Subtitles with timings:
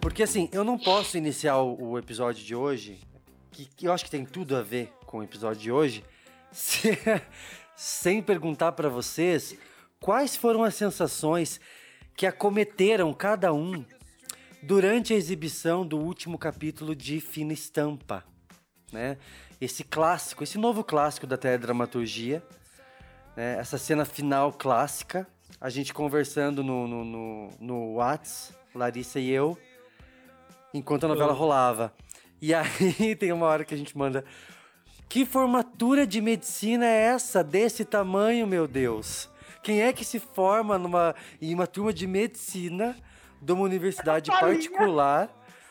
[0.00, 3.00] Porque assim, eu não posso iniciar o, episódio de hoje,
[3.50, 6.04] que, que eu acho que tem tudo a ver com o episódio de hoje,
[6.50, 6.98] se-
[7.76, 9.56] sem perguntar pra vocês
[10.00, 11.60] quais foram as sensações
[12.16, 13.84] que acometeram cada um
[14.62, 18.24] durante a exibição do último capítulo de Fina Estampa,
[18.92, 19.18] né?
[19.60, 22.42] Esse clássico, esse novo clássico da teledramaturgia,
[23.36, 23.56] né?
[23.58, 25.26] Essa cena final clássica,
[25.60, 29.56] a gente conversando no, no, no, no Whats, Larissa e eu,
[30.72, 31.92] enquanto a novela rolava.
[32.40, 34.24] E aí tem uma hora que a gente manda.
[35.08, 39.30] Que formatura de medicina é essa desse tamanho, meu Deus?
[39.62, 42.96] Quem é que se forma numa, em uma turma de medicina
[43.40, 45.30] de uma universidade particular,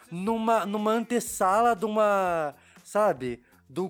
[0.10, 2.56] numa, numa antessala de uma.
[2.84, 3.42] Sabe?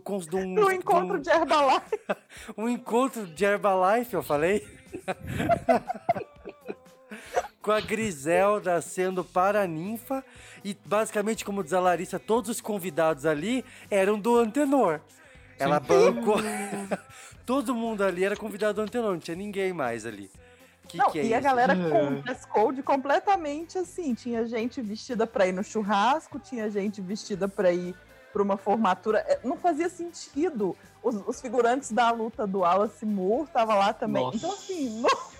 [0.03, 1.99] Cons- de um, encontro de Herbalife.
[2.57, 4.65] um encontro de Herbalife, eu falei?
[7.61, 10.23] Com a Griselda sendo paraninfa
[10.63, 14.99] e basicamente, como diz a Larissa, todos os convidados ali eram do Antenor.
[15.57, 16.37] Ela bancou.
[17.45, 20.29] Todo mundo ali era convidado do Antenor, não tinha ninguém mais ali.
[20.87, 21.47] Que Não, que é e a isso?
[21.47, 24.13] galera com dress code completamente assim.
[24.13, 27.95] Tinha gente vestida pra ir no churrasco, tinha gente vestida pra ir
[28.33, 29.19] pra uma formatura.
[29.19, 30.75] É, Não fazia sentido.
[31.03, 34.23] Os, os figurantes da luta do Wallace Moore estavam lá também.
[34.23, 34.37] Nossa.
[34.37, 35.33] Então, assim, não-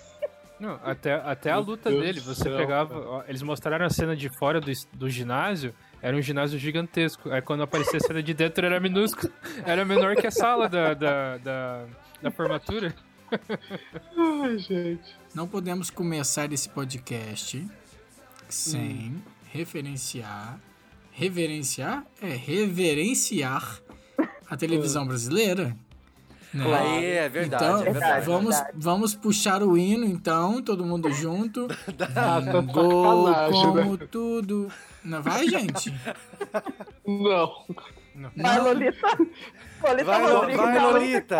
[0.60, 2.96] Não, até, até a luta Deus dele, você céu, pegava.
[2.98, 7.30] ó, eles mostraram a cena de fora do, do ginásio, era um ginásio gigantesco.
[7.30, 9.32] Aí quando aparecia a cena de dentro era minúsculo.
[9.66, 11.84] Era menor que a sala da, da, da,
[12.22, 12.94] da formatura.
[14.16, 15.16] Ai, gente.
[15.34, 17.66] Não podemos começar esse podcast
[18.48, 19.20] sem Hum.
[19.50, 20.58] referenciar.
[21.16, 22.04] Reverenciar?
[22.20, 23.80] É, reverenciar
[24.50, 25.76] a televisão brasileira.
[26.52, 26.64] Né?
[26.76, 28.26] Aí, é verdade, Então, é verdade.
[28.26, 28.72] vamos, verdade.
[28.76, 31.66] vamos puxar o hino, então, todo mundo junto.
[32.16, 34.08] Ah, tá Vingou sacanagem, como né?
[34.10, 34.68] tudo.
[35.04, 35.92] Não vai, gente?
[37.06, 37.64] Não.
[38.14, 39.06] vai, Não, Lolita.
[39.82, 41.38] Lolita Vai, Rodrigues, vai, não Lolita.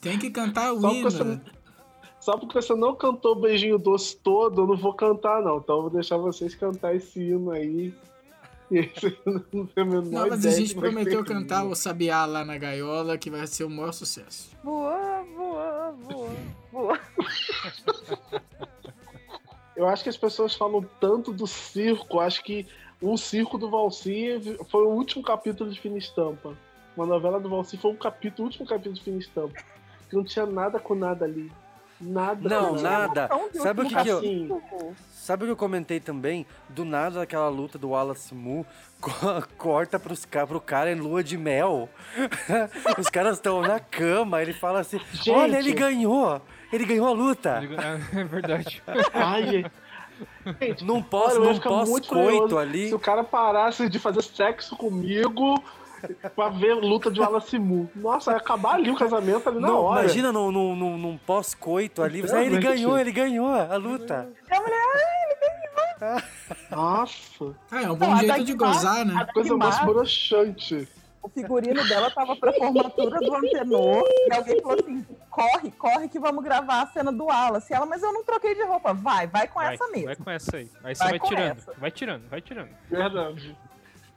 [0.00, 1.10] tem que cantar o Só hino.
[1.10, 1.40] você-
[2.20, 5.58] Só porque você não cantou o beijinho doce todo, eu não vou cantar, não.
[5.58, 7.94] Então eu vou deixar vocês cantar esse hino aí.
[8.70, 11.74] E aí vocês não tem a menor Não, mas a gente é prometeu cantar o
[11.74, 14.50] Sabiá lá na gaiola, que vai ser o maior sucesso.
[14.62, 16.30] Voa, voa, voa,
[16.70, 17.00] voa.
[19.74, 22.66] Eu acho que as pessoas falam tanto do circo, acho que
[23.00, 26.54] o circo do Valsi foi o último capítulo de Fina Estampa.
[26.96, 29.62] Uma novela do Valsi foi um capítulo, o último capítulo de Fina Estampa.
[30.10, 31.50] Que não tinha nada com nada ali.
[32.00, 33.28] Nada Não, nada.
[33.54, 34.18] Sabe o que, que eu.
[34.18, 34.60] Assim,
[35.10, 36.46] Sabe o que eu comentei também?
[36.68, 38.64] Do nada aquela luta do Wallace Mu
[39.00, 39.10] co-
[39.58, 41.88] corta pros, pro cara em lua de mel.
[42.98, 45.30] Os caras estão na cama, ele fala assim: Gente.
[45.30, 46.40] Olha, ele ganhou!
[46.72, 47.60] Ele ganhou a luta!
[48.16, 48.82] É verdade.
[49.12, 52.88] ai, gente, Não posso, não posso muito coito ali.
[52.88, 55.62] Se o cara parasse de fazer sexo comigo
[56.34, 57.88] pra ver luta de Wallace Mu.
[57.94, 60.00] Nossa, ia acabar ali o casamento ali na Não, hora.
[60.04, 62.22] imagina num, num, num, pós-coito ali.
[62.22, 64.28] Você, "Ah, ele ganhou, ele ganhou a luta.
[64.50, 64.78] E a mulher,
[66.00, 66.22] ai,
[66.70, 69.26] Nossa, Ah, é um bom Não, jeito de gozar, né?
[69.32, 70.88] coisa mais broxante.
[71.22, 76.18] o figurino dela tava pra formatura do Antenor e alguém falou assim: corre, corre que
[76.18, 77.72] vamos gravar a cena do Wallace.
[77.74, 78.94] Ela, mas eu não troquei de roupa.
[78.94, 80.06] Vai, vai com Vai, essa mesmo.
[80.06, 80.70] vai com essa aí.
[80.84, 81.58] Aí você Vai vai, tirando.
[81.58, 81.72] essa.
[81.76, 82.68] Vai tirando, vai tirando.
[82.88, 83.56] Verdade.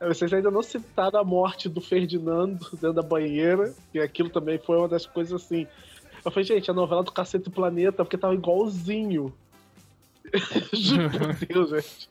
[0.02, 4.58] É, Vocês ainda não citaram a morte do Ferdinando dentro da banheira, e aquilo também
[4.58, 5.66] foi uma das coisas assim.
[6.26, 9.34] Eu falei, gente, a novela do Cacete do Planeta, porque tava igualzinho.
[10.74, 12.10] Juro por Deus, gente.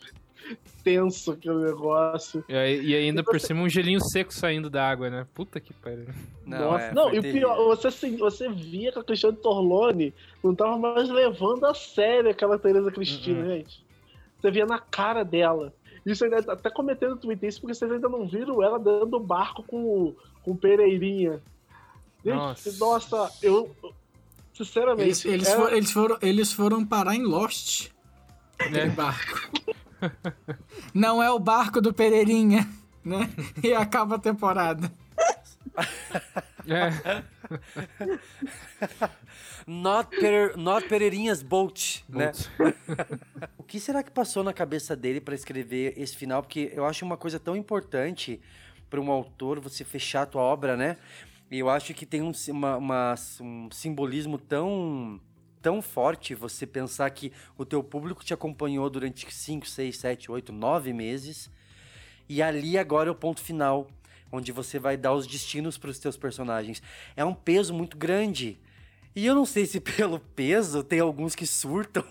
[0.83, 2.43] Tenso aquele negócio.
[2.49, 5.27] E, aí- e ainda E por você- cima um gelinho seco saindo da água, né?
[5.35, 6.07] Puta que pariu.
[6.47, 10.13] Nossa, é, não, e o pior, você, assim, você via que a Cristiane Torlone
[10.43, 13.49] não tava mais levando a sério aquela Tereza Cristina, Uhum.
[13.59, 13.85] gente.
[14.41, 15.73] Você via na cara dela.
[16.13, 19.63] Isso ainda até cometendo no Twitter isso porque vocês ainda não viram ela dando barco
[19.63, 21.41] com, o- com Pereirinha.
[22.25, 22.77] Gente, Nossa.
[22.79, 23.75] nossa, eu.
[24.55, 25.05] Sinceramente.
[25.05, 27.89] Eles, eles, era- foram, eles, foram, eles foram parar em Lost.
[28.71, 28.87] Né?
[28.91, 29.51] barco.
[30.93, 32.69] Não é o barco do Pereirinha,
[33.05, 33.31] né?
[33.63, 34.93] E acaba a temporada.
[36.67, 37.23] É.
[39.67, 42.33] Not, Pereir- not Pereirinhas Bolt, né?
[43.59, 46.43] O que será que passou na cabeça dele pra escrever esse final?
[46.43, 48.41] Porque eu acho uma coisa tão importante
[48.89, 50.97] para um autor você fechar a tua obra, né?
[51.51, 55.21] E eu acho que tem um, uma- uma- um simbolismo tão
[55.63, 60.53] tão forte você pensar que o teu público te acompanhou durante 5, 6, 7, 8,
[60.53, 61.51] 9 meses
[62.27, 63.87] e ali agora é o ponto final,
[64.33, 66.83] onde você vai dar os destinos para os teus personagens.
[67.17, 68.59] É um peso muito grande.
[69.15, 72.05] E eu não sei se pelo peso tem alguns que surtam.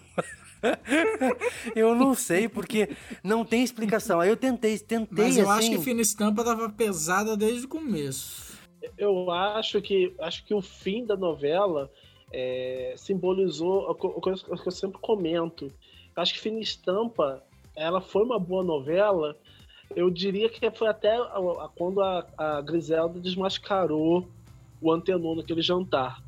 [1.76, 2.90] eu não sei, porque
[3.24, 4.20] não tem explicação.
[4.20, 5.68] Aí eu tentei, tentei Mas eu assim...
[5.68, 8.58] acho que Fina Estampa tava pesada desde o começo.
[8.98, 11.92] Eu acho que acho que o fim da novela
[12.32, 15.66] é, simbolizou o que, o que eu- o que eu sempre comento.
[16.16, 17.44] Eu acho que Fina Estampa
[17.76, 19.38] ela foi uma boa novela.
[19.96, 21.18] Eu diria que foi até
[21.76, 24.28] quando a, a Griselda desmascarou
[24.82, 26.22] o Antenor naquele jantar.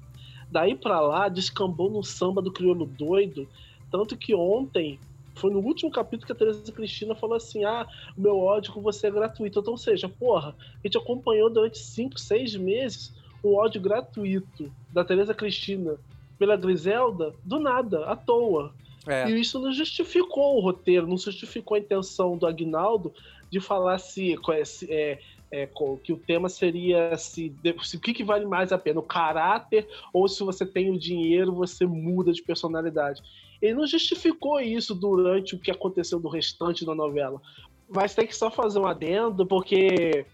[0.49, 3.47] Daí pra lá, descambou no samba do crioulo doido.
[3.89, 4.99] Tanto que ontem,
[5.35, 7.87] foi no último capítulo que a Teresa Cristina falou assim: ah,
[8.17, 9.59] o meu ódio com você é gratuito.
[9.59, 13.13] Então, ou seja, porra, a gente acompanhou durante cinco, seis meses
[13.43, 15.95] um ódio gratuito da Teresa Cristina
[16.37, 18.73] pela Griselda, do nada, à toa.
[19.07, 19.29] É.
[19.29, 23.11] E isso não justificou o roteiro, não justificou a intenção do Agnaldo
[23.51, 24.35] de falar se,
[24.89, 25.19] é,
[25.51, 27.53] é, co- que o tema seria se,
[27.83, 30.97] se o que, que vale mais a pena, o caráter ou se você tem o
[30.97, 33.21] dinheiro você muda de personalidade.
[33.61, 37.39] Ele não justificou isso durante o que aconteceu do restante da novela.
[37.87, 40.25] Mas tem que só fazer um adendo, porque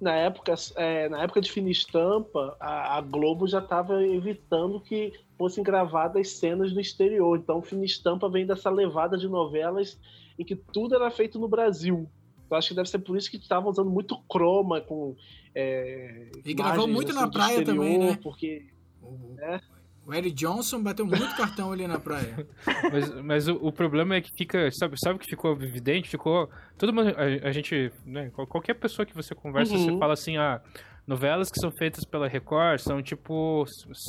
[0.00, 5.12] na época, é, na época de Fina Estampa, a, a Globo já estava evitando que
[5.36, 7.36] fossem gravadas cenas no exterior.
[7.36, 9.98] Então, Fina Estampa vem dessa levada de novelas
[10.38, 12.08] em que tudo era feito no Brasil.
[12.50, 15.14] Eu acho que deve ser por isso que estavam usando muito croma com.
[15.54, 18.18] É, E gravou muito assim, na praia exterior, também, né?
[18.22, 18.66] Porque
[19.02, 19.60] O, É.
[20.06, 22.46] o Eric Johnson bateu muito cartão ali na praia.
[22.92, 24.70] Mas, mas o, o problema é que fica.
[24.72, 26.08] Sabe, sabe o que ficou evidente?
[26.08, 26.48] Ficou.
[26.78, 27.08] Todo mundo.
[27.16, 27.92] A, a gente.
[28.04, 29.84] Né, qual- qualquer pessoa que você conversa, Uhum.
[29.92, 30.60] você fala assim, ah,
[31.06, 33.64] novelas que são feitas pela Record são tipo.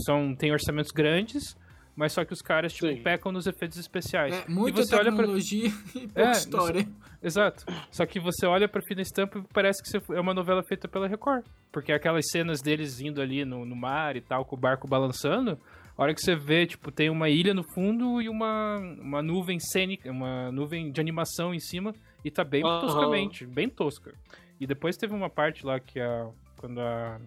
[0.05, 1.55] São, tem orçamentos grandes,
[1.95, 3.01] mas só que os caras, tipo, Sim.
[3.01, 4.33] pecam nos efeitos especiais.
[4.33, 5.17] É, e muita você olha pra.
[5.17, 6.87] tecnologia e pouca É, história.
[7.21, 7.65] Exato.
[7.91, 11.07] Só que você olha pra Fina Estampa e parece que é uma novela feita pela
[11.07, 11.45] Record.
[11.71, 15.59] Porque aquelas cenas deles indo ali no, no mar e tal, com o barco balançando,
[15.97, 19.59] a hora que você vê, tipo, tem uma ilha no fundo e uma, uma nuvem
[19.59, 21.93] cênica, uma nuvem de animação em cima,
[22.25, 22.81] e tá bem Aham.
[22.81, 24.13] toscamente, bem tosca.
[24.59, 26.27] E depois teve uma parte lá que a.
[26.57, 27.19] Quando a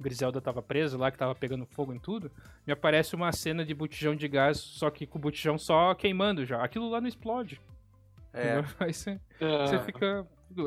[0.00, 2.30] Griselda tava presa lá, que tava pegando fogo em tudo,
[2.66, 6.44] me aparece uma cena de botijão de gás, só que com o botijão só queimando
[6.46, 6.62] já.
[6.62, 7.60] Aquilo lá não explode.
[8.32, 8.62] É.
[8.78, 10.26] Aí você, é, você fica.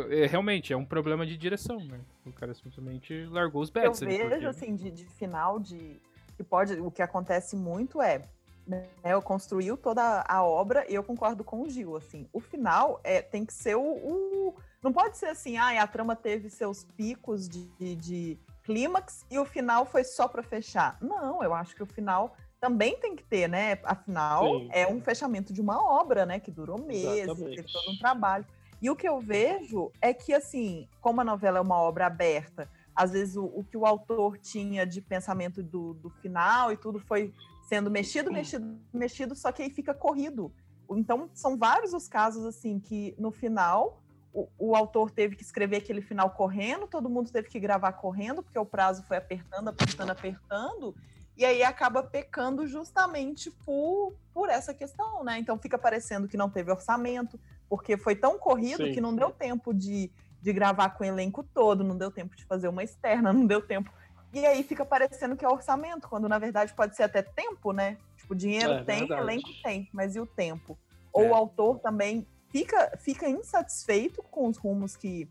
[0.10, 2.00] é, realmente, é um problema de direção, né?
[2.26, 4.18] O cara simplesmente largou os Eu bets ali.
[4.18, 6.00] vejo, porque- assim, de, de final de.
[6.36, 6.74] Que pode.
[6.80, 8.22] O que acontece muito é.
[8.68, 12.28] Né, eu construiu toda a obra e eu concordo com o Gil, assim.
[12.32, 13.82] O final é, tem que ser o.
[13.82, 19.26] o- não pode ser assim, ah, a trama teve seus picos de, de, de clímax
[19.30, 20.98] e o final foi só para fechar.
[21.02, 23.80] Não, eu acho que o final também tem que ter, né?
[23.84, 24.70] Afinal, Sim.
[24.72, 26.40] é um fechamento de uma obra, né?
[26.40, 27.56] Que durou meses, Exatamente.
[27.56, 28.46] teve todo um trabalho.
[28.82, 32.70] E o que eu vejo é que, assim, como a novela é uma obra aberta,
[32.96, 37.00] às vezes o, o que o autor tinha de pensamento do, do final e tudo
[37.00, 37.34] foi
[37.68, 40.52] sendo mexido, mexido, mexido, só que aí fica corrido.
[40.90, 44.01] Então, são vários os casos, assim, que no final
[44.34, 48.42] o, o autor teve que escrever aquele final correndo, todo mundo teve que gravar correndo,
[48.42, 50.96] porque o prazo foi apertando, apertando, apertando,
[51.36, 55.40] e aí acaba pecando justamente por, por essa questão, né?
[55.40, 57.40] Então fica parecendo que não teve orçamento,
[57.70, 58.92] porque foi tão corrido Sim.
[58.92, 60.12] que não deu tempo de,
[60.42, 63.62] de gravar com o elenco todo, não deu tempo de fazer uma externa, não deu
[63.62, 63.92] tempo.
[64.34, 67.98] E aí fica parecendo que é orçamento, quando na verdade pode ser até tempo, né?
[68.16, 69.22] Tipo, dinheiro É, tem, verdade.
[69.22, 70.78] elenco tem, mas e o tempo?
[71.12, 71.30] Ou É.
[71.30, 75.28] o autor também fica, fica insatisfeito com os rumos que,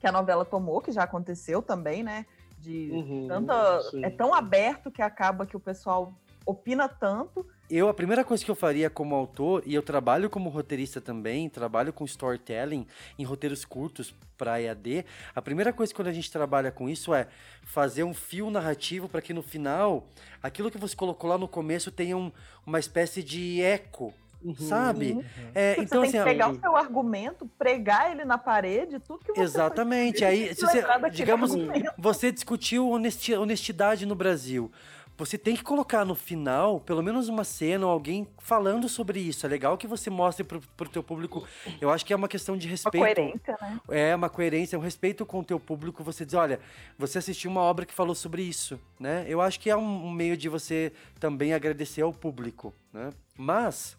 [0.00, 2.24] que a novela tomou, que já aconteceu também, né?
[2.58, 4.04] De Uhum, tanta, sim.
[4.04, 6.14] é tão aberto que acaba que o pessoal
[6.46, 7.46] opina tanto.
[7.70, 11.48] Eu, a primeira coisa que eu faria como autor, e eu trabalho como roteirista também,
[11.48, 12.86] trabalho com storytelling
[13.18, 17.26] em roteiros curtos para EAD, a primeira coisa quando a gente trabalha com isso é
[17.64, 20.06] fazer um fio narrativo para que no final,
[20.42, 22.30] aquilo que você colocou lá no começo tenha um-
[22.66, 24.12] uma espécie de eco,
[24.44, 24.54] Uhum.
[24.54, 25.12] sabe?
[25.12, 25.24] Uhum.
[25.54, 29.00] É, então, você assim, tem que ó, pegar o seu argumento, pregar ele na parede,
[29.00, 30.24] tudo que você Exatamente.
[30.24, 31.52] Aí, que você, digamos,
[31.96, 34.70] você discutiu honesti- honestidade no Brasil.
[35.16, 39.46] Você tem que colocar no final, pelo menos uma cena ou alguém falando sobre isso.
[39.46, 41.46] É legal que você mostre pro, pro teu público.
[41.80, 42.98] Eu acho que é uma questão de uma respeito.
[42.98, 43.80] coerência, né?
[43.88, 46.02] É uma coerência, um respeito com o teu público.
[46.02, 46.58] Você diz, olha,
[46.98, 49.24] você assistiu uma obra que falou sobre isso, né?
[49.28, 53.10] Eu acho que é um, um meio de você também agradecer ao público, né?
[53.38, 53.96] Mas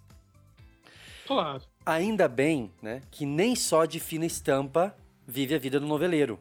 [1.26, 1.62] Claro.
[1.86, 4.96] Ainda bem, né, que nem só de fina estampa
[5.28, 6.40] vive a vida do noveleiro.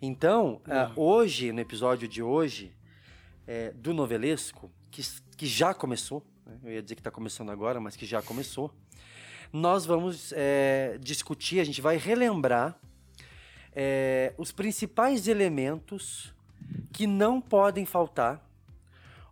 [0.00, 2.72] Então, ah, hoje, no episódio de hoje,
[3.46, 5.02] é, do novelesco, que,
[5.36, 8.72] que já começou, né, eu ia dizer que está começando agora, mas que já começou,
[9.52, 12.78] nós vamos é, discutir, a gente vai relembrar
[13.74, 16.32] é, os principais elementos
[16.92, 18.44] que não podem faltar,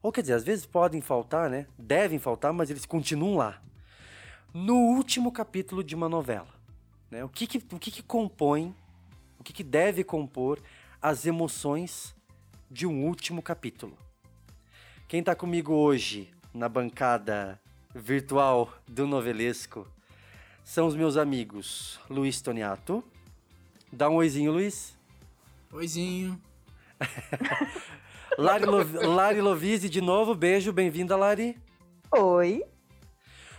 [0.03, 1.67] Ou quer dizer, às vezes podem faltar, né?
[1.77, 3.61] Devem faltar, mas eles continuam lá.
[4.59, 6.49] No último capítulo de uma novela,
[7.11, 7.23] né?
[7.23, 8.75] O que que, o que, que compõe,
[9.39, 10.59] o que, que deve compor
[11.01, 12.17] as emoções
[12.71, 13.99] de um último capítulo?
[15.07, 17.61] Quem tá comigo hoje na bancada
[17.95, 19.87] virtual do novelesco
[20.65, 23.05] são os meus amigos Luiz Toniato.
[23.93, 24.97] Dá um oizinho, Luiz.
[25.71, 26.41] Oizinho.
[28.39, 29.07] Lari, Lo...
[29.07, 31.59] Lari Lovise, de novo, beijo, bem-vinda, Lari.
[32.11, 32.65] Oi.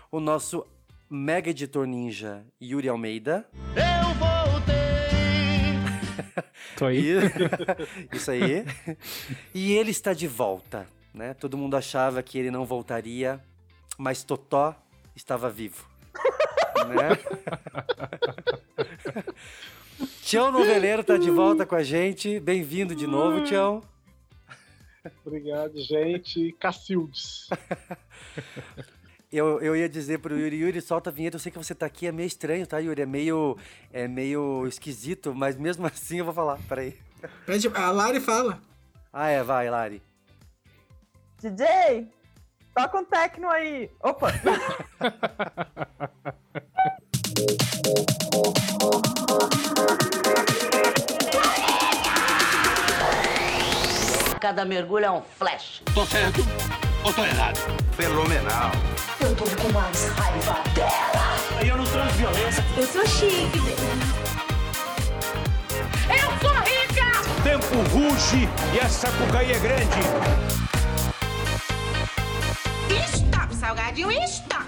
[0.10, 0.66] O nosso
[1.10, 3.46] mega editor ninja, Yuri Almeida.
[6.78, 7.14] Tô aí.
[7.18, 7.22] E-
[8.16, 8.64] Isso aí.
[9.54, 11.34] E ele está de volta, né?
[11.34, 13.42] Todo mundo achava que ele não voltaria,
[13.98, 14.76] mas Totó
[15.16, 15.88] estava vivo.
[16.88, 17.10] né?
[20.22, 22.40] Tião Noveleiro tá de volta com a gente.
[22.40, 23.82] Bem-vindo de novo, Tião.
[25.26, 26.52] Obrigado, gente.
[26.60, 27.48] Cacildes.
[29.32, 31.86] Eu, eu ia dizer pro Yuri, Yuri, solta a vinheta, eu sei que você tá
[31.86, 33.02] aqui, é meio estranho, tá, Yuri?
[33.02, 33.58] É meio,
[33.92, 36.98] é meio esquisito, mas mesmo assim eu vou falar, peraí.
[37.46, 38.62] Pede, a Lari fala.
[39.12, 40.02] Ah, é, vai, Lari.
[41.42, 42.08] DJ,
[42.74, 43.92] toca um techno aí.
[44.02, 44.32] Opa.
[54.40, 55.84] Cada mergulho é um flash.
[55.94, 56.40] Tô certo
[57.08, 57.58] ou tô errado?
[57.94, 58.72] Fenomenal.
[59.22, 61.66] Eu tô com mais raiva dela.
[61.66, 62.66] Eu não transo violência.
[62.76, 63.60] Eu sou chique,
[66.10, 67.44] Eu sou rica!
[67.44, 70.00] Tempo ruge e essa cucaí é grande.
[73.14, 74.66] Stop, salgadinho, stop!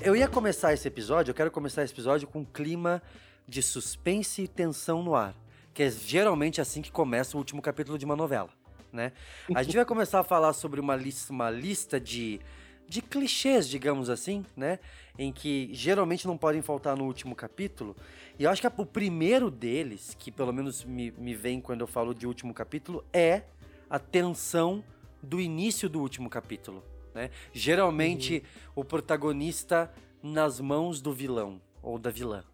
[0.00, 3.02] Eu ia começar esse episódio, eu quero começar esse episódio com um clima
[3.48, 5.34] de suspense e tensão no ar.
[5.74, 8.48] Que é geralmente assim que começa o último capítulo de uma novela,
[8.92, 9.12] né?
[9.54, 12.40] A gente vai começar a falar sobre uma lista, uma lista de,
[12.88, 14.78] de clichês, digamos assim, né?
[15.18, 17.96] Em que geralmente não podem faltar no último capítulo.
[18.38, 21.88] E eu acho que o primeiro deles, que pelo menos me, me vem quando eu
[21.88, 23.42] falo de último capítulo, é
[23.90, 24.82] a tensão
[25.20, 26.84] do início do último capítulo.
[27.12, 27.30] Né?
[27.52, 28.44] Geralmente
[28.76, 32.44] o protagonista nas mãos do vilão ou da vilã.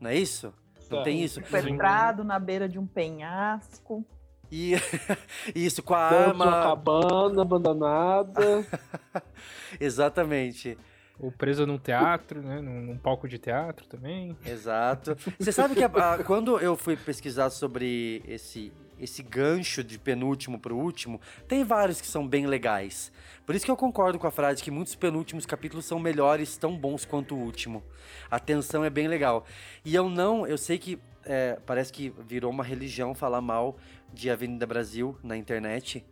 [0.00, 0.52] Não é isso?
[0.90, 1.34] Não tem isso?
[1.40, 4.04] Sequestrado na beira de um penhasco.
[4.52, 4.72] E
[5.54, 6.62] isso com a Dentro arma.
[6.62, 8.64] cabana abandonada.
[9.80, 10.76] Exatamente.
[11.18, 12.60] Ou preso num teatro, né?
[12.60, 14.36] Num, num palco de teatro também.
[14.44, 15.16] Exato.
[15.38, 18.72] Você sabe que a- a- quando eu fui pesquisar sobre esse
[19.04, 23.12] esse gancho de penúltimo pro último, tem vários que são bem legais.
[23.46, 26.76] Por isso que eu concordo com a frase que muitos penúltimos capítulos são melhores, tão
[26.76, 27.82] bons quanto o último.
[28.30, 29.44] A tensão é bem legal.
[29.84, 33.76] E eu não, eu sei que é, parece que virou uma religião falar mal
[34.12, 36.04] de Avenida Brasil na internet.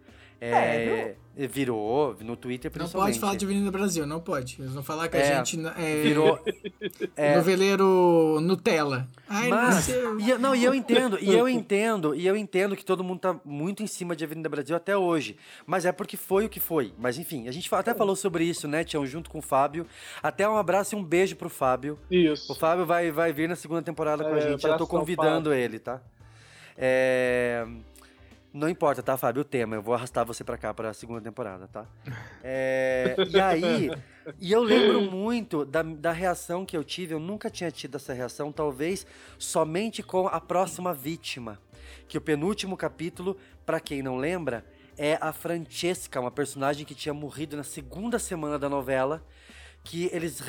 [0.45, 1.15] É,
[1.47, 3.13] virou, no Twitter Não principalmente.
[3.15, 4.57] pode falar de Avenida Brasil, não pode.
[4.61, 6.39] Eles vão falar que É, a gente é Virou,
[7.17, 9.07] é, noveleiro Nutella.
[9.29, 10.19] Ai, Mas, nasceu.
[10.19, 13.21] e eu- não, e eu entendo, e eu entendo, e eu entendo que todo mundo
[13.21, 15.37] tá muito em cima de Avenida Brasil até hoje.
[15.65, 16.93] Mas é porque foi o que foi.
[16.99, 19.87] Mas enfim, a gente até falou sobre isso, né, Tião, junto com o Fábio.
[20.21, 21.99] Até um abraço e um beijo pro Fábio.
[22.11, 22.53] Isso.
[22.53, 24.67] O Fábio vai, vai vir na segunda temporada com a É, gente.
[24.67, 26.03] Eu tô convidando ele, tá?
[26.77, 27.67] É,
[28.53, 29.43] Não importa, tá, Fábio?
[29.43, 29.77] O tema.
[29.77, 31.87] Eu vou arrastar você pra cá pra segunda temporada, tá?
[32.45, 33.91] É, E aí,
[34.41, 37.15] e eu lembro muito da, da reação que eu tive.
[37.15, 39.07] Eu nunca tinha tido essa reação, talvez
[39.39, 41.59] somente com a próxima vítima.
[42.09, 44.65] Que o penúltimo capítulo, pra quem não lembra,
[44.99, 49.25] é a Francesca, uma personagem que tinha morrido na segunda semana da novela
[49.85, 50.41] que eles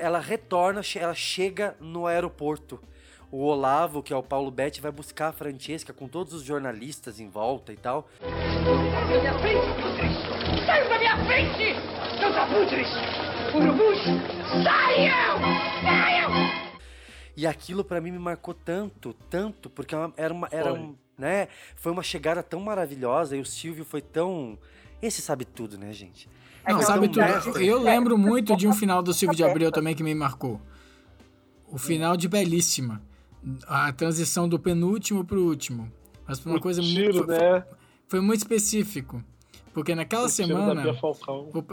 [0.00, 2.80] ela retorna, ela chega no aeroporto.
[3.32, 7.18] O Olavo, que é o Paulo Betti, vai buscar a Francesca com todos os jornalistas
[7.18, 8.06] em volta e tal.
[8.20, 10.66] Minha frente, Putris!
[10.66, 11.74] Saiam da minha frente!
[12.20, 12.88] Seus abutres!
[13.54, 13.98] Urubus!
[14.62, 15.38] Saiam!
[15.82, 16.32] Saiam!
[17.34, 20.78] E aquilo pra mim me marcou tanto, tanto, porque ela- era uma era Foi.
[20.78, 24.58] um, né, foi uma chegada tão maravilhosa e o Silvio foi tão
[25.00, 26.28] esse sabe tudo, né, gente?
[26.68, 27.10] Não, que sabe eu-
[27.42, 27.58] tudo.
[27.62, 30.60] Eu lembro muito de um final do Silvio de Abreu também que me marcou.
[31.66, 33.00] O final de Belíssima.
[33.66, 35.90] A transição do penúltimo pro último.
[36.26, 37.26] Mas foi uma O coisa tiro, muito.
[37.26, 37.64] né?
[38.08, 39.22] Foi muito específico.
[39.72, 40.82] Porque naquela O semana.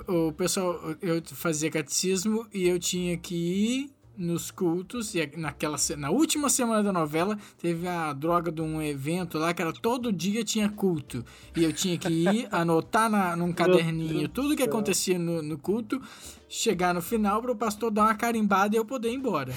[0.07, 5.15] O, o pessoal, eu fazia catecismo e eu tinha que ir nos cultos.
[5.15, 9.61] E naquela, na última semana da novela, teve a droga de um evento lá que
[9.61, 11.23] era todo dia tinha culto.
[11.55, 16.01] E eu tinha que ir, anotar na, num caderninho tudo que acontecia no, no culto,
[16.47, 19.53] chegar no final para o pastor dar uma carimbada e eu poder ir embora.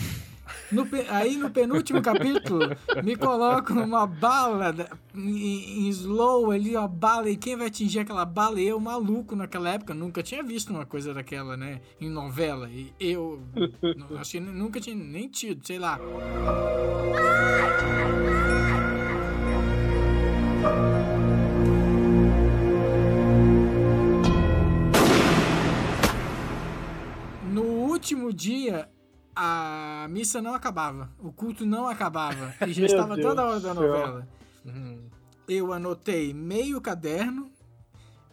[0.71, 2.71] No aí no penúltimo capítulo,
[3.02, 8.00] me colocam uma bala da- em, em slow ali, uma bala, e quem vai atingir
[8.00, 8.61] aquela bala?
[8.61, 11.80] Eu, maluco, naquela época, nunca tinha visto uma coisa daquela, né?
[12.00, 12.71] Em novela.
[12.71, 13.42] E eu,
[14.18, 15.99] acho que nunca tinha nem tido, sei lá.
[27.52, 28.88] No último dia,
[29.35, 29.71] a
[30.22, 31.10] missa não acabava.
[31.18, 32.54] O culto não acabava.
[32.66, 34.28] E já estava Deus toda a hora da novela.
[35.48, 37.50] Eu anotei meio caderno,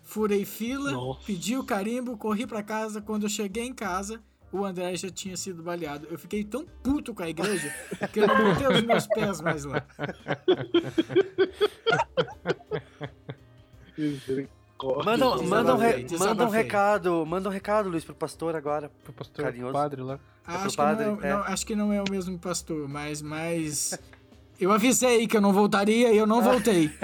[0.03, 1.22] furei fila, Nossa.
[1.25, 3.01] pedi o carimbo, corri pra casa.
[3.01, 6.05] Quando eu cheguei em casa, o André já tinha sido baleado.
[6.12, 7.74] Eu fiquei tão puto com a igreja
[8.13, 9.84] que eu não botei os meus pés mais lá.
[14.82, 15.04] Misericórdia.
[15.06, 16.62] Manda, manda, um re- Desabafei, manda um desabafei.
[16.64, 18.90] recado, manda um recado, Luiz, pro pastor agora.
[19.04, 19.72] Pro pastor, Carinhoso.
[19.74, 20.20] pro padre lá.
[20.44, 21.30] pro Acho que, padre, não, é.
[21.34, 23.98] não- acho que não é o mesmo pastor, mas, mas
[24.60, 26.92] eu avisei que eu não voltaria e eu não voltei.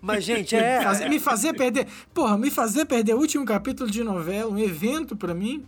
[0.00, 0.82] Mas, gente, é.
[0.82, 1.88] Fazer- me fazer perder.
[2.14, 5.66] Porra, me fazer perder o último capítulo de novela, um evento pra mim.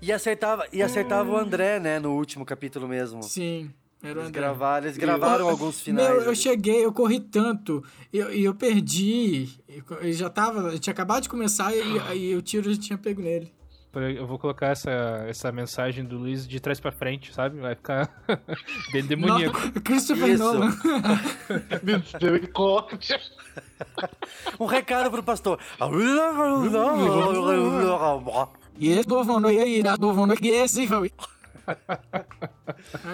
[0.00, 3.20] E acertava, e acertava o André, né, no último capítulo mesmo.
[3.22, 3.70] Sim,
[4.02, 6.08] era Eles gravaram, eles gravaram Eu- alguns finais.
[6.08, 9.48] Meu, eu cheguei, eu corri tanto, e eu, e eu perdi.
[9.68, 13.20] Eu, já tava, eu tinha acabado de começar e, e o tiro já tinha pego
[13.22, 13.52] nele.
[14.16, 14.90] Eu vou colocar essa,
[15.28, 17.58] essa mensagem do Luiz de trás pra frente, sabe?
[17.58, 18.08] Vai ficar
[18.92, 19.58] bem demoníaco.
[19.66, 20.44] No- Christopher Isso.
[20.44, 20.70] Nolan.
[21.82, 23.20] Misericórdia.
[24.60, 25.58] Um recado pro pastor.
[28.80, 31.12] Yes, do vono, e aí, do vono, e foi.
[31.18, 31.26] Ah,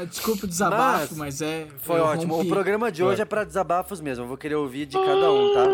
[0.09, 1.67] Desculpa o desabafo, mas, é.
[1.79, 2.35] Foi ótimo.
[2.37, 2.47] rompi.
[2.47, 4.25] O programa de hoje é pra desabafos mesmo.
[4.25, 5.67] Eu vou querer ouvir de cada um, tá?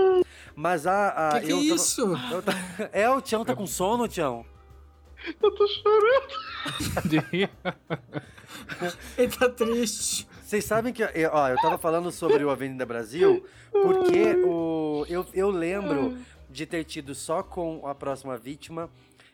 [0.55, 1.09] Mas a.
[1.29, 2.19] a Que que eu é tava- isso?
[2.33, 2.55] eu ta-
[2.93, 4.45] É, o Tião tá com sono, Tião?
[5.43, 6.35] Eu tô chorando.
[9.17, 10.27] Ele tá triste.
[10.45, 11.03] Vocês sabem que.
[11.03, 16.16] eu- Ó, eu tava falando sobre o Avenida Brasil porque o, eu, eu lembro
[16.51, 18.90] de ter tido só com a próxima vítima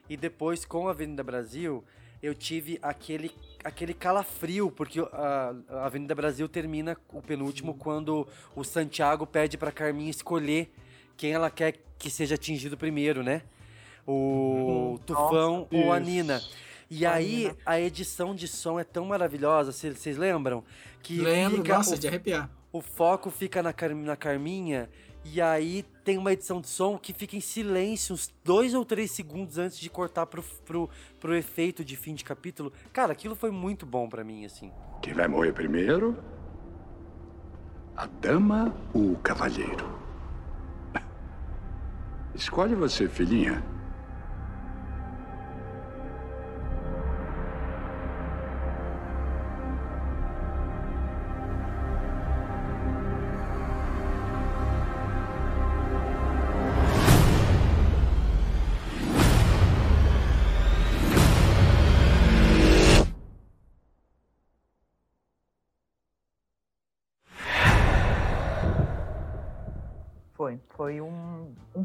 [0.08, 1.82] e depois com a Avenida Brasil
[2.22, 3.30] eu tive aquele,
[3.64, 8.26] aquele calafrio, porque a, a Avenida Brasil termina o penúltimo quando
[8.56, 10.72] o Santiago pede pra Carminha escolher
[11.16, 13.42] quem ela quer que seja atingido primeiro, né?
[14.06, 16.00] O Tufão ou a.
[16.00, 16.40] Nina.
[16.90, 20.64] E aí, a edição de som é tão maravilhosa, vocês lembram?
[21.02, 22.50] Que Lembro, nossa, o, de arrepiar.
[22.72, 24.88] o foco fica na, Car- na Carminha,
[25.32, 29.10] e aí tem uma edição de som que fica em silêncio uns dois ou três
[29.10, 30.88] segundos antes de cortar pro, pro,
[31.20, 32.72] pro efeito de fim de capítulo.
[32.92, 34.72] Cara, aquilo foi muito bom pra mim, assim.
[35.02, 36.16] Quem vai morrer primeiro?
[37.96, 39.98] A dama ou o cavalheiro?
[42.34, 43.62] Escolhe você, filhinha.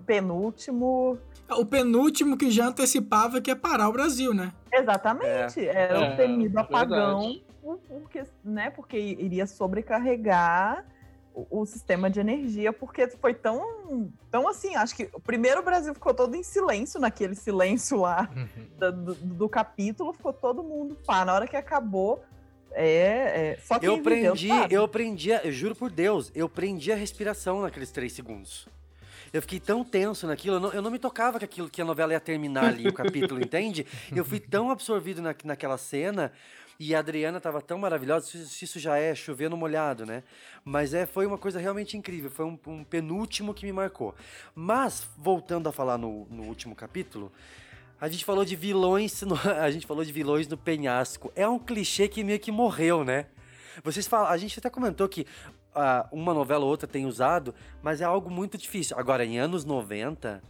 [0.06, 1.18] Penúltimo.
[1.50, 4.54] O penúltimo que já antecipava que ia parar o Brasil, né?
[4.72, 5.66] Exatamente.
[5.68, 7.44] Era É, o temido apagão, verdade.
[7.64, 8.70] o- o que- né?
[8.70, 10.86] Porque iria sobrecarregar
[11.36, 14.76] o, o sistema de energia, porque foi tão, tão assim.
[14.76, 18.30] Acho que o primeiro o Brasil ficou todo em silêncio, naquele silêncio lá
[18.78, 21.26] da- do, do capítulo, ficou todo mundo pá.
[21.26, 22.24] Na hora que acabou,
[22.72, 23.52] é.
[23.54, 27.62] é só quem Eu prendi, eu prendi, eu juro por Deus, eu prendi a respiração
[27.62, 28.68] naqueles três segundos.
[29.34, 31.86] Eu fiquei tão tenso naquilo, eu não, eu não me tocava que, aquilo, que a
[31.86, 33.86] novela ia terminar ali, o capítulo, entende?
[34.16, 36.32] Eu fui tão absorvido na, naquela cena
[36.80, 40.22] e a Adriana tava tão maravilhosa, se isso, isso já é chover no molhado, né?
[40.64, 44.14] Mas é, foi uma coisa realmente incrível, foi um, um penúltimo que me marcou.
[44.54, 47.32] Mas, voltando a falar no, no último capítulo,
[48.00, 51.32] a gente falou de vilões, no- a gente falou de vilões no penhasco.
[51.36, 53.26] É um clichê que meio que morreu, né?
[53.84, 55.26] Vocês falam, a gente até comentou que
[55.76, 58.98] ah, uma novela ou outra tem usado, mas é algo muito difícil.
[58.98, 60.42] Agora, em anos 90,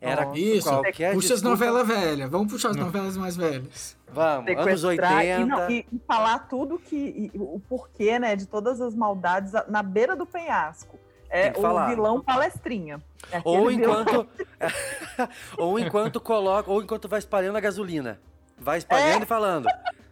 [0.00, 0.38] era Nossa.
[0.38, 0.68] Isso.
[0.68, 2.30] qualquer Puxa as desculpa- novelas velhas.
[2.30, 3.96] Vamos puxar as novelas mais velhas.
[4.08, 5.40] Vamos, anos sequestrar 80.
[5.40, 7.30] e, não, e- e falar tudo que.
[7.34, 10.98] e o porquê, né, de todas as maldades na beira do penhasco.
[11.30, 11.86] É o falar.
[11.88, 13.00] vilão palestrinha.
[13.30, 14.26] É Ou enquanto.
[15.56, 16.70] ou enquanto coloca.
[16.70, 18.20] Ou enquanto vai espalhando a gasolina.
[18.58, 19.66] Vai espalhando e falando.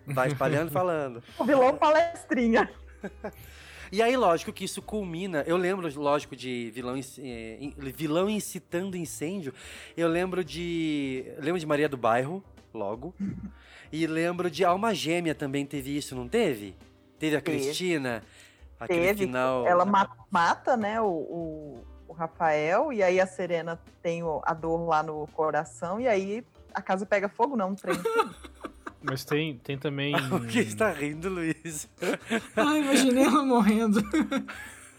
[0.07, 1.23] Vai espalhando e falando.
[1.39, 2.71] O vilão palestrinha.
[3.93, 5.43] E aí, lógico que isso culmina.
[5.47, 9.53] Eu lembro, lógico, de vilão, in- vilão incitando incêndio.
[9.97, 11.25] Eu lembro de.
[11.37, 13.15] eu lembro de Maria do Bairro, logo.
[13.93, 16.77] E lembro de Alma Gêmea também teve isso, não teve?
[17.19, 17.59] Teve a Teve.
[17.59, 18.23] Cristina?
[18.79, 19.67] Aquele Teve, final.
[19.67, 24.87] ela ma- mata, né, o, o, o Rafael, e aí a Serena tem a dor
[24.87, 27.97] lá no coração, e aí a casa pega fogo, não, um trem.
[29.03, 30.13] Mas tem, tem também.
[30.29, 31.89] Por que está rindo, Luiz?
[32.57, 34.01] Ah, imaginei ela morrendo.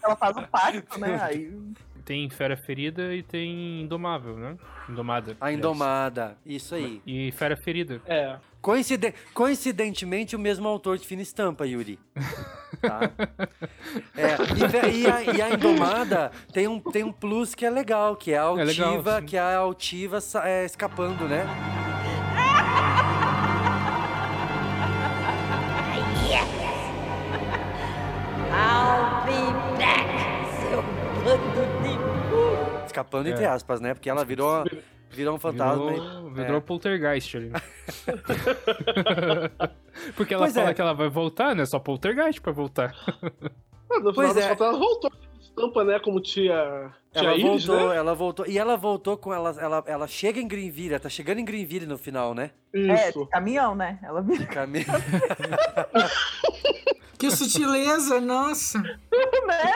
[0.02, 1.18] Ela faz o pacto, né?
[1.22, 1.56] Aí
[2.04, 4.56] Tem Fera Ferida e tem Indomável, né?
[4.88, 5.36] Indomada.
[5.40, 5.58] A aliás.
[5.58, 7.00] Indomada, isso aí.
[7.06, 8.00] E Fera Ferida.
[8.06, 8.36] É.
[8.60, 11.98] Coincide- Coincidentemente, o mesmo autor de Fina Estampa, Yuri.
[12.80, 13.00] Tá?
[14.16, 18.16] É, e, e a, e a Indomada tem um, tem um plus que é legal,
[18.16, 21.44] que é a É legal, altiva, que é a altiva é, escapando, né?
[32.92, 33.48] Escapando entre É.
[33.48, 33.94] aspas, né?
[33.94, 34.64] Porque ela virou,
[35.10, 35.90] virou um fantasma.
[35.90, 36.60] Virou, e- virou é.
[36.60, 37.50] poltergeist ali.
[40.16, 40.74] Porque ela Pois fala é.
[40.74, 41.64] que ela vai voltar, né?
[41.66, 42.94] Só poltergeist pra voltar.
[43.90, 44.50] Ah, No Pois é.
[44.52, 45.98] ela voltou estampa, né?
[46.00, 47.96] Como tia, tia Ela Iris, voltou, né?
[47.96, 48.46] ela voltou.
[48.46, 49.84] E ela voltou com ela, ela.
[49.86, 52.50] Ela chega em Greenville, ela tá chegando em Greenville no final, né?
[52.74, 53.24] é, Isso.
[53.24, 53.98] de caminhão, né?
[54.02, 54.86] Ela vira Caminho.
[57.18, 58.80] Que sutileza, nossa.
[59.46, 59.72] né?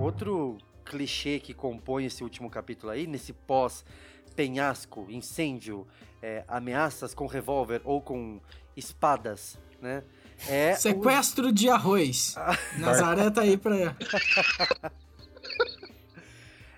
[0.00, 5.86] Outro clichê que compõe esse último capítulo aí, nesse pós-penhasco, incêndio,
[6.22, 8.40] é, ameaças com revólver ou com
[8.76, 10.02] espadas, né?
[10.48, 12.36] É o- Sequestro de arroz.
[12.78, 13.74] Nazaré tá aí pra.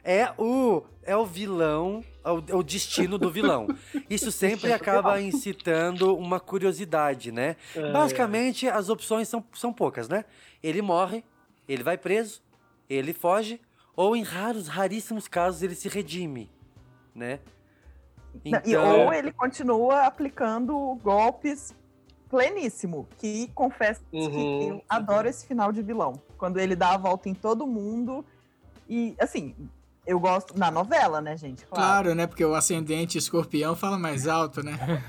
[0.04, 3.66] é o é o vilão, é o, é o destino do vilão.
[4.08, 7.56] Isso sempre acaba incitando uma curiosidade, né?
[7.74, 10.24] É, Basicamente, as opções são, são poucas, né?
[10.62, 11.24] Ele morre,
[11.66, 12.42] ele vai preso,
[12.88, 13.60] ele foge,
[13.96, 16.50] ou em raros, raríssimos casos, ele se redime,
[17.14, 17.40] né?
[18.44, 21.74] Não, e, Então, ou ele continua aplicando golpes
[22.28, 24.68] pleníssimo, que confesso que Uhum.
[24.68, 26.20] eu adoro esse final de vilão.
[26.38, 28.24] Quando ele dá a volta em todo mundo.
[28.88, 29.54] E, assim,
[30.06, 30.58] eu gosto.
[30.58, 31.64] Na novela, né, gente?
[31.66, 31.84] Claro.
[31.84, 32.26] Claro, né?
[32.26, 35.02] Porque o ascendente escorpião fala mais alto, né?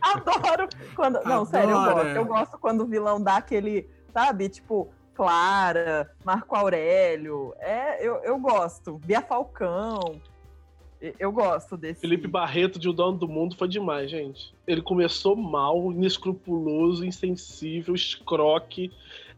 [0.00, 1.22] Adoro quando.
[1.24, 2.06] Não, sério, eu gosto.
[2.08, 7.52] Eu gosto quando o vilão dá aquele, sabe, tipo, Clara, Marco Aurélio.
[7.58, 8.98] É, eu, eu gosto.
[8.98, 10.20] Bia Falcão.
[11.18, 12.00] Eu gosto desse.
[12.00, 14.54] Felipe Barreto de O Dono do Mundo foi demais, gente.
[14.64, 18.92] Ele começou mal, inescrupuloso, insensível, escroque,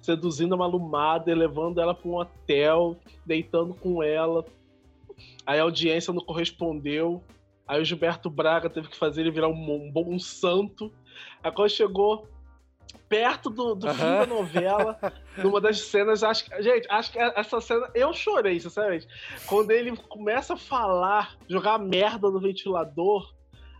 [0.04, 4.44] seduzindo a malumada, levando ela para um hotel, deitando com ela.
[5.46, 7.22] Aí a audiência não correspondeu.
[7.66, 10.92] Aí o Gilberto Braga teve que fazer ele virar um, um bom santo.
[11.42, 12.28] Aí quando chegou
[13.08, 14.18] perto do, do fim Aham.
[14.18, 14.98] da novela,
[15.38, 16.62] numa das cenas, acho que.
[16.62, 17.88] Gente, acho que essa cena.
[17.94, 19.08] Eu chorei, sinceramente.
[19.46, 23.32] Quando ele começa a falar, jogar merda no ventilador,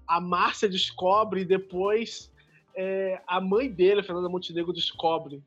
[0.09, 2.33] a Márcia descobre e depois
[2.75, 5.43] é, a mãe dele, a Fernanda Montenegro, descobre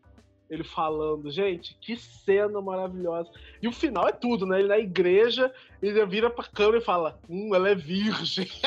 [0.50, 1.30] ele falando.
[1.32, 3.30] Gente, que cena maravilhosa.
[3.62, 4.60] E o final é tudo, né?
[4.60, 8.48] Ele na igreja, ele vira pra câmera e fala: Hum, ela é virgem.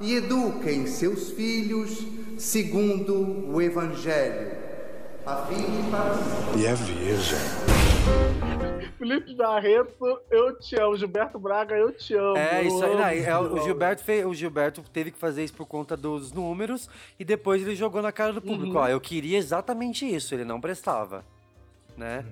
[0.00, 2.06] E eduquem seus filhos
[2.38, 4.56] segundo o Evangelho,
[5.26, 6.14] a fim de para
[6.56, 8.57] E é virgem.
[8.98, 10.96] Felipe Barreto, eu te amo.
[10.96, 12.36] Gilberto Braga, eu te amo.
[12.36, 12.96] É, isso aí.
[12.96, 13.62] não, é, esse o.
[13.62, 17.76] Gilberto fez, o Gilberto teve que fazer isso por conta dos números e depois ele
[17.76, 18.76] jogou na cara do público.
[18.76, 18.82] Uhum.
[18.82, 21.24] Ó, eu queria exatamente isso, ele não prestava.
[21.96, 22.24] Né?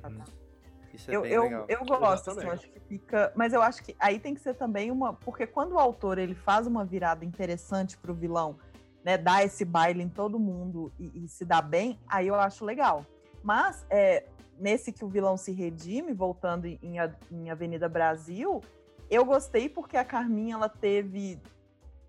[0.92, 1.66] Isso é eu, bem eu, legal.
[1.68, 3.32] eu gosto, assim, eu acho que fica.
[3.36, 5.12] Mas eu acho que aí tem que ser também uma.
[5.12, 8.56] Porque quando o autor ele faz uma virada interessante pro vilão,
[9.04, 9.16] né?
[9.16, 13.06] Dá esse baile em todo mundo e, e se dá bem, aí eu acho legal.
[13.42, 14.24] Mas é,
[14.58, 17.10] nesse que o vilão se redime, voltando em, em A-
[17.50, 18.62] Avenida Brasil,
[19.10, 21.38] eu gostei porque a Carminha ela teve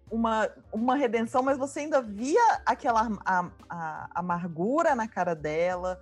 [0.10, 6.00] uma, uma redenção, mas você ainda via aquela am- a- a- amargura na cara dela,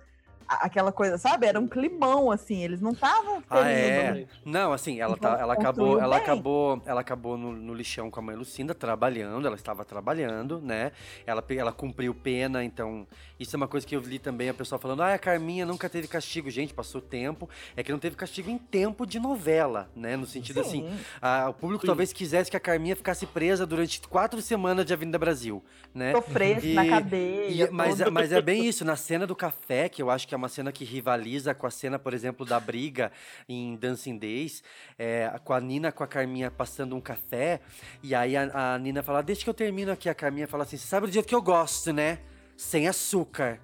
[0.48, 1.44] a- aquela coisa, sabe?
[1.46, 4.26] Era um climão, assim, eles não estavam Ah, é.
[4.44, 6.22] Não, assim, ela, tá, ela acabou, ela bem.
[6.24, 10.92] acabou, ela acabou no, no lixão com a mãe Lucinda trabalhando, ela estava trabalhando, né?
[11.26, 13.06] Ela, ela cumpriu pena, então
[13.38, 15.88] isso é uma coisa que eu li também a pessoa falando, ah, a Carminha nunca
[15.88, 20.16] teve castigo, gente, passou tempo, é que não teve castigo em tempo de novela, né?
[20.16, 20.98] No sentido assim, Sim.
[21.20, 25.18] a- o público talvez quisesse que a Carminha ficasse presa durante quatro semanas de Avenida
[25.18, 25.62] Brasil,
[25.94, 26.12] né?
[26.12, 27.66] Sofresse na cadeia.
[27.66, 30.34] E- mas, todo- mas é bem isso, na cena do café, que eu acho que
[30.34, 33.12] é uma cena que rivaliza com a cena, por exemplo, da briga
[33.48, 34.62] em Dancing Days,
[34.98, 37.60] é, com a Nina com a Carminha passando um café,
[38.02, 40.76] e aí a, a Nina fala, deixa que eu termino aqui, a Carminha fala assim,
[40.76, 42.18] "Você sabe do jeito que eu gosto, né?
[42.56, 43.60] Sem açúcar.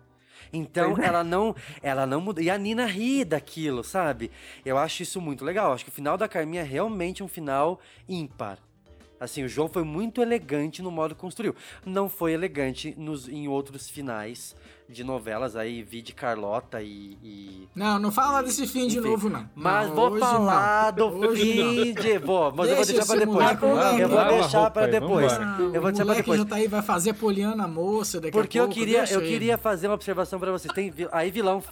[0.53, 1.07] Então é.
[1.07, 2.43] ela não, ela não muda.
[2.43, 4.31] E a Nina ri daquilo, sabe?
[4.65, 5.73] Eu acho isso muito legal.
[5.73, 8.59] Acho que o final da Carminha é realmente um final ímpar.
[9.19, 11.55] Assim, o João foi muito elegante no modo que construiu.
[11.87, 14.57] Não foi elegante nos, em outros finais
[14.89, 17.17] de novelas aí, vi de Carlota e.
[17.23, 19.49] e- Não, não fala desse fim de Enfim, novo, não.
[19.55, 21.11] Mas Não, vou hoje falar não.
[21.11, 21.73] do Hoje não.
[21.85, 22.19] fim de.
[22.19, 23.51] Vou, mas eu vou Deixa deixar pra depois.
[24.01, 25.33] Eu vou deixar pra depois.
[25.33, 26.39] Ah, Eu vou o deixar pra moleque depois.
[26.41, 28.79] já tá aí, vai fazer Poliana moça daqui Porque a eu pouco.
[28.79, 29.29] queria, deixa eu ele.
[29.31, 30.69] queria fazer uma observação pra você.
[30.69, 31.63] Tem aí vilão,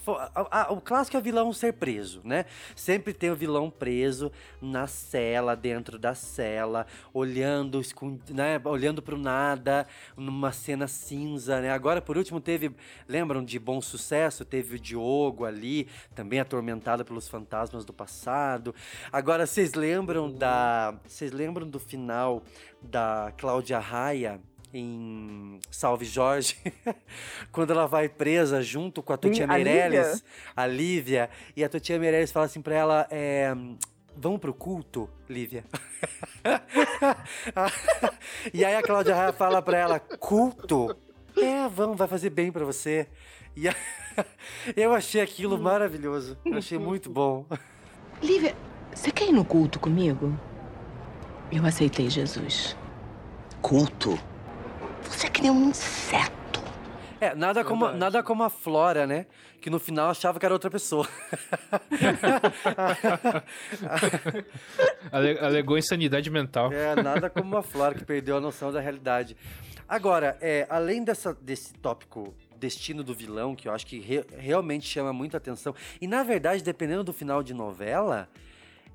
[0.71, 2.47] o clássico é vilão ser preso, né?
[2.75, 8.61] Sempre tem o vilão preso na cela, dentro da cela, olhando, escon- né?
[8.65, 11.71] olhando pro nada, numa cena cinza, né?
[11.71, 12.71] Agora, por último, teve,
[13.11, 14.45] lembram de Bom Sucesso?
[14.45, 18.75] Teve o Diogo ali, também atormentado pelos fantasmas do passado.
[19.13, 22.43] Agora, vocês lembram da, vocês lembram do final
[22.81, 24.41] da Cláudia Raia?
[24.73, 26.57] em Salve Jorge,
[27.51, 30.23] quando ela vai presa junto com a Tutinha a Meirelles,
[30.55, 33.53] a Lívia, e a Tutinha Meirelles fala assim pra ela, é,
[34.17, 35.65] vamos pro culto, Lívia?
[38.55, 40.97] e aí a Cláudia Raia fala pra ela, culto?
[41.41, 43.07] É, vamos, vai fazer bem pra você.
[43.57, 43.75] E a-
[44.77, 47.45] eu achei aquilo maravilhoso, eu achei muito bom.
[48.23, 48.55] Lívia,
[48.95, 50.39] você quer ir no culto comigo?
[51.51, 52.77] Eu aceitei Jesus.
[53.63, 54.19] Culto?
[55.03, 56.31] Você é que nem um inseto.
[57.21, 59.27] É, nada como, nada como a Flora, né?
[59.61, 61.07] Que no final achava que era outra pessoa.
[65.13, 66.73] Ale- Alegou insanidade mental.
[66.73, 69.37] É, nada como a Flora que perdeu a noção da realidade.
[69.95, 74.87] Agora, é, além dessa, desse tópico destino do vilão, que eu acho que re- realmente
[74.87, 78.29] chama muita atenção, e na verdade, dependendo do final de novela,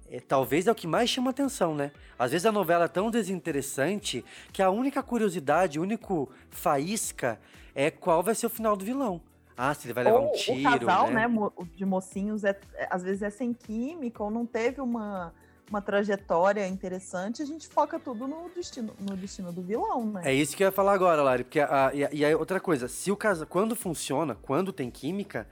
[0.10, 1.91] é, talvez é o que mais chama atenção, né?
[2.17, 7.41] Às vezes a novela é tão desinteressante que a única curiosidade, o único faísca
[7.75, 9.19] é qual vai ser o final do vilão.
[9.58, 11.27] Ah, se ele vai levar ou um tiro, o casal, né?
[11.27, 12.58] né, de mocinhos, é-
[12.89, 15.34] às vezes é sem química ou não teve uma,
[15.69, 20.21] uma trajetória interessante, a gente foca tudo no destino, no destino do vilão, né?
[20.25, 21.43] É isso que eu ia falar agora, Lari.
[21.43, 25.47] Porque a, e, aí outra coisa, se o casa, quando funciona, quando tem química,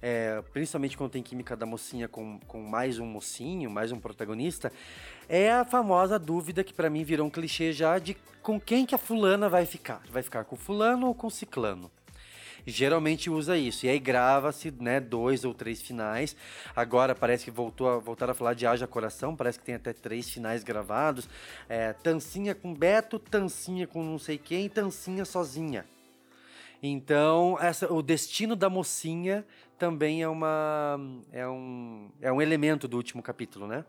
[0.00, 4.72] é, principalmente quando tem química da mocinha com, com mais um mocinho, mais um protagonista,
[5.28, 8.94] é a famosa dúvida que pra mim virou um clichê já de com quem que
[8.94, 10.00] a fulana vai ficar.
[10.10, 11.90] Vai ficar com fulano ou com ciclano?
[12.66, 13.86] Geralmente usa isso.
[13.86, 16.36] E aí grava-se, né, dois ou três finais.
[16.74, 19.92] Agora parece que voltou a, voltaram a falar de Haja Coração, parece que tem até
[19.92, 21.28] três finais gravados.
[21.68, 25.84] É, Tancinha com Beto, Tancinha com não sei quem, Tancinha sozinha.
[26.82, 29.44] Então, essa, o destino da mocinha
[29.76, 30.98] também é uma
[31.32, 33.84] é um, é um elemento do último capítulo, né?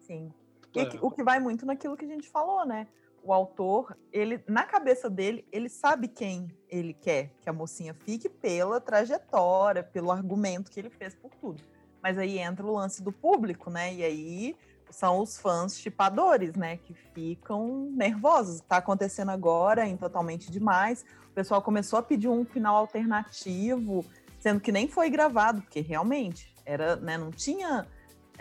[0.00, 0.32] Sim.
[0.74, 2.86] E que- o que vai muito naquilo que a gente falou, né?
[3.22, 8.28] O autor, ele na cabeça dele, ele sabe quem ele quer que a mocinha fique
[8.28, 11.62] pela trajetória, pelo argumento que ele fez por tudo.
[12.02, 13.92] Mas aí entra o lance do público, né?
[13.92, 14.56] E aí
[14.90, 16.78] são os fãs chipadores, né?
[16.78, 18.60] Que ficam nervosos.
[18.60, 21.04] Tá acontecendo agora em Totalmente Demais.
[21.30, 24.04] O pessoal começou a pedir um final alternativo,
[24.38, 27.18] sendo que nem foi gravado, porque realmente era, né?
[27.18, 27.86] Não tinha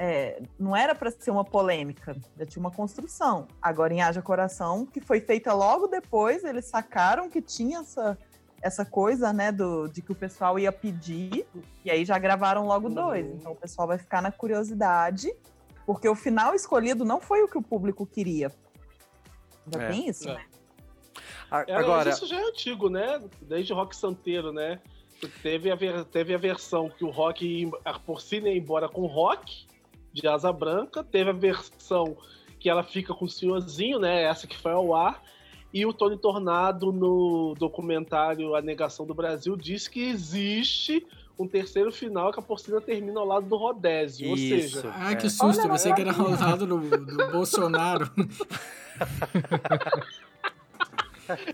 [0.01, 3.49] é, não era para ser uma polêmica, já tinha uma construção.
[3.61, 8.17] Agora, em Haja Coração, que foi feita logo depois, eles sacaram que tinha essa,
[8.61, 11.45] essa coisa, né, do, de que o pessoal ia pedir,
[11.83, 13.25] e aí já gravaram logo dois.
[13.27, 15.33] Então, o pessoal vai ficar na curiosidade,
[15.85, 18.49] porque o final escolhido não foi o que o público queria.
[19.67, 19.87] Já É.
[19.91, 20.33] tem isso, É.
[20.35, 20.45] né?
[21.67, 23.21] É, Agora, isso já é antigo, né?
[23.41, 24.79] Desde Rock Santeiro, né?
[25.41, 29.01] Teve a, ver- teve a versão que o Rock ia, a Porcina ia embora com
[29.01, 29.67] o Rock,
[30.19, 31.03] de asa branca.
[31.03, 32.17] Teve a versão
[32.59, 34.23] que ela fica com o senhorzinho, né?
[34.23, 35.21] Essa que foi ao ar.
[35.73, 41.05] E o Tony Tornado, no documentário A Negação do Brasil, diz que existe
[41.37, 44.29] um terceiro final que a Porcina termina ao lado do Rodésio.
[44.31, 45.15] Ou seja, Ah, É.
[45.15, 48.11] que susto, Olha, você que era ao lado do, do Bolsonaro.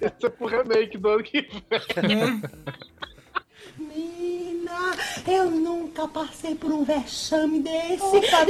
[0.02, 2.16] esse é pro remake do ano que vem.
[2.16, 2.42] né?
[5.28, 7.98] Eu nunca passei por um vexame desse.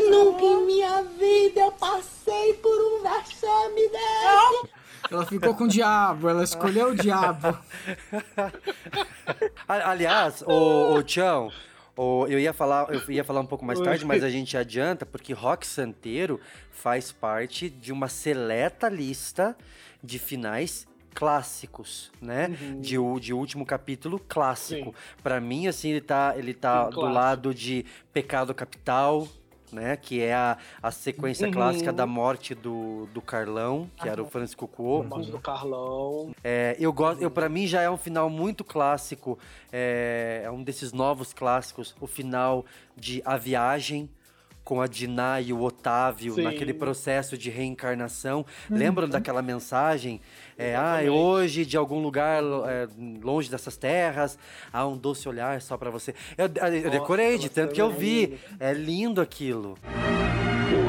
[0.09, 4.69] nunca em minha vida eu passei por um vexame desse.
[5.11, 7.57] Ela ficou com o diabo, ela escolheu o diabo.
[9.67, 11.51] aliás, o, o Tião,
[11.95, 15.05] o- eu ia falar, eu ia falar um pouco mais tarde, mas a gente adianta
[15.05, 16.39] porque Rock Santeiro
[16.71, 19.55] faz parte de uma seleta lista
[20.03, 22.49] de finais clássicos, né?
[22.61, 22.81] Uhum.
[22.81, 24.93] De, de último capítulo clássico.
[25.23, 29.27] Pra mim, assim, ele tá, ele tá Sim, do lado de Pecado Capital,
[29.71, 29.95] né?
[29.97, 31.53] Que é a, a sequência Uhum.
[31.53, 35.07] clássica da morte do, do Carlão, que era o Francisco Cuoco.
[35.07, 36.31] Morte do Carlão.
[36.43, 39.39] É, eu gosto, eu para mim já é um final muito clássico,
[39.71, 44.09] é, é um desses novos clássicos, o final de A Viagem
[44.65, 46.41] com a Diná e o Otávio Sim.
[46.41, 48.43] naquele processo de reencarnação.
[48.69, 48.77] Uhum.
[48.77, 50.19] Lembram daquela mensagem?
[50.57, 52.87] É, ah, hoje de algum lugar é,
[53.21, 54.39] longe dessas terras
[54.73, 56.15] há um doce olhar só pra você.
[56.37, 56.47] Eu,
[56.83, 58.39] eu decorei de tanto que eu vi.
[58.59, 59.77] É lindo aquilo.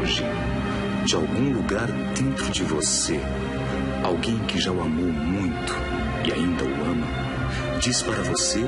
[0.00, 0.24] Hoje,
[1.04, 1.86] de algum lugar
[2.16, 3.20] dentro de você,
[4.02, 5.74] alguém que já o amou muito
[6.26, 7.06] e ainda o ama,
[7.80, 8.60] diz para você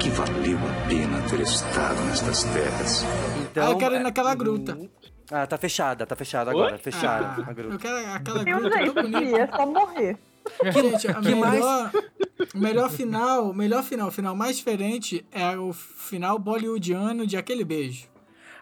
[0.00, 3.04] que valeu a pena ter estado nestas terras.
[3.50, 4.78] Então, ah, eu quero ir naquela gruta.
[5.30, 6.78] Ah, tá fechada, tá fechada agora.
[6.78, 7.74] Fechada Ah, a gruta.
[7.74, 9.38] Eu quero aquela um gruta jeito tão bonita.
[9.38, 10.18] é só morrer.
[10.72, 11.52] Gente, a Que mais?
[11.54, 11.90] melhor,
[12.54, 17.36] o melhor final, o melhor final, o final mais diferente é o final bollywoodiano de
[17.36, 18.08] aquele beijo.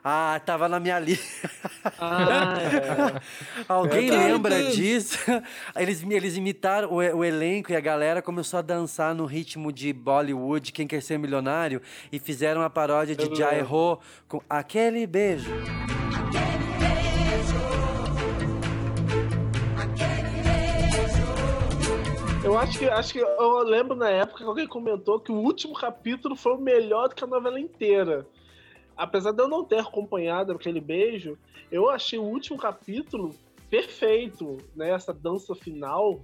[0.02, 1.50] Ah, tava na minha lista.
[1.98, 3.20] Ah, é.
[3.68, 5.18] Alguém lembra disso?
[5.76, 9.92] Eles, eles imitaram o, o elenco e a galera começou a dançar no ritmo de
[9.92, 11.80] Bollywood, Quem Quer Ser Milionário,
[12.11, 13.62] e fizeram uma paródia de Jai.
[13.62, 15.50] Ho com aquele beijo.
[22.48, 25.74] Eu acho que acho que eu lembro na época que alguém comentou que o último
[25.74, 28.26] capítulo foi o melhor do que a novela inteira.
[28.98, 31.38] Apesar de eu não ter acompanhado aquele beijo,
[31.70, 33.32] eu achei o último capítulo
[33.70, 34.90] perfeito, né?
[34.90, 36.20] Essa dança final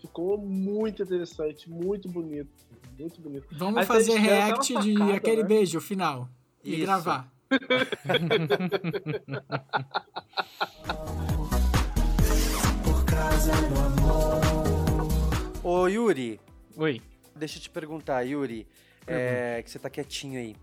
[0.00, 2.52] ficou muito interessante, muito bonito,
[2.96, 3.48] muito bonito.
[3.50, 5.48] Vamos Aí fazer react de sacada, aquele né?
[5.48, 6.28] beijo final.
[6.62, 6.82] E Isso.
[6.82, 7.34] gravar.
[15.64, 16.40] Ô, Yuri,
[16.76, 17.02] Oi.
[17.34, 18.68] deixa eu te perguntar, Yuri,
[19.06, 20.54] é, que você tá quietinho aí.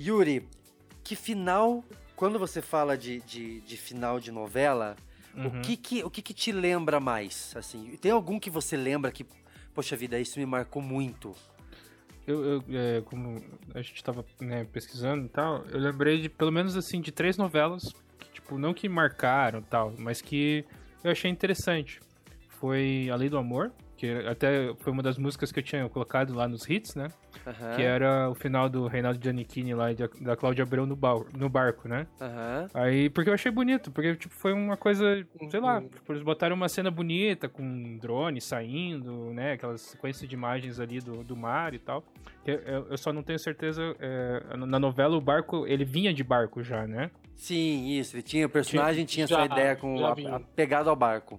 [0.00, 0.48] Yuri,
[1.08, 1.82] que final,
[2.14, 4.94] quando você fala de, de, de final de novela,
[5.34, 5.46] Uhum.
[5.46, 7.54] o, que que, o que que te lembra mais?
[7.56, 9.24] Assim, tem algum que você lembra que,
[9.72, 11.32] poxa vida, isso me marcou muito?
[12.26, 13.40] Eu, eu, é, como
[13.74, 17.36] a gente tava né, pesquisando e tal, eu lembrei de pelo menos assim de três
[17.36, 17.82] novelas
[18.18, 20.64] que, tipo, não que marcaram tal, mas que
[21.04, 22.00] eu achei interessante.
[22.48, 26.32] Foi A Lei do Amor, que até foi uma das músicas que eu tinha colocado
[26.32, 27.08] lá nos hits, né?
[27.44, 27.74] Aham.
[27.74, 31.48] Que era o final do Reinaldo Giannichini lá da, da Cláudia Abreu no, bal, no
[31.48, 32.06] barco, né?
[32.20, 32.68] Aham.
[32.72, 35.88] Aí, porque eu achei bonito, porque, tipo, foi uma coisa, sei lá, Uhum.
[35.88, 40.78] tipo, eles botaram uma cena bonita, com um drone saindo, né, aquelas sequências de imagens
[40.78, 42.04] ali do, do mar e tal.
[42.46, 46.62] Eu, eu só não tenho certeza, é, na novela o barco, ele vinha de barco
[46.62, 47.10] já, né?
[47.34, 48.16] Sim, isso.
[48.16, 51.38] Ele tinha, o personagem tinha Já, essa ideia com a, a pegada ao barco.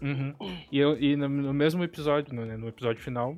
[0.00, 0.34] Uhum.
[0.70, 3.36] E, eu, e no, no mesmo episódio, no, né, no episódio final,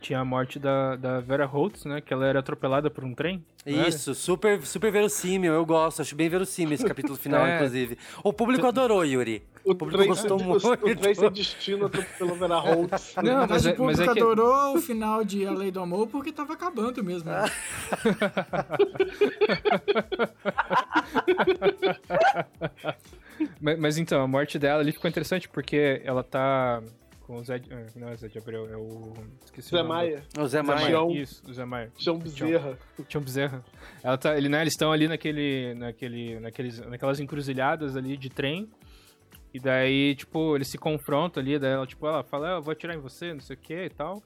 [0.00, 3.42] tinha a morte da, da Vera Holtz, né, que ela era atropelada por um trem.
[3.66, 7.56] Isso, super, super verossímil, eu gosto, acho bem verossímil esse capítulo final, É.
[7.56, 7.98] inclusive.
[8.22, 9.42] O público adorou, Yuri.
[9.64, 10.68] O, público trem, gostou o, muito.
[10.68, 13.14] O trem sem destino pelo Vera Holtz.
[13.20, 15.72] Não, mas verdade, é- o público mas é que- adorou o final de A Lei
[15.72, 17.28] do Amor porque tava acabando mesmo.
[17.28, 17.44] né?
[23.60, 26.82] mas, mas então, a morte dela ali ficou interessante porque ela tá
[27.20, 27.58] com o Zé.
[27.58, 29.12] de- ah, Não é Zé de Abreu, é o.
[29.44, 29.88] Esqueci Zé o nome.
[29.88, 30.22] Maia.
[30.38, 30.86] O Zé Maia.
[30.86, 31.10] Tião.
[31.10, 31.90] Isso, o Zé Maia.
[31.96, 32.78] Tião Bezerra.
[33.08, 33.64] Tião Bezerra.
[34.02, 38.70] Ela tá, ele, né, eles estão ali naquele, naquele, naqueles, naquelas encruzilhadas ali de trem.
[39.52, 42.72] E daí, tipo, eles se confrontam ali, daí ela, tipo, ela fala, "Ah, eu vou
[42.72, 44.22] atirar em você, não sei o que e tal.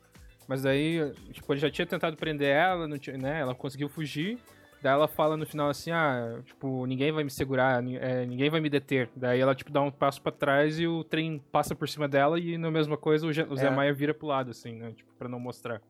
[0.48, 0.98] Mas daí,
[1.32, 3.40] tipo, ele já tinha tentado prender ela, não tinha, né?
[3.40, 4.36] Ela conseguiu fugir.
[4.82, 8.60] Daí ela fala no final assim, ah, tipo, ninguém vai me segurar, é, ninguém vai
[8.60, 9.10] me deter.
[9.14, 12.40] Daí ela, tipo, dá um passo pra trás e o trem passa por cima dela
[12.40, 13.70] e na mesma coisa o, Zé- o Zé É.
[13.70, 14.92] Maia vira pro lado, assim, né?
[14.96, 15.82] Tipo, pra não mostrar.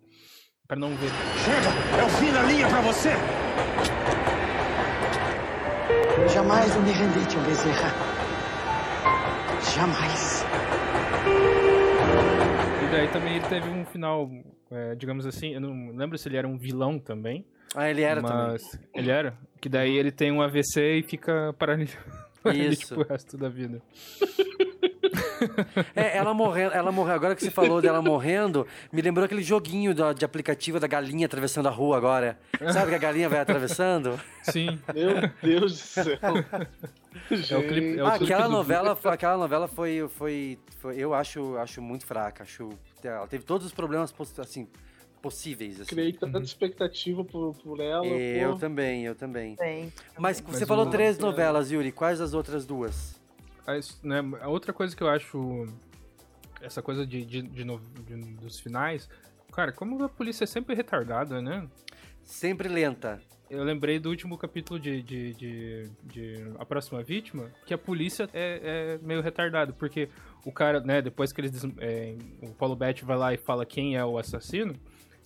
[0.67, 1.09] Pra não ver.
[1.45, 2.01] Chega!
[2.01, 3.11] É o fim da linha pra você!
[6.33, 7.91] Jamais vou me render, tio Bezerra.
[9.75, 10.45] Jamais.
[12.85, 14.29] E daí também ele teve um final,
[14.71, 17.45] é, digamos assim, eu não lembro se ele era um vilão também.
[17.75, 19.35] Ah, ele era mas Ele era?
[19.61, 22.03] Que daí ele tem um AVC e fica paralítico
[22.53, 22.99] Isso.
[22.99, 23.81] o resto da vida.
[25.97, 27.15] É, ela morrendo, ela morreu.
[27.15, 31.25] Agora que você falou dela morrendo, me lembrou aquele joguinho da- de aplicativo da galinha
[31.27, 32.39] atravessando a rua agora.
[32.73, 34.21] Sabe que a galinha vai atravessando?
[34.43, 34.79] Sim.
[34.95, 36.05] Meu Deus do céu.
[37.51, 40.97] É o clipe, é o Ah, aquela do- novela, foi- aquela novela foi, foi, foi-
[40.97, 42.45] eu acho, acho muito fraca.
[42.45, 42.69] Acho,
[43.03, 44.69] ela teve todos os problemas assim
[45.21, 45.81] possíveis.
[45.81, 45.91] Assim.
[45.91, 48.07] Criei tanta expectativa por, por ela.
[48.07, 48.59] Eu pô.
[48.59, 49.57] também, eu também.
[49.57, 49.93] Tem.
[50.19, 51.93] Mas você Mas falou três novelas, Yuri.
[51.93, 53.21] Quais as outras duas?
[53.67, 55.67] A, his- né, a outra coisa que eu acho
[56.61, 59.09] essa coisa de, de, de no- de- dos finais.
[59.53, 61.67] Cara, como a polícia é sempre retardada, né?
[62.23, 63.21] Sempre lenta.
[63.49, 68.31] Eu lembrei do último capítulo de, de, de, de A Próxima Vítima, que a polícia
[68.33, 70.09] é, é meio retardada, porque
[70.45, 71.61] o cara, né, depois que eles.
[71.79, 74.75] é, o Paulo Betti vai lá e fala quem é o assassino,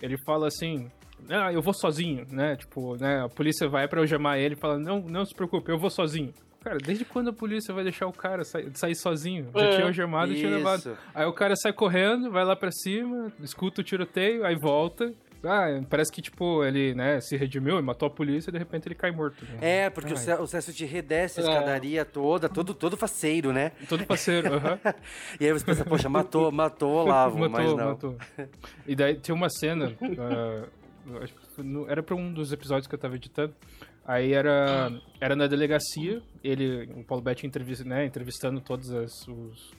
[0.01, 0.89] ele fala assim.
[1.29, 2.55] Ah, eu vou sozinho, né?
[2.55, 3.23] Tipo, né?
[3.23, 6.33] A polícia vai pra algemar ele e fala: Não, não se preocupe, eu vou sozinho.
[6.61, 9.51] Cara, desde quando a polícia vai deixar o cara sair, sair sozinho?
[9.53, 10.97] Já É, tinha algemado e tinha levado.
[11.13, 15.13] Aí o cara sai correndo, vai lá pra cima, escuta o tiroteio, aí volta.
[15.45, 18.87] Ah, parece que, tipo, ele, né, se redimiu e matou a polícia e de repente
[18.87, 19.43] ele cai morto.
[19.45, 19.57] né?
[19.85, 20.41] É, porque o Ai.
[20.41, 21.47] O Cécio te redesce a É.
[21.47, 23.71] escadaria toda, todo, todo faceiro, né?
[23.87, 24.79] Todo parceiro, aham.
[25.39, 27.85] E aí você pensa, poxa, matou, matou o Olavo, mas matou, não.
[27.89, 28.17] matou.
[28.87, 29.93] E daí tem uma cena,
[31.57, 33.53] no- era pra um dos episódios que eu tava editando.
[34.07, 39.73] Aí era, era na delegacia, ele, o Paulo Betti entrevista, né, entrevistando todas as, os,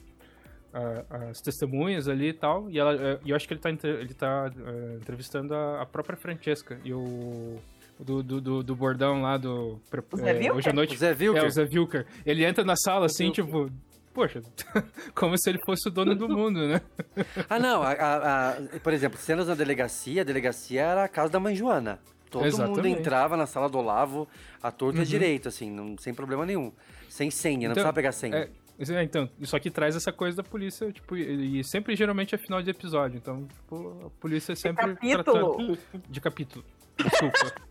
[0.77, 2.69] a- as testemunhas ali e tal.
[2.69, 5.85] E ela, eh, e eu acho que ele tá, ele tá eh, entrevistando a, a
[5.85, 6.79] própria Francesca.
[6.83, 7.57] E o.
[7.99, 9.79] Do, do, do, do bordão lá do.
[9.91, 10.55] Wilker?
[10.55, 10.93] hoje à noite.
[10.93, 11.43] O Zé Wilker?
[11.43, 12.05] É, o Zé Wilker.
[12.23, 13.71] Ele entra na sala assim, tipo.
[14.13, 14.41] Poxa,
[15.15, 16.79] como se ele fosse o dono do mundo, né?
[17.49, 21.31] Ah, não, a- a- a- por exemplo, cenas na delegacia, a delegacia era a casa
[21.31, 21.99] da mãe Joana.
[22.29, 22.99] Todo mundo Exatamente.
[22.99, 24.27] entrava na sala do Olavo,
[24.61, 25.05] à torta e Uhum.
[25.05, 26.71] direita, assim, não- sem problema nenhum.
[27.09, 28.35] Sem senha, não precisava pegar senha.
[28.37, 28.49] É,
[28.79, 32.37] é, então, isso aqui traz essa coisa da polícia, tipo, e, e sempre geralmente é
[32.37, 33.17] final de episódio.
[33.17, 35.23] Então, tipo, a polícia é sempre capítulo.
[35.23, 35.77] tratando
[36.09, 36.65] de capítulo.
[36.97, 37.67] Desculpa.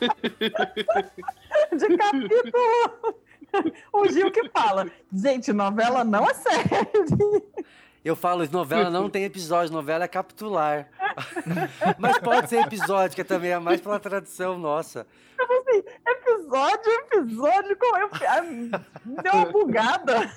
[1.76, 2.42] De capítulo.
[3.92, 4.88] O Gil que fala.
[5.12, 7.42] Gente, novela não é sério.
[8.02, 10.88] Eu falo, novela não tem episódio, novela é capitular.
[11.98, 15.06] Mas pode ser episódio, que também é mais pela tradição nossa.
[15.38, 18.10] Tipo assim, episódio, episódio, como eu.
[19.22, 20.32] Deu uma bugada.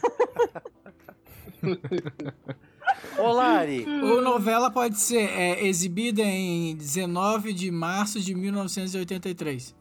[3.17, 3.85] Ô, Lari.
[4.03, 9.73] Ou novela pode ser é, exibida em 19 de março de 1983.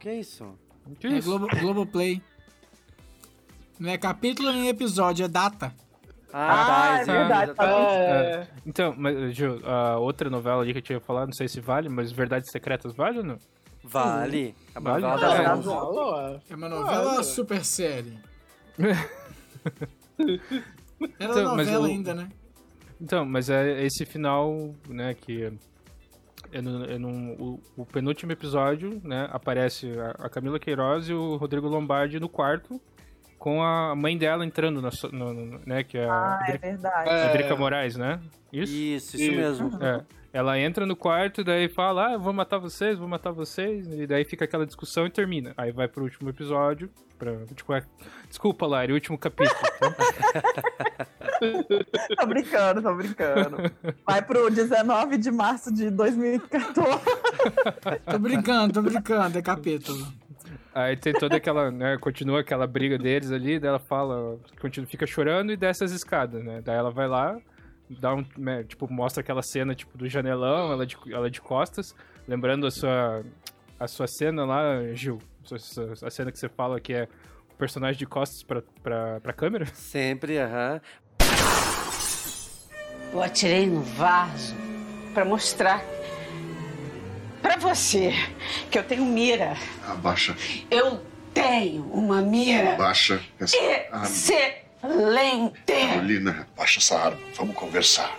[0.00, 0.58] Que isso?
[0.98, 1.28] Que é isso?
[1.28, 2.20] Globo, Globoplay.
[3.78, 5.72] Não é capítulo nem episódio, é data.
[6.32, 7.88] Ah, tá, é verdade, tá bom.
[7.90, 8.48] É.
[8.66, 11.88] Então, mas, Gil, a outra novela ali que eu tinha falado, não sei se vale,
[11.88, 13.38] mas Verdades Secretas vale ou não?
[13.82, 14.54] Vale.
[14.74, 15.02] É uma Vale?
[15.06, 15.42] novela É.
[15.44, 16.40] das onze.
[16.50, 17.22] É uma novela Olha.
[17.22, 18.18] super série.
[21.18, 22.28] Era Então, novela o- ainda, né?
[23.00, 25.50] Então, mas é esse final, né, que
[26.52, 31.14] é no, é num- o, o penúltimo episódio, né, aparece a, a Camila Queiroz e
[31.14, 32.78] o Rodrigo Lombardi no quarto
[33.40, 36.66] com a mãe dela entrando, na, no- no- né, que é a Ah, é Drica,
[36.68, 37.10] verdade.
[37.10, 37.32] É.
[37.32, 38.20] Drica Moraes, né?
[38.52, 38.72] Isso?
[38.72, 39.82] Isso, isso mesmo.
[39.82, 40.02] É.
[40.32, 44.06] Ela entra no quarto, daí fala, ah, eu vou matar vocês, vou matar vocês, e
[44.06, 45.52] daí fica aquela discussão e termina.
[45.56, 46.88] Aí vai pro último episódio,
[47.18, 47.82] pra, tipo, é-
[48.28, 49.58] desculpa, Lari, último capítulo.
[49.80, 49.90] tá?
[52.20, 53.56] Tô brincando, tô brincando.
[54.06, 57.00] Vai pro 19 de março de 2014.
[58.04, 60.06] Tô brincando, tô brincando, é capítulo.
[60.74, 65.04] Aí tem toda aquela, né, continua aquela briga deles ali, daí ela fala, continua, fica
[65.04, 66.62] chorando e desce as escadas, né?
[66.64, 67.36] Daí ela vai lá,
[67.88, 71.94] dá um, né, tipo, mostra aquela cena, tipo, do janelão, ela de, ela de costas,
[72.26, 73.24] lembrando a sua,
[73.80, 75.18] a sua cena lá, Gil,
[76.04, 77.08] a cena que você fala que é
[77.52, 79.66] o personagem de costas pra, pra, pra câmera.
[79.74, 80.80] Sempre, aham.
[83.12, 84.54] Eu atirei no vaso
[85.12, 85.82] pra mostrar
[87.50, 88.12] pra você
[88.70, 89.56] que eu tenho mira.
[89.88, 90.36] Abaixa.
[90.70, 94.04] Eu tenho uma mira Abaixa essa arma.
[94.04, 95.54] excelente.
[95.66, 97.18] Carolina, abaixa essa arma.
[97.36, 98.16] Vamos conversar.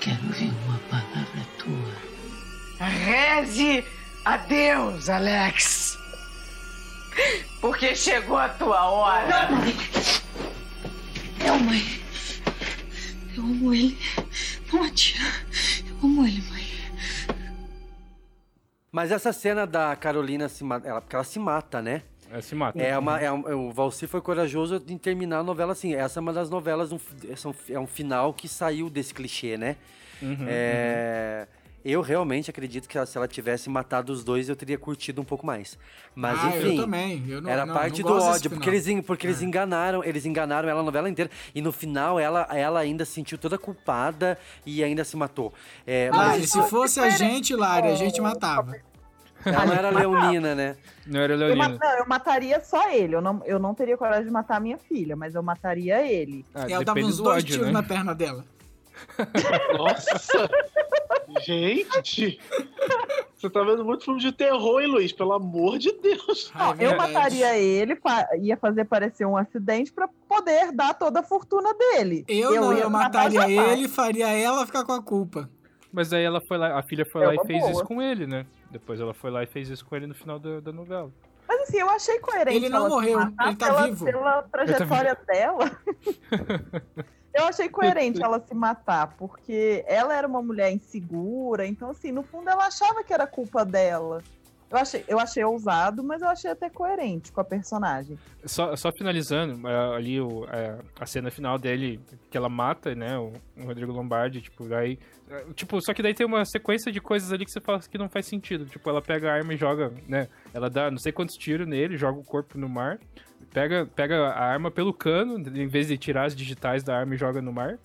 [0.00, 2.86] Quero ouvir uma palavra tua.
[2.86, 3.84] Reze
[4.24, 5.98] a Deus, Alex.
[7.60, 9.48] Porque chegou a tua hora.
[9.50, 9.76] Não, mãe.
[11.44, 12.00] Não, mãe.
[13.36, 13.98] Eu amo ele.
[14.72, 15.24] Não atira.
[15.88, 16.57] Eu amo ele, mãe.
[18.90, 22.02] Mas essa cena da Carolina se mata, ela, porque ela se mata, né?
[22.30, 22.80] Ela se mata.
[22.80, 25.94] É uma, é um- o Valci foi corajoso em terminar a novela assim.
[25.94, 26.98] Essa é uma das novelas, um,
[27.36, 29.76] são- é um final que saiu desse clichê, né?
[30.20, 31.46] Uhum, É,
[31.84, 35.24] Eu realmente acredito que ela- se ela tivesse matado os dois, eu teria curtido um
[35.24, 35.78] pouco mais.
[36.14, 37.24] Mas Ah, eu enfim, também.
[37.28, 40.68] Eu não- era não, parte não do ódio, porque eles, porque eles enganaram, eles enganaram
[40.68, 41.30] ela a novela inteira.
[41.54, 45.54] E no final ela, ela ainda se sentiu toda culpada e ainda se matou.
[45.86, 48.74] É, mas Lari, se fosse a gente, Lari, a gente matava.
[49.44, 50.76] ela não era leonina, né?
[51.06, 53.14] Não era Eu, ma- não, eu mataria só ele.
[53.14, 56.44] Eu não, eu não teria coragem de matar a minha filha, mas eu mataria ele.
[56.68, 58.44] e ela dava uns dois tiros na perna dela.
[59.76, 60.48] Nossa!
[61.40, 62.40] Gente!
[63.36, 65.12] Você tá vendo muito filme de terror, hein, Luiz?
[65.12, 66.50] Pelo amor de Deus.
[66.54, 71.22] Não, eu mataria ele, fa- ia fazer parecer um acidente pra poder herdar toda a
[71.22, 72.24] fortuna dele.
[72.26, 75.48] Eu, não, ia eu matar mataria ele, faria ela ficar com a culpa.
[75.92, 77.72] Mas aí ela foi lá, a filha foi É lá e fez boa.
[77.72, 78.44] isso com ele, né?
[78.70, 81.10] Depois ela foi lá e fez isso com ele no final da, da novela.
[81.46, 82.56] Mas assim, eu achei coerente.
[82.56, 84.04] Ele não ela se morreu, matar ele tá pela, vivo.
[84.04, 85.70] Pela trajetória dela.
[87.38, 92.22] eu achei coerente ela se matar, porque ela era uma mulher insegura, então assim, no
[92.22, 94.22] fundo ela achava que era culpa dela.
[94.70, 98.18] Eu achei, eu achei ousado, mas eu achei até coerente com a personagem.
[98.44, 101.98] Só, só finalizando, é, ali o, é, a cena final dele,
[102.30, 103.32] que ela mata, né, o,
[103.64, 104.98] Rodrigo Lombardi, tipo, daí...
[105.30, 107.96] é, Tipo, só que daí tem uma sequência de coisas ali que você fala que
[107.96, 108.66] não faz sentido.
[108.66, 111.96] Tipo, ela pega a arma e joga, né, ela dá não sei quantos tiros nele,
[111.96, 112.98] joga o corpo no mar,
[113.52, 117.18] pega, pega a arma pelo cano, em vez de tirar as digitais da arma e
[117.18, 117.78] joga no mar.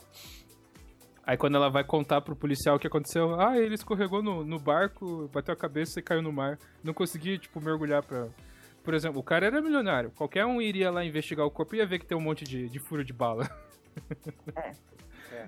[1.25, 4.59] Aí quando ela vai contar pro policial o que aconteceu, ah, ele escorregou no, no
[4.59, 6.59] barco, bateu a cabeça e caiu no mar.
[6.83, 8.27] Não consegui, tipo, mergulhar pra...
[8.83, 10.11] Por exemplo, o cara era milionário.
[10.11, 12.67] Qualquer um iria lá investigar o corpo e ia ver que tem um monte de,
[12.67, 13.49] de furo de bala.
[14.55, 14.71] É.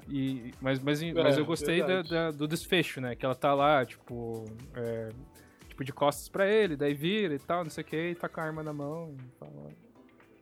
[0.09, 3.15] E, mas, mas, mas É, eu gostei da- da- do desfecho, né?
[3.15, 4.43] Que ela tá lá, tipo...
[4.73, 5.09] é,
[5.69, 8.27] tipo, de costas pra ele, daí vira e tal, não sei o que, e tá
[8.27, 9.15] com a arma na mão.
[9.15, 9.69] E fala,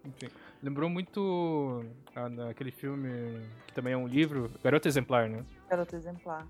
[0.05, 0.27] enfim.
[0.61, 1.85] Lembrou muito
[2.15, 5.43] ah, naquele filme, que também é um livro, Garota Exemplar, né?
[5.69, 6.47] Garota exemplar.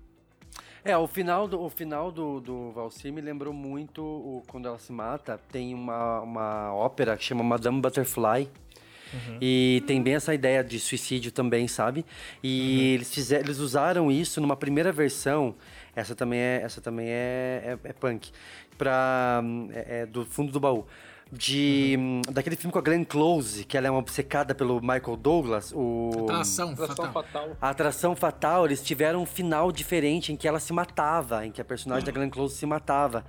[0.84, 4.78] É, o final do, o final do, do Valsir me lembrou muito o, quando ela
[4.78, 5.40] se mata.
[5.50, 8.48] Tem uma, uma ópera que chama Madame Butterfly.
[9.40, 12.04] E tem bem essa ideia de suicídio também, sabe?
[12.42, 15.54] E eles, fizeram, eles usaram isso numa primeira versão.
[15.94, 18.32] Essa também é, essa também é, é, é punk.
[18.76, 20.84] Pra, hum, é- é do fundo do baú.
[21.36, 25.16] De, hum, Daquele filme com a Glenn Close, que ela é uma obcecada pelo Michael
[25.16, 25.72] Douglas.
[25.74, 26.10] O...
[26.24, 27.12] Atração Atração fatal.
[27.12, 27.56] fatal.
[27.60, 31.60] A atração fatal, eles tiveram um final diferente em que ela se matava, em que
[31.60, 33.24] a personagem da Glenn Close se matava.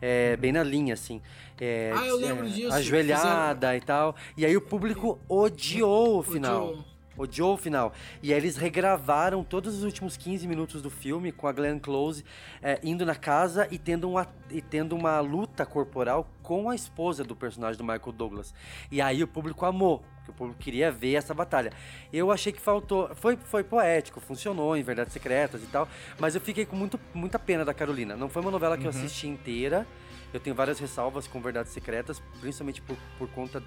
[0.00, 1.22] É, bem na linha, assim.
[1.58, 2.74] É, Ah, eu lembro é, disso.
[2.74, 4.14] Ajoelhada e tal.
[4.36, 6.68] E aí o público odiou o final.
[6.68, 6.95] Odiou.
[7.16, 7.92] Odiou o final.
[8.22, 12.24] E aí eles regravaram todos os últimos 15 minutos do filme com a Glenn Close
[12.62, 17.24] é, indo na casa e tendo, uma, e tendo uma luta corporal com a esposa
[17.24, 18.54] do personagem do Michael Douglas.
[18.90, 21.72] E aí o público amou, porque o público queria ver essa batalha.
[22.12, 23.14] Eu achei que faltou.
[23.14, 25.88] Foi, foi poético, funcionou em Verdades Secretas e tal,
[26.18, 28.16] mas eu fiquei com muito, muita pena da Carolina.
[28.16, 29.86] Não foi uma novela que eu assisti inteira.
[30.32, 33.62] Eu tenho várias ressalvas com Verdades Secretas, principalmente por, por conta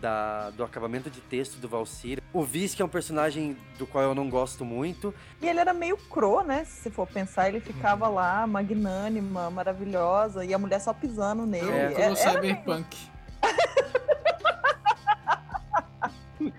[0.00, 2.22] da- do acabamento de texto do Valcir.
[2.32, 5.14] O Viz, que é um personagem do qual eu não gosto muito.
[5.42, 6.64] E ele era meio cro, né?
[6.64, 8.14] Se você for pensar, ele ficava Uhum.
[8.14, 11.70] lá, magnânima, maravilhosa, e a mulher só pisando nele.
[11.70, 12.96] É, Tudo É- era cyberpunk.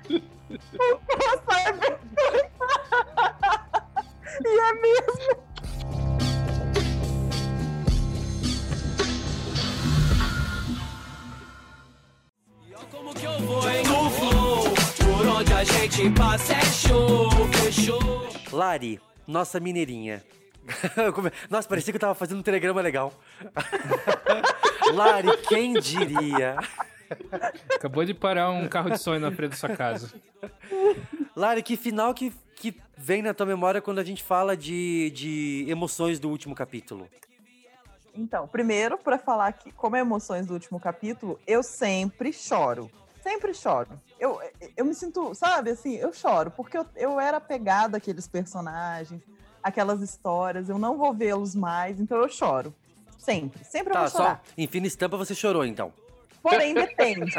[0.09, 0.18] E
[18.69, 20.23] Lari, nossa mineirinha.
[21.15, 23.11] Come- Nossa, parecia que eu tava fazendo um telegrama legal.
[24.93, 26.55] Lari, quem diria?
[27.75, 30.13] Acabou de parar um carro de sonho na frente da sua casa.
[31.35, 35.65] Lari, que final que, que vem na tua memória quando a gente fala de, de
[35.67, 37.09] emoções do último capítulo?
[38.13, 42.91] Então, primeiro, pra falar que, como é emoções do último capítulo, eu sempre choro.
[43.29, 43.89] Sempre choro.
[44.19, 44.41] Eu,
[44.75, 49.21] eu me sinto, sabe, assim, eu choro, porque eu, eu era apegada àqueles personagens,
[49.61, 52.73] aquelas histórias, eu não vou vê-los mais, então eu choro.
[53.19, 54.41] Sempre, sempre eu Tá, vou chorar.
[54.43, 55.93] só em fina estampa você chorou então.
[56.41, 57.31] Porém, depende.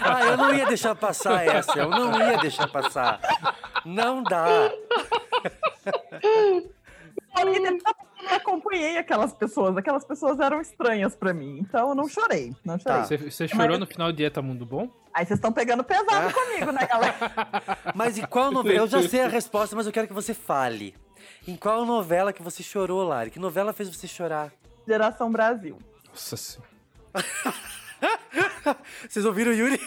[0.00, 3.18] Ah, eu não ia deixar passar essa, eu não ia deixar passar.
[3.84, 4.46] Não dá.
[7.34, 12.78] não acompanhei aquelas pessoas, aquelas pessoas eram estranhas pra mim, então eu não chorei, não
[12.78, 13.02] chorei.
[13.02, 14.88] Você, você chorou no final de Dieta Mundo Bom?
[15.12, 17.16] Aí vocês estão pegando pesado comigo, né, galera?
[17.94, 18.78] Mas em qual novela?
[18.78, 20.94] Eu já sei a resposta, mas eu quero que você fale.
[21.46, 23.30] Em qual novela que você chorou, Lari?
[23.30, 24.52] Que novela fez você chorar?
[24.86, 25.78] Geração Brasil.
[26.08, 26.70] Nossa senhora.
[29.08, 29.78] Vocês ouviram o Yuri?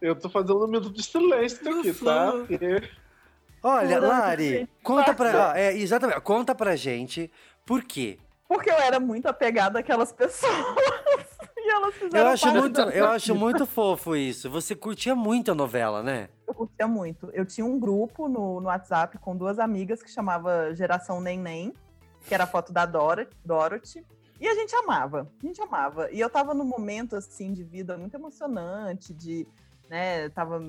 [0.00, 2.32] Eu tô fazendo um minuto de silêncio aqui, tá?
[2.32, 2.90] Porque-
[3.62, 5.58] Olha, Lari, conta pra.
[5.58, 7.30] É, exatamente, conta pra gente
[7.64, 8.18] por quê.
[8.48, 10.52] Porque eu era muito apegada àquelas pessoas.
[11.56, 14.48] e elas fizeram Eu acho, muito, eu acho muito fofo isso.
[14.48, 16.28] Você curtia muito a novela, né?
[16.46, 17.28] Eu curtia muito.
[17.32, 21.72] Eu tinha um grupo no, no WhatsApp com duas amigas que chamava Geração Neném,
[22.26, 24.04] que era a foto da Dora, Dorothy.
[24.40, 26.10] E a gente amava, a gente amava.
[26.12, 29.46] E eu tava num momento, assim, de vida muito emocionante, de,
[29.88, 30.60] né, tava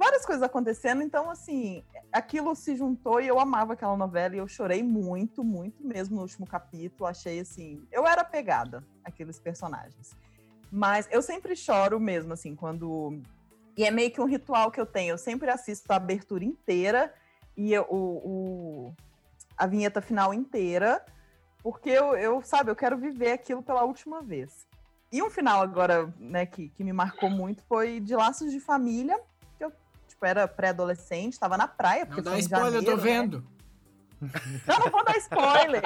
[0.00, 4.48] várias coisas acontecendo, então, assim, aquilo se juntou e eu amava aquela novela e eu
[4.48, 7.06] chorei muito, muito mesmo no último capítulo.
[7.06, 10.16] Achei, assim, eu era apegada àqueles personagens.
[10.72, 13.20] Mas eu sempre choro mesmo, assim, quando.
[13.76, 15.12] E é meio que um ritual que eu tenho.
[15.12, 17.12] Eu sempre assisto a abertura inteira
[17.56, 17.96] e eu- o,
[18.86, 18.94] o-
[19.56, 21.04] a vinheta final inteira,
[21.62, 24.66] porque eu, eu, sabe, eu quero viver aquilo pela última vez.
[25.12, 29.20] E um final agora, né, que, que me marcou muito foi de Laços de Família,
[30.20, 33.02] tipo, era pré-adolescente, tava na praia, porque Não dá spoiler, eu tô janeiro, né?
[33.02, 33.44] vendo.
[34.66, 35.82] Não, não vou dar spoiler.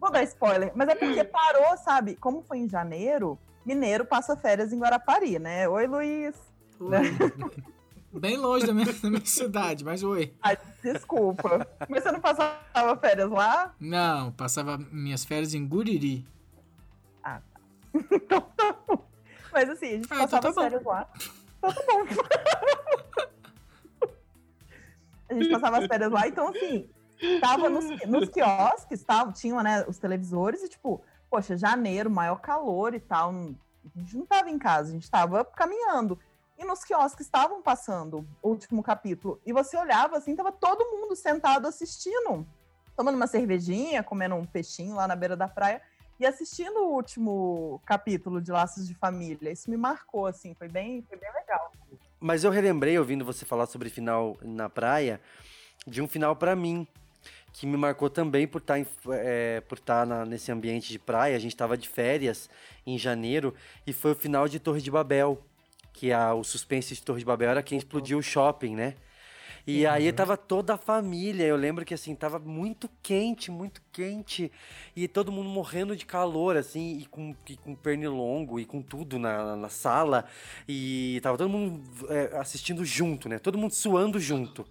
[0.00, 0.72] Vou dar spoiler.
[0.74, 2.16] Mas é porque parou, sabe?
[2.16, 5.68] Como foi em janeiro, mineiro passa férias em Guarapari, né?
[5.68, 6.34] Oi, Luiz.
[6.80, 7.00] Né?
[8.10, 10.32] Bem longe da minha, da minha cidade, mas oi.
[10.42, 11.66] Ai, desculpa.
[11.88, 13.74] Mas você não passava férias lá?
[13.78, 16.24] Não, passava minhas férias em Guriri.
[19.52, 20.62] Mas assim, a gente Ah, então passava tá as bom.
[20.62, 21.08] férias lá.
[21.64, 22.44] Então tá
[25.28, 26.88] a gente passava as férias lá, então assim,
[27.40, 32.94] tava nos, nos quiosques, tava, tinham né, os televisores e tipo, poxa, janeiro, maior calor
[32.94, 33.30] e tal.
[33.30, 36.18] A gente não tava em casa, a gente tava caminhando.
[36.56, 39.40] E nos quiosques estavam passando o último capítulo.
[39.44, 42.46] E você olhava assim, tava todo mundo sentado assistindo.
[42.96, 45.82] Tomando uma cervejinha, comendo um peixinho lá na beira da praia
[46.18, 49.50] e assistindo o último capítulo de Laços de Família.
[49.50, 51.72] Isso me marcou, assim, foi bem, foi bem legal.
[52.20, 55.20] Mas eu relembrei, ouvindo você falar sobre final na praia,
[55.86, 56.86] de um final pra mim,
[57.52, 58.78] que me marcou também por estar,
[59.68, 61.36] por estar na- nesse ambiente de praia.
[61.36, 62.48] A gente estava de férias
[62.86, 63.54] em janeiro
[63.86, 65.40] e foi o final de Torre de Babel,
[65.92, 68.94] que a, o suspense de Torre de Babel era quem explodiu o shopping, né?
[69.66, 71.44] E aí tava toda a família.
[71.44, 74.52] Eu lembro que assim, tava muito quente, muito quente.
[74.94, 79.18] E todo mundo morrendo de calor, assim, e com, e com pernilongo e com tudo
[79.18, 80.26] na, na sala.
[80.68, 83.38] E tava todo mundo é, assistindo junto, né?
[83.38, 84.66] Todo mundo suando junto.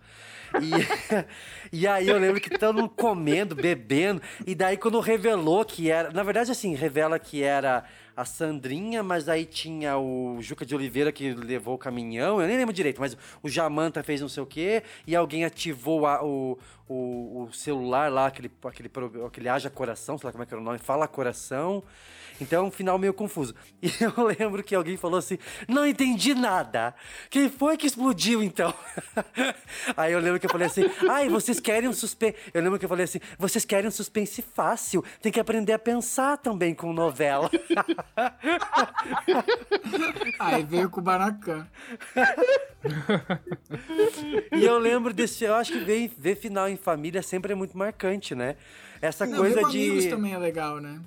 [0.62, 4.22] E, e aí eu lembro que todo mundo comendo, bebendo.
[4.46, 6.12] E daí quando revelou que era.
[6.12, 7.84] Na verdade, assim, revela que era
[8.16, 12.40] a Sandrinha, mas aí tinha o Juca de Oliveira que levou o caminhão.
[12.42, 14.84] Eu nem lembro direito, mas o Jamanta fez não sei o quê.
[15.08, 16.58] E alguém ativou a- o,
[16.88, 18.92] o, o celular lá, aquele, aquele,
[19.26, 21.84] aquele Haja Coração, sei lá como é que era o nome, Fala Coração.
[22.42, 23.54] Então é um final meio confuso.
[23.84, 26.96] E eu lembro que alguém falou assim: não entendi nada.
[27.30, 28.74] Quem foi que explodiu então?
[29.98, 32.38] Aí eu lembro que eu falei assim: ai, vocês querem um suspense.
[32.54, 35.04] Eu lembro que eu falei assim: vocês querem um suspense fácil.
[35.22, 37.50] Tem que aprender a pensar também com novela.
[40.40, 41.68] Aí veio com o Baracan.
[44.52, 45.44] E eu lembro desse.
[45.44, 48.56] Eu acho que ver, ver final em família sempre é muito marcante, né?
[49.02, 49.90] Essa Não, coisa de.
[49.90, 51.00] amigos também é legal, né?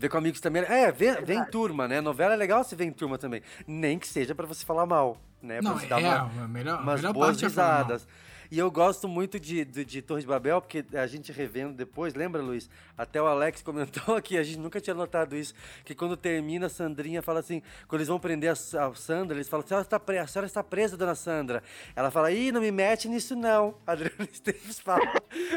[0.00, 0.62] Ver com amigos também.
[0.62, 2.00] É, ver, ver em turma, né?
[2.00, 3.42] Novela é legal se ver em turma também.
[3.66, 5.60] Nem que seja pra você falar mal, né?
[5.60, 8.08] Pra Não, você é, dar uma- a melhor, umas melhor boas é risadas.
[8.50, 12.14] E eu gosto muito de, de, de Torre de Babel, porque a gente revendo depois,
[12.14, 12.68] lembra, Luiz?
[12.98, 16.68] Até o Alex comentou aqui, a gente nunca tinha notado isso, que quando termina, a
[16.68, 20.18] Sandrinha fala assim, quando eles vão prender a, a Sandra, eles falam, senhora, está pre-
[20.18, 21.62] a senhora está presa, dona Sandra.
[21.94, 23.76] Ela fala, ih, não me mete nisso não.
[23.86, 25.00] A Adriana Esteves fala,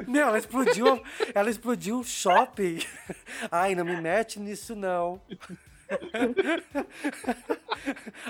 [0.07, 1.01] meu, ela explodiu,
[1.33, 2.77] ela explodiu o shopping.
[3.49, 5.19] Ai, não me mete nisso não.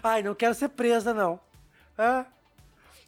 [0.01, 1.39] Ai, não quero ser presa, não.
[1.97, 2.25] Ah,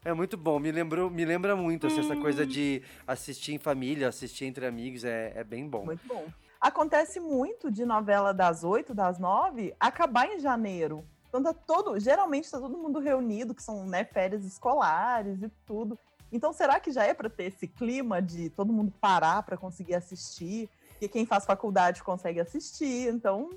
[0.05, 4.07] é muito bom, me, lembrou, me lembra muito assim, essa coisa de assistir em família,
[4.07, 5.83] assistir entre amigos, é, é bem bom.
[5.83, 6.27] Muito bom.
[6.61, 11.03] Acontece muito de novela das oito, das nove, acabar em janeiro.
[11.27, 15.97] Então tá todo, geralmente tá todo mundo reunido, que são né, férias escolares e tudo.
[16.31, 19.95] Então será que já é para ter esse clima de todo mundo parar para conseguir
[19.95, 20.69] assistir?
[21.01, 23.49] E quem faz faculdade consegue assistir, então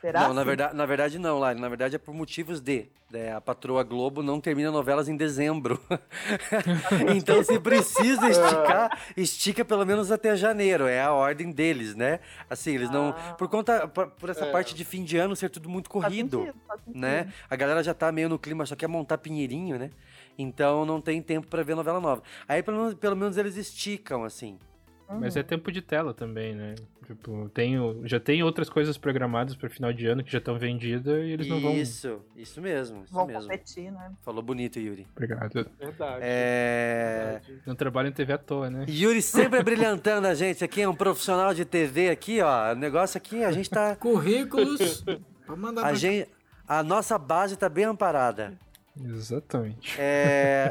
[0.00, 0.20] será?
[0.28, 0.46] Não, na assim?
[0.48, 1.60] verdade, na verdade não, Lari.
[1.60, 2.86] Na verdade é por motivos de.
[3.10, 5.80] né, a patroa Globo não termina novelas em dezembro.
[7.16, 10.86] então, se precisa esticar, estica pelo menos até janeiro.
[10.86, 12.20] É a ordem deles, né?
[12.48, 13.14] Assim, eles não.
[13.36, 13.86] Por conta.
[13.88, 14.50] Por, por essa É.
[14.52, 16.38] parte de fim de ano ser tudo muito corrido.
[16.40, 17.00] sentido, faz sentido.
[17.00, 17.32] né?
[17.48, 19.90] A galera já tá meio no clima, só quer montar pinheirinho, né?
[20.38, 22.22] Então não tem tempo pra ver novela nova.
[22.46, 24.58] Aí pelo, menos- pelo menos eles esticam, assim.
[25.10, 26.74] Mas é tempo de tela também, né?
[27.06, 31.24] Tipo, tenho, já tem outras coisas programadas para final de ano que já estão vendidas
[31.24, 31.72] e eles não vão.
[31.74, 33.42] Isso, isso mesmo, isso Vão mesmo.
[33.42, 34.12] competir, né?
[34.20, 35.06] Falou bonito, Yuri.
[35.12, 35.66] Obrigado.
[35.78, 36.20] Verdade.
[36.20, 37.40] É...
[37.64, 38.84] Não trabalho em TV à toa, né?
[38.86, 42.72] Yuri sempre brilhantando a gente aqui, é um profissional de TV aqui, ó.
[42.72, 43.96] O negócio aqui, a gente tá.
[44.00, 45.02] Currículos.
[45.46, 46.28] Vou mandar A, pra gente,
[46.66, 48.52] a nossa base tá bem amparada.
[49.02, 49.96] Exatamente.
[49.98, 50.68] É...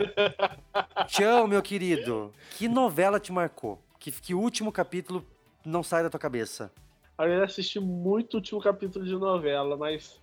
[1.08, 2.32] Tchau, meu querido.
[2.52, 3.82] Que novela te marcou?
[4.08, 5.26] Que, que último capítulo
[5.66, 6.72] não sai da tua cabeça?
[7.20, 10.22] Eu assisti muito o último capítulo de novela, mas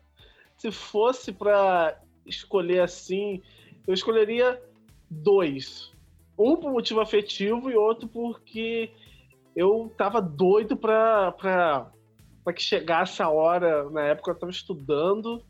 [0.57, 3.43] se fosse pra escolher assim,
[3.87, 4.59] eu escolheria
[5.11, 5.93] dois.
[6.39, 8.91] Um por motivo afetivo e outro porque
[9.55, 11.93] eu tava doido pra, pra
[12.43, 15.45] para que chegasse a hora, na época eu estava estudando,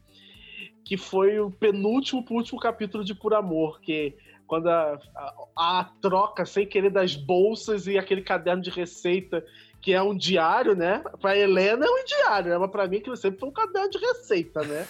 [0.85, 4.17] que foi o penúltimo pro último capítulo de Por Amor, que
[4.47, 9.45] quando a, a, a troca sem querer das bolsas e aquele caderno de receita
[9.81, 11.03] que é um diário, né?
[11.21, 12.59] Pra Helena é um diário, né?
[12.59, 14.87] mas pra mim aquilo sempre foi um caderno de receita, né?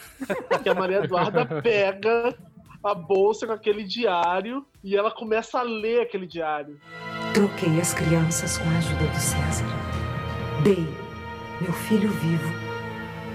[0.62, 2.32] que a Maria Eduarda pega
[2.82, 6.78] a bolsa com aquele diário e ela começa a ler aquele diário.
[7.32, 9.66] Troquei as crianças com a ajuda do César.
[10.62, 10.86] Dei
[11.60, 12.52] meu filho vivo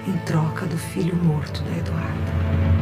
[0.08, 2.79] em troca do filho morto da Eduarda.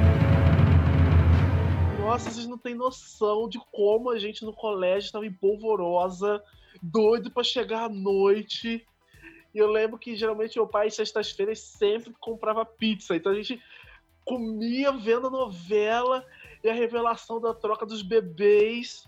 [2.18, 6.44] Nossa, vocês não têm noção de como a gente no colégio estava em polvorosa,
[6.82, 8.84] doido para chegar à noite.
[9.54, 13.16] E eu lembro que geralmente meu pai, sextas-feiras, sempre comprava pizza.
[13.16, 13.62] Então a gente
[14.26, 16.26] comia vendo a novela
[16.64, 19.08] e a revelação da troca dos bebês.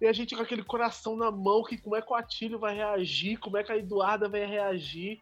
[0.00, 2.72] E a gente com aquele coração na mão, que como é que o Atílio vai
[2.72, 5.20] reagir, como é que a Eduarda vai reagir.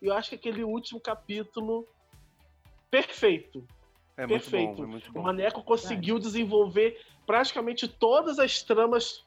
[0.00, 1.84] E eu acho que aquele último capítulo,
[2.88, 3.66] perfeito.
[4.18, 4.76] É muito perfeito.
[4.76, 5.20] bom, é muito bom.
[5.20, 9.24] O Maneco conseguiu desenvolver praticamente todas as tramas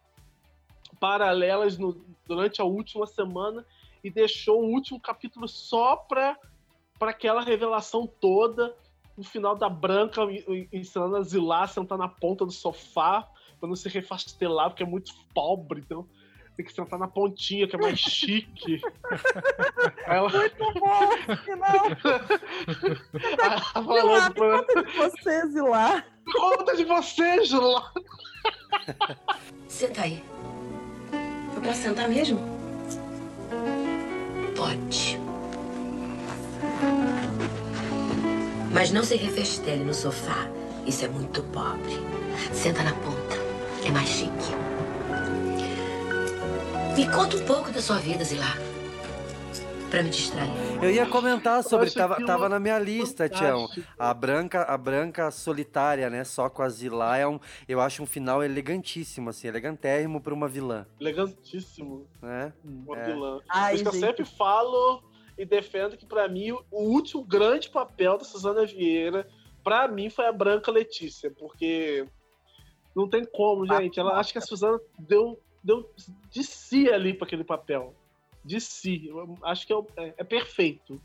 [1.00, 3.66] paralelas no- durante a última semana
[4.04, 6.38] e deixou um último capítulo só para
[7.00, 8.76] aquela revelação toda.
[9.18, 13.28] No final da Branca en- en- ensinando a Zilá a sentar na ponta do sofá
[13.60, 16.06] para não se refastelar, porque é muito pobre, então
[16.58, 18.82] tem que sentar na pontinha, que é mais chique.
[20.06, 20.30] Ela...
[20.30, 21.10] Muito bom,
[21.44, 21.88] final.
[23.42, 26.04] Ela falou me pra- conta de você, Zilá.
[26.34, 27.92] Conta de você, Zilá.
[29.68, 30.24] Senta aí.
[31.54, 32.40] Foi pra sentar mesmo?
[34.56, 35.20] Pode.
[38.74, 40.48] Mas não se refestele no sofá.
[40.86, 41.94] Isso é muito pobre.
[42.54, 43.36] Senta na ponta.
[43.86, 44.71] É mais chique.
[46.96, 48.54] Me conta um pouco da sua vida, Zilá.
[49.90, 50.50] Pra me distrair.
[50.82, 53.68] Eu ia comentar sobre, tava, aquilo tava na minha lista, Tião.
[54.00, 56.24] A branca, a branca solitária, né?
[56.24, 60.48] Só com a Zilá é um, eu acho um final elegantíssimo, assim, elegantérrimo pra uma
[60.48, 62.08] vilã, Elegantíssimo.
[62.22, 62.54] né?
[62.64, 63.06] Uma É.
[63.06, 63.40] vilã.
[63.50, 65.04] Ai, Por isso que eu sempre falo
[65.38, 69.28] e defendo que, pra mim, o último grande papel da Suzana Vieira,
[69.64, 72.06] pra mim, foi a Branca Letícia, porque
[72.96, 74.00] não tem como, gente.
[74.00, 75.90] Ela acho que a Suzana deu, deu
[76.30, 77.94] de si ali pra aquele papel.
[78.44, 79.08] De si.
[79.08, 81.00] Eu acho que é, é- é perfeito.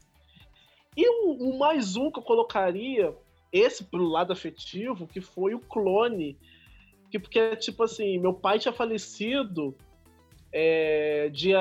[0.96, 3.14] E o, o mais um que eu colocaria,
[3.52, 6.38] esse pro lado afetivo, que foi o clone.
[7.10, 9.76] Que, porque, tipo assim, meu pai tinha falecido
[10.52, 11.60] é, dia.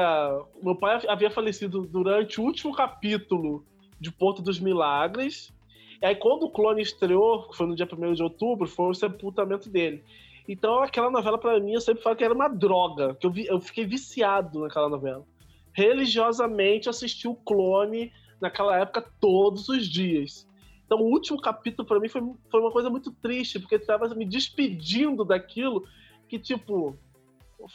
[0.61, 3.65] Meu pai havia falecido durante o último capítulo
[3.99, 5.53] de Porto dos Milagres.
[6.01, 8.93] E aí, quando o clone estreou, que foi no dia 1 de outubro, foi o
[8.93, 10.03] sepultamento dele.
[10.47, 13.47] Então, aquela novela, pra mim, eu sempre falo que era uma droga, que eu, vi-
[13.47, 15.25] eu fiquei viciado naquela novela.
[15.73, 20.47] Religiosamente, assisti o clone naquela época todos os dias.
[20.85, 22.21] Então, o último capítulo, pra mim, foi,
[22.51, 25.83] foi uma coisa muito triste, porque eu tava me despedindo daquilo
[26.29, 26.95] que, tipo,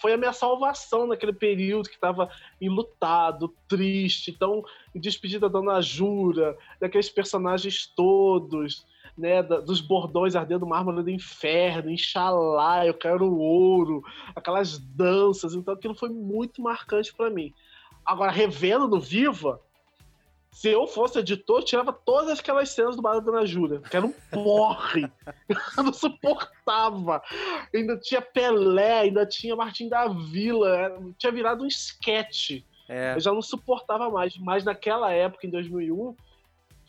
[0.00, 4.30] foi a minha salvação naquele período que estava enlutado, triste.
[4.30, 4.62] Então,
[4.94, 8.86] me despedi da Dona Jura, daqueles personagens todos,
[9.20, 14.02] né, dos bordões ardendo mármore do inferno, Inxalá, eu quero ouro,
[14.34, 15.54] aquelas danças.
[15.54, 17.52] Então, aquilo foi muito marcante para mim.
[18.04, 19.60] Agora, revendo no Viva,
[20.50, 23.96] se eu fosse editor, eu tirava todas aquelas cenas do Bar da Dona Júlia, que
[23.96, 25.06] era um porre.
[25.76, 27.22] Eu não suportava.
[27.72, 32.66] Ainda tinha Pelé, ainda tinha Martim da Vila, tinha virado um esquete.
[32.88, 33.14] É.
[33.14, 34.36] Eu já não suportava mais.
[34.38, 36.16] Mas naquela época, em 2001,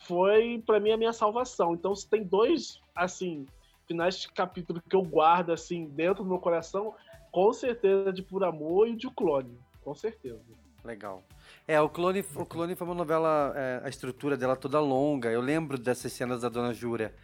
[0.04, 1.74] foi pra mim a minha salvação.
[1.74, 3.46] Então, se tem dois, assim,
[3.86, 6.94] finais de capítulo que eu guardo, assim, dentro do meu coração,
[7.30, 9.58] com certeza de Por Amor e de O Clone.
[9.82, 10.40] Com certeza.
[10.84, 11.22] Legal.
[11.66, 15.30] É, o Clone, o Clone foi uma novela, é, a estrutura dela toda longa.
[15.30, 17.14] Eu lembro dessas cenas da Dona Júlia.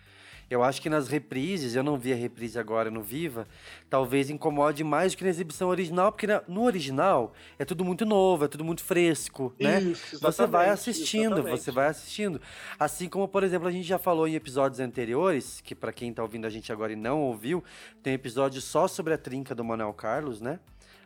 [0.51, 3.47] Eu acho que nas reprises, eu não vi a reprise agora no Viva,
[3.91, 8.07] talvez incomode mais do que na exibição original, porque na- no original é tudo muito
[8.07, 9.81] novo, é tudo muito fresco, né?
[9.83, 11.61] Isso, você vai assistindo, exatamente.
[11.63, 12.41] você vai assistindo.
[12.79, 16.23] Assim como, por exemplo, a gente já falou em episódios anteriores, que pra quem tá
[16.23, 17.63] ouvindo a gente agora e não ouviu,
[18.03, 20.59] tem um episódio só sobre a trinca do Manuel Carlos, né?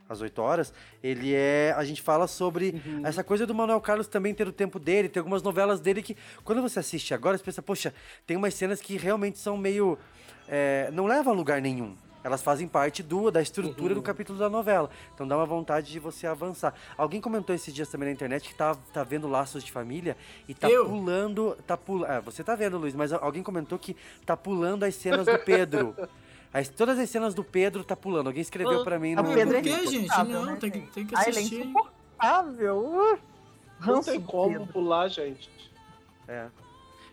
[0.08, 0.72] Às 8 horas,
[1.02, 1.72] ele é.
[1.76, 3.06] A gente fala sobre Uhum.
[3.06, 6.16] essa coisa do Manuel Carlos também ter o tempo dele, tem algumas novelas dele que,
[6.44, 7.94] quando você assiste agora, você pensa, poxa,
[8.26, 9.98] tem umas cenas que realmente são meio.
[10.48, 11.96] é, não levam a lugar nenhum.
[12.24, 14.00] Elas fazem parte do, da estrutura Uhum.
[14.00, 14.88] do capítulo da novela.
[15.12, 16.72] Então dá uma vontade de você avançar.
[16.96, 20.54] Alguém comentou esses dias também na internet que tá, tá vendo Laços de Família e
[20.54, 20.86] tá Eu?
[20.88, 21.56] pulando.
[21.66, 25.26] Tá pula, ah, você tá vendo, Luiz, mas alguém comentou que tá pulando as cenas
[25.26, 25.96] do Pedro.
[26.52, 28.26] As, todas as cenas do Pedro tá pulando.
[28.26, 29.32] Alguém escreveu pra mim A no.
[29.32, 30.32] Pedro é Por que, insuportável, gente?
[30.34, 31.60] Não, né, tem que- tem que ele é assistir.
[31.60, 32.78] insuportável.
[32.78, 33.18] Uh.
[33.80, 34.66] Não ranço tem como Pedro.
[34.72, 35.50] pular, gente.
[36.28, 36.46] É.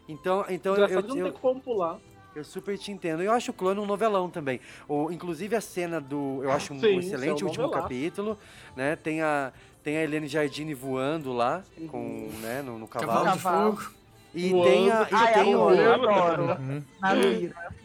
[0.07, 1.97] Então, então eu, Engraçado, eu, não tem como pular.
[2.35, 3.23] eu super te entendo.
[3.23, 4.59] Eu acho o clone um novelão também.
[4.87, 6.41] O, inclusive a cena do.
[6.43, 8.37] Eu acho um, Sim, excelente isso é um último capítulo.
[8.75, 8.95] Né?
[8.95, 9.51] Tem a.
[9.81, 13.23] Tem a Helene Jardine voando lá, com, né, no, no cavalo.
[13.25, 13.99] Cavalo de fogo.
[14.36, 16.43] E tem, a, e Ai, tem o, adoro, adoro.
[16.61, 16.84] Uhum.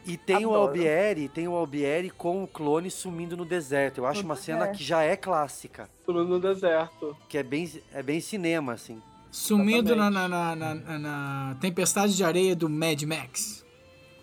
[0.06, 0.60] E tem o Adoro.
[0.68, 3.98] Albieri, tem o Albieri com o clone sumindo no deserto.
[3.98, 7.16] Eu acho No uma cena que já é clássica, Subindo no deserto.
[7.28, 9.00] que é bem, é bem cinema, assim.
[9.30, 13.64] Sumindo na, na, na, na- na tempestade de areia do Mad Max.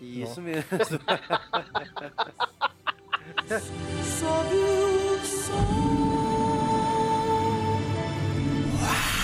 [0.00, 0.62] Isso mesmo.
[4.04, 6.02] Sobe o som.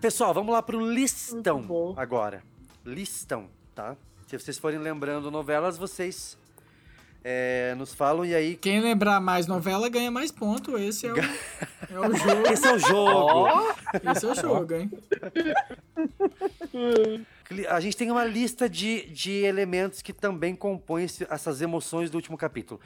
[0.00, 2.42] Pessoal, vamos lá pro listão agora.
[2.84, 3.96] Listão, tá?
[4.26, 6.38] Se vocês forem lembrando novelas, vocês
[7.22, 8.56] é, nos falam e aí.
[8.56, 10.78] Quem lembrar mais novela ganha mais ponto.
[10.78, 11.16] Esse é o,
[11.90, 12.46] é o jogo.
[12.50, 13.48] Esse é o jogo!
[14.10, 14.90] Esse é o jogo, hein?
[17.68, 22.14] A gente tem uma lista de, de elementos que também compõem esse- essas emoções do
[22.14, 22.80] último capítulo.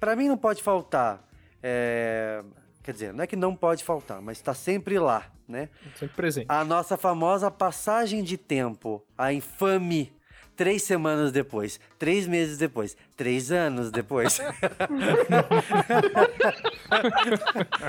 [0.00, 1.22] Pra mim não pode faltar.
[1.62, 2.42] é,
[2.82, 5.68] Quer dizer, não é que não pode faltar, mas tá sempre lá, né?
[5.94, 6.46] Sempre presente.
[6.48, 10.12] A nossa famosa passagem de tempo, a infame
[10.56, 14.40] três semanas depois, três meses depois, três anos depois.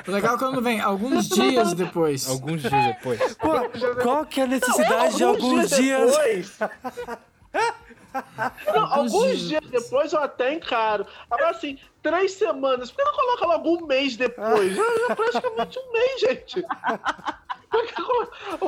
[0.05, 2.29] Legal quando vem alguns dias depois.
[2.29, 3.33] Alguns dias depois.
[3.39, 3.69] Qual,
[4.01, 6.11] qual que é a necessidade de alguns dias?
[6.17, 6.59] depois.
[8.73, 11.05] Não, alguns dias depois eu até encaro.
[11.29, 12.89] Agora, assim, três semanas.
[12.89, 14.75] Por que não coloca logo um mês depois?
[15.09, 16.65] É praticamente um mês, gente.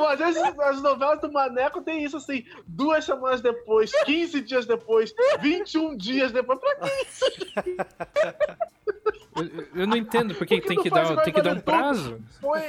[0.09, 5.13] Às vezes as novelas do Maneco tem isso assim, duas semanas depois, 15 dias depois,
[5.39, 6.59] 21 dias depois.
[6.59, 7.25] Pra que isso?
[9.35, 11.59] Eu, eu- não entendo porque Por que tem não que dar, tem que dar um
[11.59, 12.19] prazo.
[12.41, 12.61] Foi.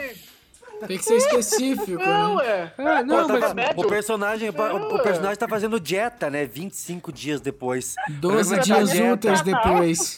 [0.87, 2.73] Tem que ser específico, Não, né?
[2.79, 2.83] é.
[2.83, 5.03] Ah, não, Pô, tá- mas o personagem, o, o É.
[5.03, 6.47] personagem tá fazendo dieta, né?
[6.47, 7.95] 25 dias depois.
[8.09, 10.17] 12 Como é que dias úteis depois.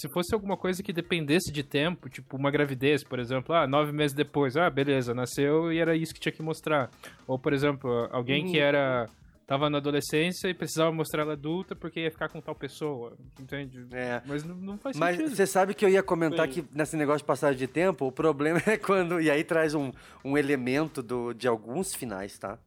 [0.00, 3.92] Se fosse alguma coisa que dependesse de tempo, tipo uma gravidez, por exemplo, ah, nove
[3.92, 6.90] meses depois, ah, beleza, nasceu e era isso que tinha que mostrar.
[7.26, 8.64] Ou, por exemplo, alguém que Uhum.
[8.64, 9.08] era.
[9.46, 13.86] tava na adolescência e precisava mostrar ela adulta porque ia ficar com tal pessoa, entende?
[13.92, 14.20] É.
[14.26, 15.34] Mas não, não faz Mas sentido.
[15.34, 16.62] você sabe que eu ia comentar Sim.
[16.64, 19.18] que nesse negócio de passagem de tempo, o problema é quando.
[19.18, 19.90] E aí traz um,
[20.22, 22.58] um elemento do, de alguns finais, tá?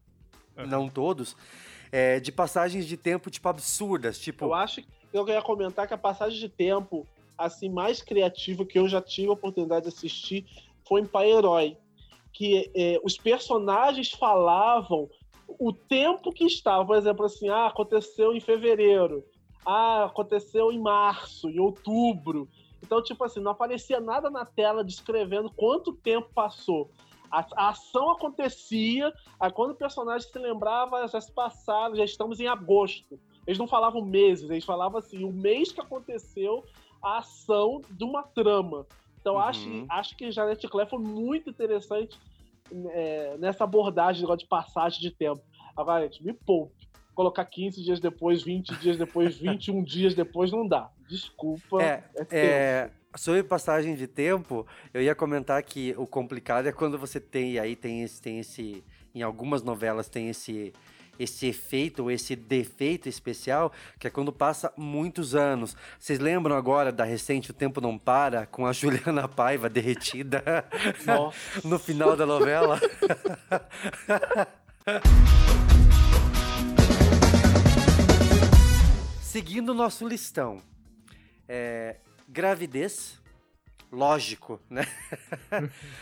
[0.57, 0.67] Aham.
[0.67, 1.35] Não todos.
[1.91, 4.17] é, de passagens de tempo, tipo, absurdas.
[4.17, 7.05] Tipo, Eu acho que eu ia comentar que a passagem de tempo
[7.43, 10.45] assim mais criativa que eu já tive a oportunidade de assistir
[10.87, 11.77] foi em Pai Herói,
[12.33, 15.09] que é, os personagens falavam
[15.59, 19.23] o tempo que estava, por exemplo, assim, ah, aconteceu em fevereiro,
[19.65, 22.47] ah, aconteceu em março, em outubro.
[22.81, 26.89] Então, tipo assim, não aparecia nada na tela descrevendo quanto tempo passou.
[27.29, 32.39] A, a ação acontecia, aí quando o personagem se lembrava, já se passaram, já estamos
[32.39, 33.19] em agosto.
[33.45, 36.63] Eles não falavam meses, eles falavam assim, o mês que aconteceu
[37.03, 38.85] a ação de uma trama.
[39.19, 39.41] Então Uhum.
[39.41, 42.19] acho, acho que Janet Clare foi muito interessante
[42.91, 45.41] é, nessa abordagem de passagem de tempo.
[45.75, 46.89] Agora, gente, me poupe.
[47.13, 50.89] Colocar 15 dias depois, 20 dias depois, 21 dias depois, não dá.
[51.07, 51.81] Desculpa.
[51.81, 52.27] É, tenso.
[52.31, 57.59] é, sobre passagem de tempo, eu ia comentar que o complicado é quando você tem,
[57.59, 58.83] aí tem esse, tem esse
[59.13, 60.73] em algumas novelas tem esse,
[61.21, 65.75] esse efeito, ou esse defeito especial, que é quando passa muitos anos.
[65.99, 70.43] Vocês lembram agora da recente O Tempo Não Para, com a Juliana Paiva derretida
[71.63, 72.79] no final da novela?
[79.21, 80.61] Seguindo o nosso listão.
[81.47, 81.97] É,
[82.27, 83.21] gravidez,
[83.91, 84.85] lógico, né?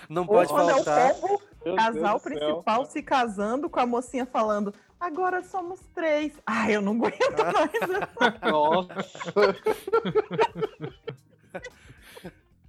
[0.07, 1.11] Não Ou pode quando faltar.
[1.11, 6.33] é o Meu casal principal se casando com a mocinha falando, agora somos três.
[6.45, 7.19] Ai, eu não aguento
[7.53, 8.51] mais.
[8.51, 8.93] Nossa.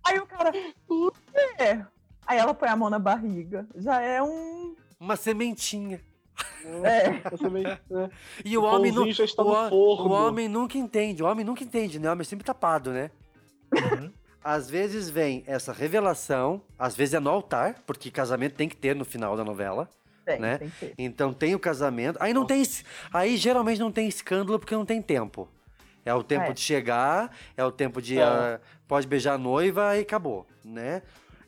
[0.04, 1.84] Aí o cara, quê?
[2.26, 3.66] Aí ela põe a mão na barriga.
[3.76, 4.74] Já é um.
[4.98, 6.00] Uma sementinha.
[6.84, 7.10] É.
[7.90, 8.10] Né?
[8.44, 11.22] E o, O homem, nu- já está o, o homem nunca entende.
[11.22, 12.08] O homem nunca entende, né?
[12.08, 13.10] O homem é sempre tapado, né?
[14.42, 18.96] Às vezes vem essa revelação, às vezes é no altar, porque casamento tem que ter
[18.96, 19.88] no final da novela.
[20.24, 20.58] Tem, né?
[20.58, 20.94] tem.
[20.98, 22.16] Então tem o casamento.
[22.20, 22.62] Aí não tem.
[23.12, 25.48] Aí geralmente não tem escândalo porque não tem tempo.
[26.04, 26.52] É o tempo É.
[26.52, 28.18] de chegar, é o tempo de.
[28.18, 28.22] É.
[28.22, 31.02] ah, pode beijar a noiva e acabou, né?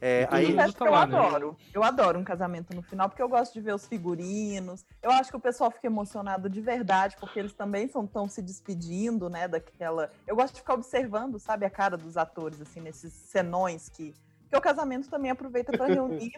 [0.05, 1.16] É, Aí, eu tá lá, né?
[1.16, 1.57] adoro.
[1.73, 4.85] Eu adoro um casamento no final, porque eu gosto de ver os figurinos.
[5.01, 9.31] Eu acho que o pessoal fica emocionado de verdade, porque eles também estão se despedindo,
[9.31, 10.11] né, daquela...
[10.27, 14.12] Eu gosto de ficar observando, sabe, a cara dos atores, assim, nesses senões que...
[14.41, 16.33] Porque o casamento também aproveita para reunir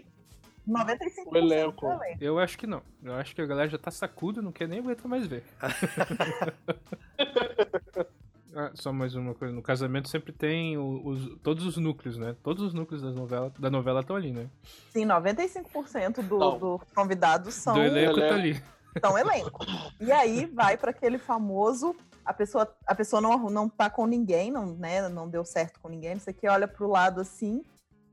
[0.69, 1.87] 95% O elenco.
[1.87, 2.25] do elenco.
[2.25, 2.83] Eu acho que não.
[3.03, 5.45] Eu acho que a galera já tá sacuda, não quer nem aguentar mais ver.
[8.57, 9.53] Ah, só mais uma coisa.
[9.53, 12.37] No casamento sempre tem os, todos os núcleos, né?
[12.41, 14.49] Todos os núcleos das novela, da novela estão ali, né?
[14.93, 16.59] Sim, 95% do, Não.
[16.59, 17.75] dos convidados são...
[17.75, 18.35] Do elenco tá elenco.
[18.35, 18.63] ali.
[19.01, 19.67] são elenco.
[20.01, 24.51] E aí vai para aquele famoso a pessoa a pessoa não não tá com ninguém,
[24.51, 27.63] não, né, não deu certo com ninguém, não sei o que, olha pro lado assim,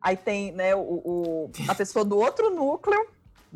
[0.01, 3.05] aí tem, né, o, o- a pessoa do outro núcleo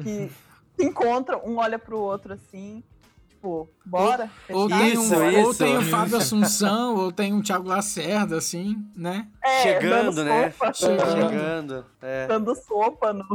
[0.01, 0.31] que se
[0.85, 2.83] encontra, um olha pro outro assim,
[3.29, 4.29] tipo, bora.
[4.49, 4.79] Ou fechar?
[4.81, 5.57] tem, um, Isso, ou isso.
[5.63, 9.27] tem o Fábio Assunção, ou tem um Thiago Lacerda, assim, né?
[9.43, 10.51] É, chegando, né?
[10.51, 11.85] sopa, Chegando.
[12.01, 12.27] É.
[12.27, 13.25] Dando sopa no.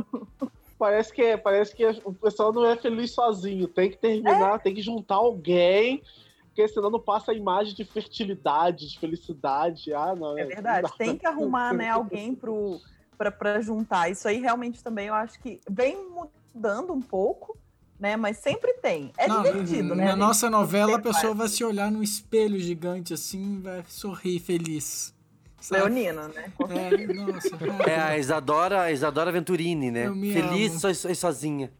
[0.78, 3.68] Parece que, parece que o pessoal não é feliz sozinho.
[3.68, 6.02] Tem que terminar, tem que juntar alguém,
[6.46, 9.92] porque senão não passa a imagem de fertilidade, de felicidade.
[9.92, 10.38] Ah, não.
[10.38, 12.80] É verdade, tem que arrumar, né, alguém pro,
[13.20, 14.10] pra, pra juntar.
[14.10, 17.54] Isso aí realmente também eu acho que vem mudando um pouco,
[17.98, 18.16] né?
[18.16, 19.12] Mas sempre tem.
[19.18, 20.06] É Não, divertido, né?
[20.06, 21.46] Na nossa novela, a pessoa vai.
[21.48, 25.12] se olhar num espelho gigante assim, vai sorrir feliz.
[25.60, 25.82] sabe?
[25.82, 26.50] Leonina, né?
[26.70, 27.50] É, nossa,
[27.86, 30.06] É a Isadora, a Isadora Venturini, né?
[30.06, 30.80] Eu me Feliz amo.
[30.80, 31.70] so- so- sozinha.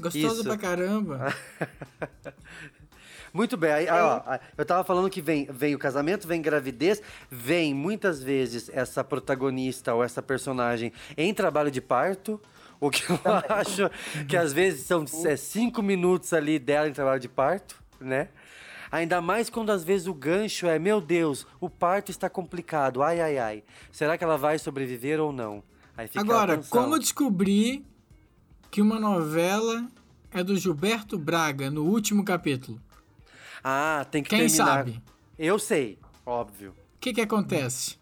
[0.00, 0.44] gostoso Isso.
[0.44, 1.32] pra caramba.
[3.32, 3.72] Muito bem.
[3.72, 8.70] Aí, ó, eu tava falando que vem, vem o casamento, vem gravidez, vem muitas vezes
[8.72, 12.40] essa protagonista ou essa personagem em trabalho de parto.
[12.80, 13.18] O que eu
[13.48, 13.90] acho
[14.26, 18.28] que às vezes são é, cinco minutos ali dela em trabalho de parto, né?
[18.90, 23.20] Ainda mais quando às vezes o gancho é, meu Deus, o parto está complicado, ai,
[23.20, 23.64] ai, ai.
[23.92, 25.62] Será que ela vai sobreviver ou não?
[26.16, 27.84] Agora, como descobrir
[28.70, 29.86] que uma novela
[30.32, 32.80] é do Gilberto Braga no último capítulo?
[33.62, 34.64] Ah, tem que Quem terminar.
[34.66, 35.02] sabe?
[35.38, 36.70] Eu sei, óbvio.
[36.70, 37.98] O que que acontece?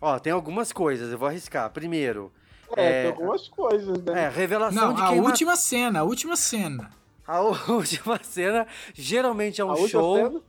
[0.00, 1.70] Ó, tem algumas coisas, eu vou arriscar.
[1.70, 2.32] Primeiro,
[2.76, 4.24] É, é, tem algumas coisas, né?
[4.24, 6.90] é, revelação Não, de a quem ma- última cena, a última cena.
[7.26, 10.16] A última cena geralmente é um show.
[10.16, 10.40] cena?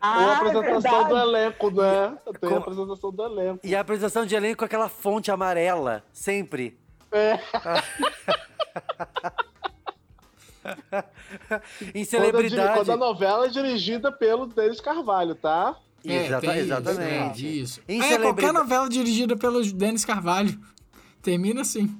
[0.00, 1.28] Ah, Ou a é apresentação do verdade.
[1.28, 2.18] elenco, né?
[2.40, 3.60] Tem Com- a apresentação do elenco.
[3.66, 6.78] E a apresentação de elenco com aquela fonte amarela, sempre.
[7.12, 7.38] É.
[11.82, 12.74] em Quando a, celebridade.
[12.78, 15.76] quando a novela é dirigida pelo Denis Carvalho, tá?
[16.04, 17.38] Exata- É, tem exatamente.
[17.38, 17.80] Isso, é, isso.
[17.88, 20.58] Em É, celebridade- qualquer novela dirigida pelo Denis Carvalho
[21.22, 21.96] termina assim.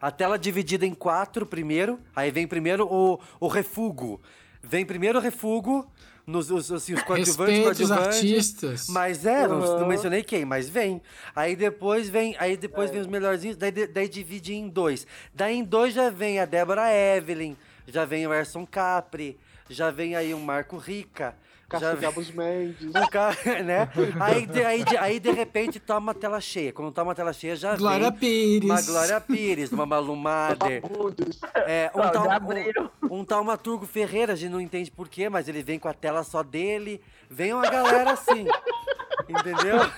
[0.00, 1.98] A tela dividida em quatro primeiro.
[2.14, 4.20] Aí vem primeiro o, o refugo.
[4.62, 5.90] Vem primeiro o refugo,
[6.26, 8.06] nos, os, assim, os coadjuvantes, coadjuvantes.
[8.18, 8.86] artistas.
[8.88, 9.80] Mas é, não, Uhum.
[9.80, 11.02] não mencionei quem, mas vem.
[11.34, 15.06] Aí depois vem, aí depois vem os melhorzinhos, daí, daí divide em dois.
[15.34, 17.56] Daí em dois já vem a Débora Evelyn,
[17.86, 21.34] já vem o Erson Capri, já vem aí o Marco Rica.
[21.80, 22.92] Já Gabos Mendes.
[22.94, 23.88] o cara, né?
[24.20, 26.72] Aí, de- aí, de- aí de repente toma uma tela cheia.
[26.72, 28.70] Quando toma uma tela cheia, já Glória vem Pires.
[28.70, 30.82] uma Glória Pires, uma Malu Mader.
[31.66, 32.28] É, um, tal,
[33.10, 35.94] um, um tal Maturgo Ferreira, a gente não entende porquê, mas ele vem com a
[35.94, 37.00] tela só dele.
[37.28, 38.46] Vem uma galera assim.
[39.28, 39.78] Entendeu?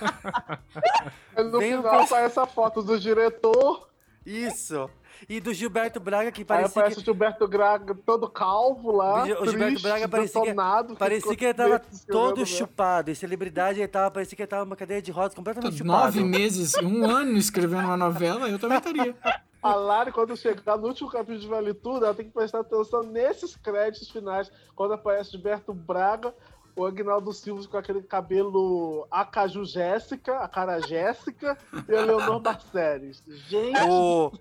[1.37, 3.87] No Vem final pers- sai essa foto do diretor,
[4.25, 4.89] Isso.
[5.27, 7.01] E do Gilberto Braga, que aí parecia aparece que.
[7.01, 11.53] o Gilberto Braga todo calvo lá, O Gilberto triste, Braga parecia que- Parecia que ele
[11.53, 13.11] tava todo chupado.
[13.11, 16.05] Em celebridade, ele tava, parecia que ele tava numa cadeia de rodas completamente chupado.
[16.05, 19.15] Nove meses, um ano escrevendo uma novela, eu também estaria.
[19.61, 23.01] A Lari, quando chegar no último capítulo de Vale Tudo, ela tem que prestar atenção
[23.03, 26.33] nesses créditos finais, quando aparece Gilberto Braga,
[26.75, 31.57] o Agnaldo Silva com aquele cabelo Acaju Jéssica, a cara Jéssica,
[31.89, 33.23] e o Leonor Barceres.
[33.49, 34.31] Gente, O,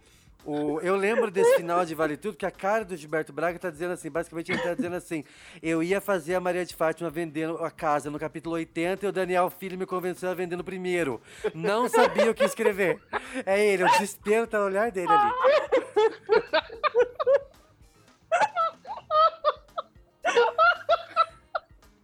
[0.46, 3.68] o, eu lembro desse final de Vale Tudo, que a cara do Gilberto Braga tá
[3.68, 5.24] dizendo assim, basicamente ele tá dizendo assim,
[5.62, 9.12] eu ia fazer a Maria de Fátima vendendo a casa no capítulo 80 e o
[9.12, 11.20] Daniel Filho me convenceu a vender no primeiro.
[11.54, 13.00] Não sabia o que escrever.
[13.44, 15.32] É ele, o desespero tá no olhar dele ali.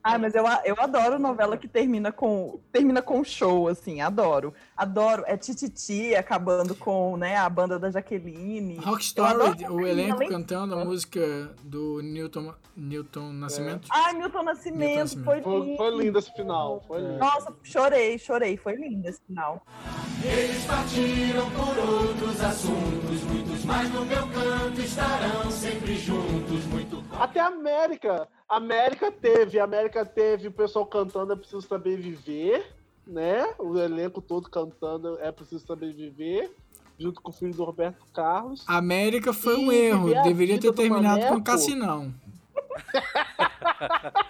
[0.02, 4.52] Ah, mas eu, eu adoro novela que termina com termina com show, assim, adoro.
[4.76, 5.22] Adoro.
[5.26, 8.76] É Tititi acabando com né, a banda da Jaqueline.
[8.76, 11.20] Rock Story, o elenco cantando a música
[11.62, 13.88] do Newton, Newton Nascimento.
[13.90, 15.64] Ai, Milton Nascimento, Milton foi Nascimento.
[15.64, 15.76] lindo.
[15.76, 16.82] foi, foi lindo esse final.
[16.86, 17.18] Foi lindo.
[17.18, 18.56] Nossa, chorei, chorei.
[18.56, 19.64] Foi lindo esse final.
[20.24, 27.40] Eles partiram por outros assuntos, muitos mais no meu canto estarão sempre juntos, muito Até
[27.40, 28.28] a América.
[28.56, 32.64] América teve, a América teve o pessoal cantando É Preciso Saber Viver.
[33.06, 33.54] né?
[33.58, 36.50] O elenco todo cantando É Preciso Sobreviver,
[36.98, 38.64] junto com o filho do Roberto Carlos.
[38.68, 40.06] América foi um E erro.
[40.08, 41.42] viver Deveria ter do terminado com Maneco.
[41.44, 42.12] Cassinão.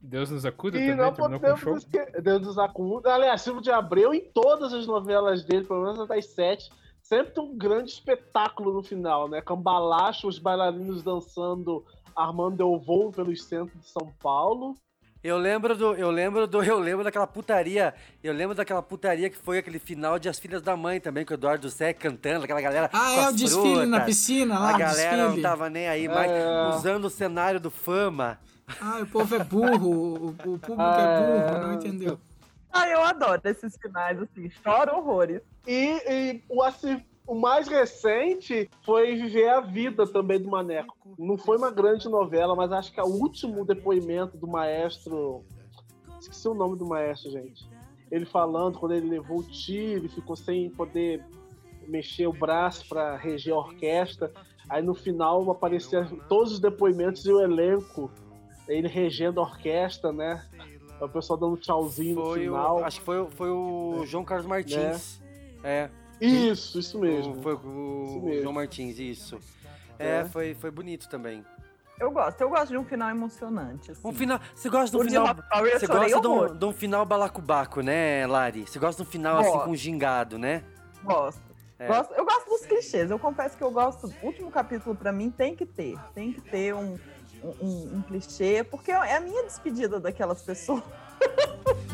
[0.00, 1.74] Deus nos acuda E também, não terminou com o show.
[1.74, 2.22] podemos.
[2.22, 3.14] Deus dos Acuda.
[3.14, 6.70] Aliás, Silvio de Abreu, em todas as novelas dele, pelo menos das sete,
[7.02, 9.42] sempre tem um grande espetáculo no final, né?
[9.42, 11.84] Cambalacho, os bailarinos dançando
[12.18, 14.74] Armando Eu Voo pelos centros de São Paulo.
[15.22, 15.94] Eu lembro do.
[15.94, 16.62] Eu lembro do.
[16.62, 17.92] Eu lembro daquela putaria.
[18.22, 21.32] Eu lembro daquela putaria que foi aquele final de As Filhas da Mãe também, com
[21.32, 22.88] o Eduardo Sé cantando, aquela galera.
[22.92, 24.04] Ah, com é as o desfile na frutas.
[24.06, 25.42] piscina lá, A galera não desfile.
[25.42, 26.68] tava nem aí mais, É.
[26.68, 28.38] usando o cenário do fama.
[28.80, 29.90] Ah, o povo é burro.
[29.90, 32.20] O, o público Ah, é burro, não entendeu.
[32.72, 35.40] Ah, eu adoro esses finais, assim, choro horrores.
[35.66, 40.96] E, e o, assim, o mais recente foi Viver a Vida também do Maneco.
[41.18, 45.44] Não foi uma grande novela, mas acho que é o último depoimento do maestro.
[46.18, 47.68] Esqueci o nome do maestro, gente.
[48.10, 51.22] Ele falando quando ele levou o tiro e ficou sem poder
[51.86, 54.32] mexer o braço para reger a orquestra.
[54.68, 58.10] Aí no final apareciam todos os depoimentos e o elenco.
[58.66, 60.44] Ele regendo a orquestra, né?
[61.00, 62.84] O pessoal dando tchauzinho no Foi o, final.
[62.84, 65.22] acho que foi, o- foi o João Carlos Martins.
[65.62, 65.88] É.
[66.20, 67.36] Isso, isso mesmo.
[67.38, 68.42] O- foi o Isso mesmo.
[68.42, 69.38] João Martins, isso.
[69.98, 70.24] É, É.
[70.26, 71.44] Foi, foi bonito também.
[72.00, 73.90] Eu gosto, eu gosto de um final emocionante.
[73.90, 74.00] Assim.
[74.04, 74.40] Um final.
[74.54, 75.34] Você gosta de um O final.
[75.34, 78.62] Você gosta de um, de um final balacobaco, né, Lari?
[78.68, 80.62] Você gosta de um final assim com gingado, né?
[81.02, 81.42] Gosto.
[81.76, 81.86] É.
[81.88, 83.10] Gosto- Eu gosto dos clichês.
[83.10, 84.12] Eu confesso que eu gosto.
[84.22, 85.98] O último capítulo, pra mim, tem que ter.
[86.14, 86.96] Tem que ter um,
[87.60, 90.82] um, um clichê, porque é a minha despedida daquelas pessoas.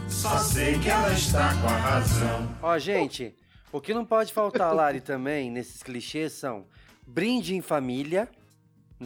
[0.09, 2.49] Só sei que ela está com a razão.
[2.62, 3.35] Ó, gente,
[3.77, 6.64] o que não pode faltar, Lari, também, nesses clichês são
[7.07, 8.29] brinde em família.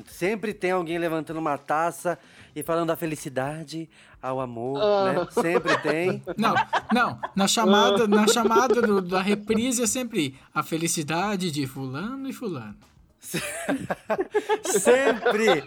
[0.07, 2.19] Sempre tem alguém levantando uma taça
[2.55, 3.89] e falando da felicidade,
[4.21, 5.13] ao amor, Ah.
[5.13, 5.29] né?
[5.31, 6.23] Sempre tem.
[6.37, 6.55] Não,
[6.93, 7.19] não.
[7.35, 12.77] Na chamada, na chamada do- da reprise é sempre a felicidade de fulano e fulano.
[14.65, 15.65] Sempre!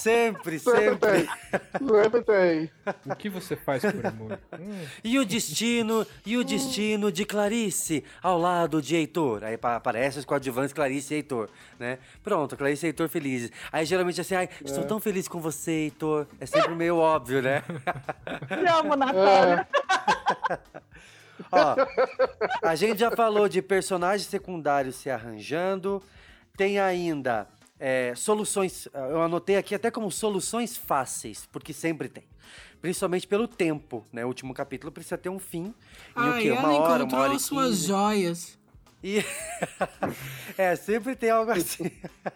[0.00, 1.28] Sempre, sempre.
[1.78, 2.70] Sempre tem.
[3.04, 4.38] O que você faz por amor?
[4.58, 4.84] Hum.
[5.04, 9.44] E o destino, e o destino de Clarice ao lado de Heitor.
[9.44, 11.98] Aí pa- aparece os coadjuvantes Clarice e Heitor, né?
[12.22, 13.50] Pronto, Clarice e Heitor felizes.
[13.72, 14.86] Aí geralmente assim, ai, estou É.
[14.86, 16.26] tão feliz com você, Heitor.
[16.40, 17.62] É sempre meio óbvio, né?
[18.48, 19.66] Te amo, Natália.
[21.52, 21.76] Ó,
[22.62, 26.02] a gente já falou de personagens secundários se arranjando.
[26.56, 27.48] Tem ainda
[27.78, 28.88] é, soluções.
[28.92, 32.24] Eu anotei aqui até como soluções fáceis, porque sempre tem.
[32.80, 34.24] Principalmente pelo tempo, né?
[34.24, 35.74] O último capítulo precisa ter um fim.
[36.16, 36.50] Em o quê?
[36.52, 37.88] Uma hora, uma hora e as suas quinze.
[37.88, 38.58] joias.
[39.02, 39.24] E...
[40.56, 41.90] é, sempre tem algo assim.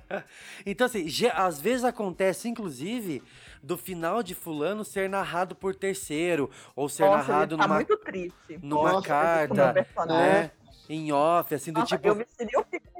[0.64, 3.22] então, assim, às vezes acontece, inclusive,
[3.62, 7.96] do final de fulano ser narrado por terceiro, ou ser Nossa, narrado tá numa, muito
[7.96, 8.58] triste.
[8.62, 9.72] numa Nossa, carta,
[10.06, 10.50] né?
[10.88, 12.08] Em off, assim, do Nossa, tipo...
[12.08, 12.99] eu vestiria o figurino.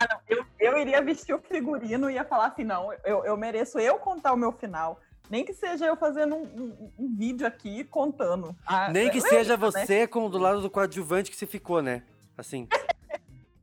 [0.00, 3.36] Ah, não, eu, eu iria vestir o figurino e ia falar assim, não, eu, eu
[3.36, 5.00] mereço eu contar o meu final.
[5.30, 8.54] Nem que seja eu fazendo um, um- um vídeo aqui contando.
[8.66, 9.56] Ah, Nem que lembra, seja né?
[9.56, 12.02] você com do lado do coadjuvante que você ficou, né?
[12.36, 12.68] Assim.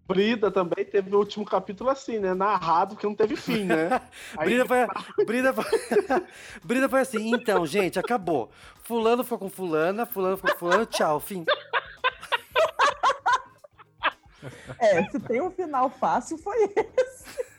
[0.08, 2.34] Brida também teve o último capítulo assim, né?
[2.34, 4.02] Narrado, que não teve fim, né?
[4.36, 5.64] Aí- Brida foi, Brida, foi,
[6.64, 8.50] Brida foi assim, então, gente, acabou.
[8.84, 11.46] Fulano ficou com fulana, fulano ficou com fulano, tchau, fim.
[14.80, 17.52] É, se tem um final fácil, foi esse.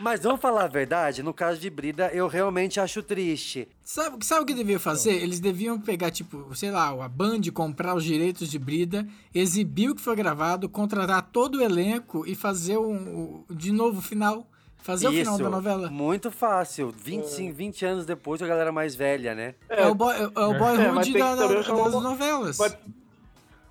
[0.00, 3.68] Mas vamos falar a verdade, no caso de Brida, eu realmente acho triste.
[3.82, 5.12] Sabe, sabe o que devia fazer?
[5.12, 9.94] Eles deviam pegar, tipo, sei lá, a Band, comprar os direitos de Brida, exibir o
[9.94, 14.46] que foi gravado, contratar todo o elenco e fazer um, o- de novo o final.
[14.78, 15.90] Fazer o final Isso, da novela.
[15.90, 16.90] Muito fácil.
[16.96, 19.54] 25, 20 anos depois, a galera mais velha, né?
[19.68, 22.56] É, o boy, é o boyhood É, mas da- da- das novelas.
[22.56, 22.70] Vai,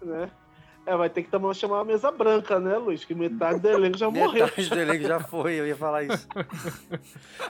[0.04, 0.30] né?
[0.90, 3.06] É, vai ter que também chamar a mesa branca, né, Luiz?
[3.06, 4.46] Que metade do elenco já morreu.
[4.46, 6.28] Metade do elenco já foi, eu ia falar isso.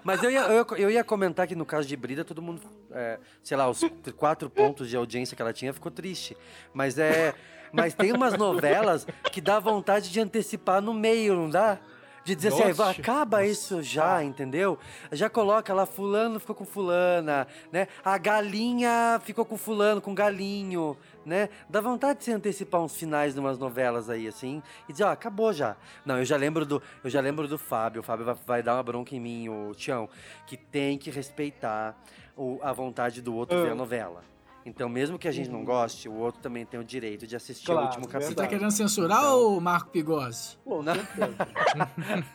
[0.03, 2.61] Mas eu ia, eu, eu ia comentar que no caso de Brida, todo mundo,
[2.91, 3.81] é, sei lá, os
[4.17, 6.35] quatro pontos de audiência que ela tinha ficou triste.
[6.73, 7.33] Mas é.
[7.71, 11.77] Mas tem umas novelas que dá vontade de antecipar no meio, não dá?
[12.25, 12.83] De dizer assim, Nossa.
[12.85, 14.77] "Ah, acaba isso já, entendeu?
[15.11, 17.87] Já coloca lá, fulano ficou com fulana, né?
[18.03, 21.49] A galinha ficou com fulano, com galinho, né?
[21.69, 25.11] Dá vontade de se antecipar uns finais de umas novelas aí, assim, e dizer, ó,
[25.11, 25.75] acabou já.
[26.05, 28.75] Não, eu já lembro do, eu já lembro do Fábio, o Fábio vai, vai dar
[28.75, 30.09] uma bronca em mim, o Tião,
[30.47, 31.95] que tem que respeitar
[32.35, 33.63] o- a vontade do outro Ah.
[33.63, 34.23] ver a novela.
[34.65, 37.65] Então, mesmo que a gente não goste, o outro também tem o direito de assistir
[37.65, 38.35] Claro, o último Você capítulo.
[38.35, 40.57] tá querendo censurar ou Marco Pigossi?
[40.63, 40.93] Pô, Não.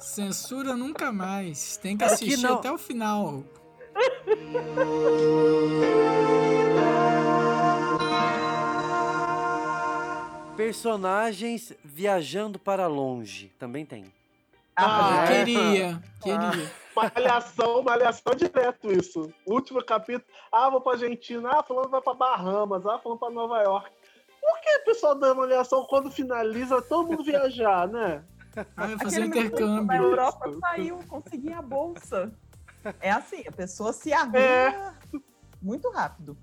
[0.00, 1.76] Censura nunca mais.
[1.76, 3.44] Tem que É que assistir não- até o final.
[10.56, 13.52] Personagens viajando para longe.
[13.58, 14.12] Também tem.
[14.76, 16.02] Ah, ah queria.
[16.22, 16.68] Queria.
[16.68, 16.82] Ah.
[16.94, 19.32] Malhação, malhação direto isso.
[19.46, 20.24] Último capítulo.
[20.52, 21.50] Ah, vou pra Argentina.
[21.52, 22.86] Ah, falando vai pra Bahamas.
[22.86, 23.90] Ah, falando pra Nova York.
[24.40, 28.22] Por que o pessoal dá malhação, quando finaliza, todo mundo viajar, né?
[28.76, 29.84] Ah, fazer Aquele intercâmbio.
[29.84, 32.30] Na Europa saiu, consegui a bolsa.
[33.00, 34.92] É assim, a pessoa se arruma É.
[35.60, 36.36] muito rápido.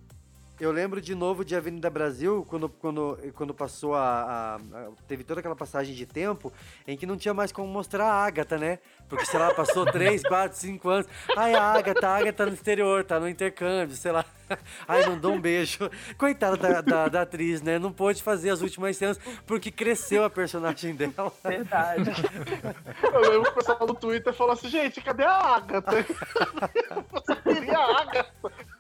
[0.59, 5.23] Eu lembro de novo de Avenida Brasil, quando, quando, quando passou a, a- a- Teve
[5.23, 6.51] toda aquela passagem de tempo
[6.85, 8.79] em que não tinha mais como mostrar a Agatha, né?
[9.07, 11.07] Porque, sei lá, passou 3, 4, 5 anos.
[11.37, 14.25] Ai, a Agatha, a Agatha tá no exterior, tá no intercâmbio, sei lá.
[14.85, 15.89] Ai, mandou um beijo.
[16.17, 17.79] Coitada da, da, da atriz, né?
[17.79, 19.17] Não pôde fazer as últimas cenas
[19.47, 21.31] porque cresceu a personagem dela.
[21.41, 22.11] Verdade.
[23.13, 25.91] Eu lembro que o pessoal no Twitter falou assim, gente, cadê a Agatha?
[25.99, 28.78] Eu só queria a Agatha.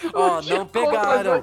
[0.14, 1.42] Ó, não pegaram.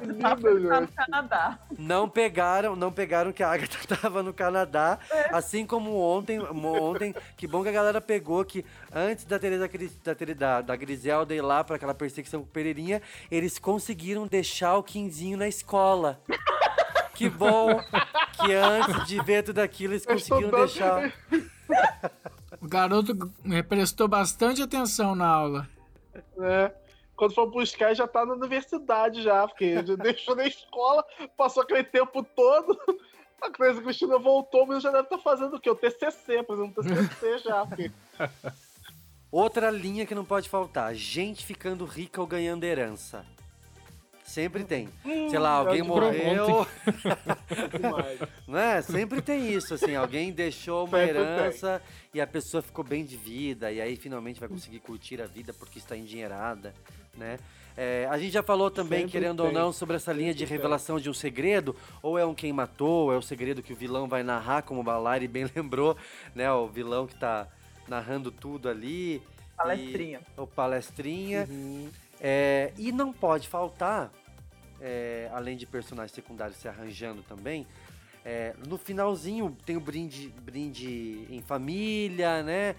[1.78, 5.00] Não pegaram, não pegaram que a Agatha tava no Canadá,
[5.32, 9.70] assim como ontem, ontem, que bom que a galera pegou que antes da Teresa
[10.04, 14.76] da, da, da Griselda ir lá para aquela perseguição com o Pereirinha, eles conseguiram deixar
[14.78, 16.20] o Quinzinho na escola.
[17.14, 17.80] Que bom
[18.40, 21.12] que antes de ver tudo aquilo eles conseguiram deixar.
[22.62, 23.16] O garoto
[23.68, 25.68] prestou bastante atenção na aula.
[26.38, 26.72] né?
[27.18, 31.04] Quando for buscar, já tá na universidade já, porque já deixou na escola,
[31.36, 32.80] passou aquele tempo todo.
[33.40, 35.70] A Cris Cristina voltou, mas já deve estar fazendo o quê?
[35.70, 37.66] O TCC, fazendo o TCC já.
[37.66, 37.92] Porque...
[39.32, 43.24] Outra linha que não pode faltar, gente ficando rica ou ganhando herança.
[44.28, 44.90] Sempre tem.
[45.30, 46.68] Sei lá, alguém é de morreu.
[48.46, 48.82] Né?
[48.82, 51.82] Sempre tem isso, assim, alguém deixou uma Sempre herança
[52.14, 55.54] e a pessoa ficou bem de vida e aí finalmente vai conseguir curtir a vida
[55.54, 56.74] porque está endinheirada,
[57.18, 57.38] né?
[57.76, 59.56] É, a gente já falou também, Sempre querendo ou tem.
[59.56, 63.14] não, sobre essa linha de revelação de um segredo, ou é um quem matou, ou
[63.14, 65.96] é o segredo que o vilão vai narrar, como o Balari bem lembrou,
[66.34, 66.52] né?
[66.52, 67.48] O vilão que tá
[67.88, 69.22] narrando tudo ali.
[69.56, 70.22] Palestrinha.
[70.36, 71.48] E, o palestrinha.
[72.20, 74.12] É, e não pode faltar,
[74.82, 77.68] é, além de personagens secundários se arranjando também,
[78.30, 82.76] é, no finalzinho tem o brinde, brinde em família, né?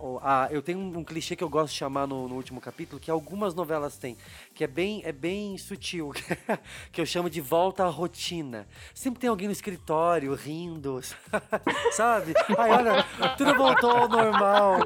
[0.00, 2.60] O- ah, eu tenho um, um clichê que eu gosto de chamar no, no último
[2.60, 4.18] capítulo, que algumas novelas têm,
[4.52, 6.12] que é bem, é bem sutil,
[6.90, 8.66] que eu chamo de volta à rotina.
[8.92, 11.00] Sempre tem alguém no escritório rindo,
[11.92, 12.34] sabe?
[12.58, 13.04] Ai, olha,
[13.36, 14.80] tudo voltou ao normal.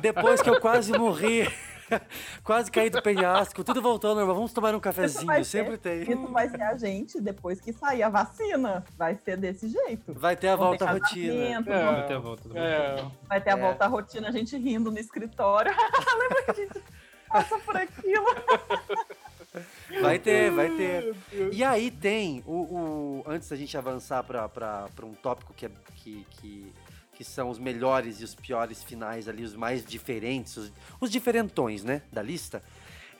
[0.00, 1.46] Depois que eu quase morri.
[2.44, 4.34] Quase caí do penhasco, tudo voltou ao normal.
[4.36, 6.02] Vamos tomar um cafezinho, vai sempre ser- tem.
[6.02, 8.84] Isso vai ser a gente depois que sair a vacina.
[8.96, 10.12] Vai ser desse jeito.
[10.14, 11.34] Vai ter a Vão volta à rotina.
[11.34, 11.60] É,
[11.92, 12.48] vai ter a volta.
[12.58, 13.56] É, Vai ter a É.
[13.60, 15.72] volta à rotina, a gente rindo no escritório.
[16.18, 16.82] Lembra que a gente
[17.28, 18.24] passa por aquilo?
[20.00, 21.14] Vai ter, vai ter.
[21.52, 22.52] E aí tem o.
[22.52, 26.72] o- antes da gente avançar para um tópico que, é, que, que,
[27.14, 31.84] que são os melhores e os piores finais ali, os mais diferentes, os, os diferentões,
[31.84, 32.02] né?
[32.12, 32.62] Da lista.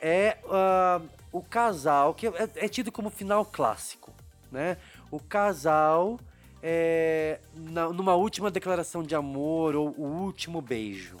[0.01, 1.01] É ah,
[1.31, 4.13] o casal, que é, é tido como final clássico,
[4.51, 4.77] né?
[5.09, 6.19] O casal
[6.61, 11.17] é, na- numa última declaração de amor ou o último beijo.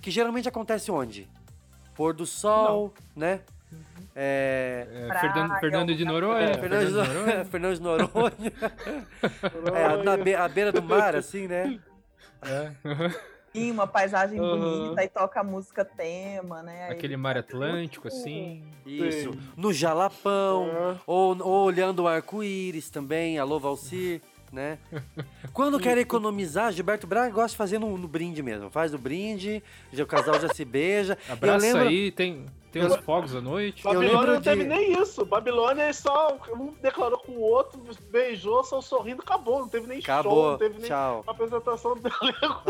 [0.00, 1.28] Que geralmente acontece onde?
[1.94, 3.40] Pôr do sol, né?
[4.16, 6.40] É, É, Fernando, Fernando de Noronha.
[6.50, 7.36] é, Fernando, de Fernando de Noronha.
[7.36, 8.52] Nor- Fernando de Noronha.
[10.00, 11.78] é, na be- à beira do mar, assim, né?
[12.44, 12.72] É.
[13.54, 14.50] Sim, uma paisagem Aham.
[14.50, 16.86] bonita e toca a música tema, né?
[16.86, 18.64] Aí Aquele mar Atlântico, assim.
[18.84, 19.30] Isso.
[19.56, 24.20] No Jalapão, ou, ou olhando o arco-íris também, alô Valcir,
[24.54, 24.78] né?
[25.52, 28.70] Quando quer economizar, Gilberto Braga gosta de fazer no, no brinde mesmo.
[28.70, 29.62] Faz o brinde,
[29.92, 31.18] o casal já se beija.
[31.28, 33.82] Abraça eu lembro, aí, tem, tem uns fogos à noite.
[33.82, 35.24] Babilônia não teve de- nem isso.
[35.26, 39.60] Babilônia é só um declarou com o outro, beijou, só sorrindo, acabou.
[39.60, 41.24] Não teve nem show, Acabou, não teve nem tchau.
[41.26, 42.62] apresentação do elenco.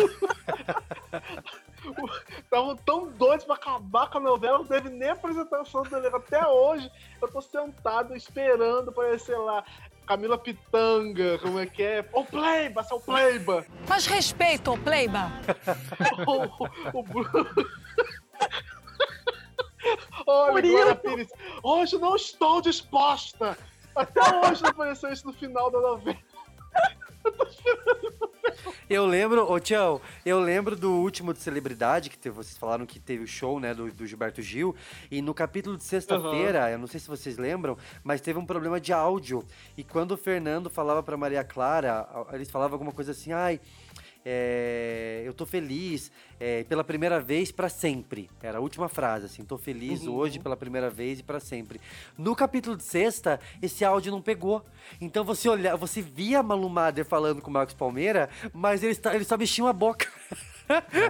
[2.38, 6.16] Estavam tão doidos pra acabar com a novela, não teve nem apresentação do elenco.
[6.16, 6.90] Até hoje,
[7.20, 9.64] eu tô sentado esperando aparecer lá.
[10.06, 12.04] Camila Pitanga, como é que é?
[12.12, 13.64] Ô Pleiba, seu Pleiba!
[13.88, 15.30] Mas respeito, ô Pleiba.
[16.26, 17.46] o, o Bruno.
[20.26, 20.62] Olha.
[20.62, 21.28] Glória Pires,
[21.62, 23.56] hoje não estou disposta.
[23.94, 26.18] Até hoje não apareceu isso no final da novela.
[28.88, 33.00] Eu lembro, ô Tião, eu lembro do último de celebridade, que teve- vocês falaram que
[33.00, 34.74] teve o show, né, do, do Gilberto Gil,
[35.10, 38.78] e no capítulo de sexta-feira, eu não sei se vocês lembram, mas teve um problema
[38.78, 39.42] de áudio.
[39.76, 43.58] E quando o Fernando falava pra Maria Clara, eles falavam alguma coisa assim, ai.
[44.24, 46.10] É, eu tô feliz
[46.40, 48.30] é, pela primeira vez pra sempre.
[48.42, 50.14] Era a última frase, assim, tô feliz Uhum.
[50.14, 51.80] hoje pela primeira vez e pra sempre.
[52.16, 54.64] No capítulo de sexta, esse áudio não pegou.
[55.00, 58.98] Então você olha, você via a Malu Mader falando com o Marcos Palmeira, mas eles,
[58.98, 60.06] ta- eles só mexiam a boca.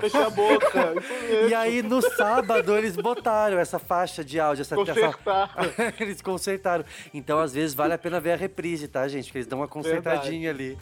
[0.00, 0.94] Fecha a boca.
[1.48, 5.14] E aí, no sábado, eles botaram essa faixa de áudio, essa, Consertaram.
[5.62, 5.94] essa...
[6.02, 6.84] eles consertaram.
[7.14, 9.26] Então, às vezes, vale a pena ver a reprise, tá, gente?
[9.26, 10.76] Porque eles dão uma consertadinha ali.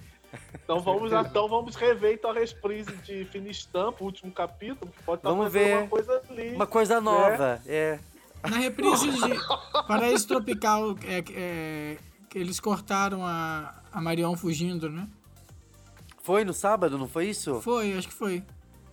[0.65, 5.03] Então vamos, então vamos rever então a reprise de Fina Estampa, o último capítulo, que
[5.03, 5.77] pode estar Vamos fazendo ver.
[5.79, 6.55] uma coisa ali.
[6.55, 7.99] Uma coisa nova, é.
[8.43, 9.35] Na reprise de
[9.87, 11.99] Paraíso Tropical, é, é,
[12.29, 15.07] que eles cortaram a, a Marion fugindo, né?
[16.23, 17.61] Foi no sábado, não foi isso?
[17.61, 18.43] Foi, acho que foi.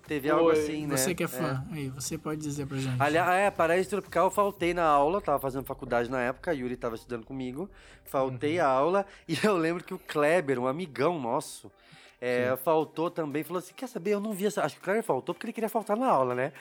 [0.10, 0.98] Teve algo assim, né?
[0.98, 3.00] Você que é fã, aí, você pode dizer pra gente.
[3.00, 6.76] Aliás, é, Paraíso Tropical, eu faltei na aula, tava fazendo faculdade na época, a Yuri
[6.76, 7.70] tava estudando comigo,
[8.06, 11.72] faltei a aula, e eu lembro que o Kleber, um amigão nosso,
[12.22, 14.62] é, faltou também, falou assim, quer saber, eu não vi essa...
[14.64, 16.52] Acho que o Kleber faltou porque ele queria faltar na aula, né?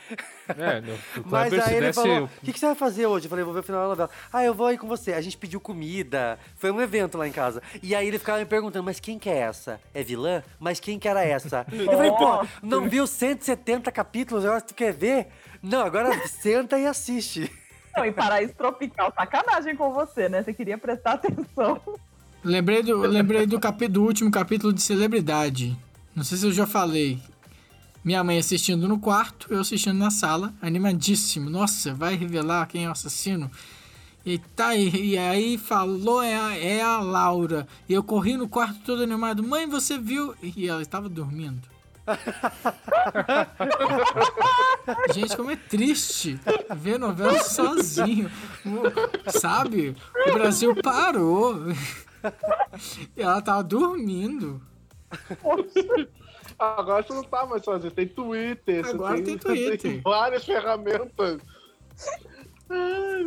[0.56, 3.26] É, no- o Mas aí ele desse- falou, o que, que você vai fazer hoje?
[3.26, 4.10] Eu falei, vou ver o final da novela.
[4.32, 5.12] Ah, eu vou aí com você.
[5.12, 7.60] A gente pediu comida, foi um evento lá em casa.
[7.82, 9.80] E aí ele ficava me perguntando, mas quem que é essa?
[9.92, 10.42] É vilã?
[10.60, 11.66] Mas quem que era essa?
[11.72, 15.28] Eu falei, pô, não viu 170 capítulos, agora tu quer ver?
[15.62, 17.50] Não, agora senta e assiste.
[17.96, 20.42] Não, e Paraíso Tropical, sacanagem com você, né?
[20.44, 21.80] Você queria prestar atenção.
[22.44, 25.76] Lembrei do, lembrei do, capi, do último capítulo de Celebridade.
[26.14, 27.20] Não sei se eu já falei.
[28.04, 31.50] Minha mãe assistindo no quarto, eu assistindo na sala, animadíssimo.
[31.50, 33.50] Nossa, vai revelar quem é o assassino.
[34.24, 37.66] E tá aí, e aí falou, é a, é a Laura.
[37.88, 39.42] E eu corri no quarto todo animado.
[39.42, 40.34] Mãe, você viu?
[40.42, 41.62] E ela estava dormindo.
[45.12, 46.40] Gente, como é triste
[46.76, 48.30] ver novela sozinho.
[49.26, 49.94] Sabe?
[50.28, 51.66] O Brasil parou.
[53.16, 54.60] E ela tava dormindo.
[56.58, 58.84] Agora você não tá mais sozinho, tem Twitter.
[58.84, 59.78] você Agora tem Twitter.
[59.80, 61.40] Tem várias ferramentas.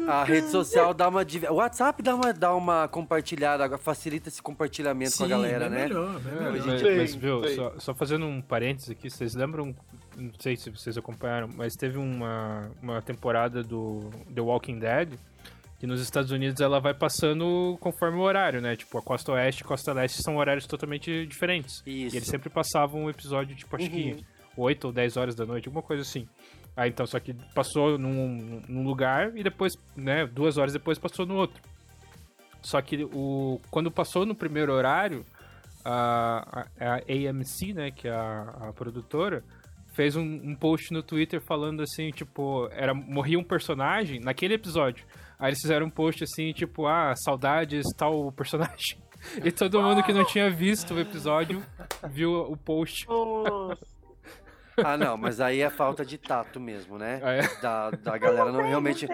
[0.08, 1.26] A rede social dá uma...
[1.50, 5.70] O WhatsApp dá uma, dá uma compartilhada, facilita esse compartilhamento com a Sim, galera, bem
[5.70, 5.84] né?
[5.88, 6.98] melhor, bem melhor.
[6.98, 9.76] Mas, viu, só, só fazendo um parênteses aqui, vocês lembram,
[10.16, 15.18] não sei se vocês acompanharam, mas teve uma, uma temporada do The Walking Dead
[15.82, 18.76] que nos Estados Unidos ela vai passando conforme o horário, né?
[18.76, 21.82] Tipo, a costa oeste e a costa leste são horários totalmente diferentes.
[21.88, 22.16] Isso.
[22.16, 23.92] E eles sempre passavam um episódio, tipo, acho Uhum.
[23.92, 24.26] que
[24.56, 26.28] 8 ou 10 horas da noite, alguma coisa assim.
[26.78, 31.26] Aí então, só que passou num, num lugar e depois, né, duas horas depois passou
[31.26, 31.60] no outro.
[32.62, 35.26] Só que o, quando passou no primeiro horário,
[35.84, 39.44] a, a, a AMC, né, que é a, a produtora,
[39.96, 45.08] fez um, um post no Twitter falando assim, tipo, era morria um personagem naquele episódio.
[45.42, 49.02] Aí eles fizeram um post assim, tipo, ah, saudades tal personagem.
[49.46, 51.64] E todo mundo que não tinha visto o episódio
[52.10, 53.06] viu o post.
[54.84, 57.20] Ah, não, mas aí é falta de tato mesmo, né?
[57.24, 57.42] Ah, é?
[57.62, 59.08] Da, da galera não realmente.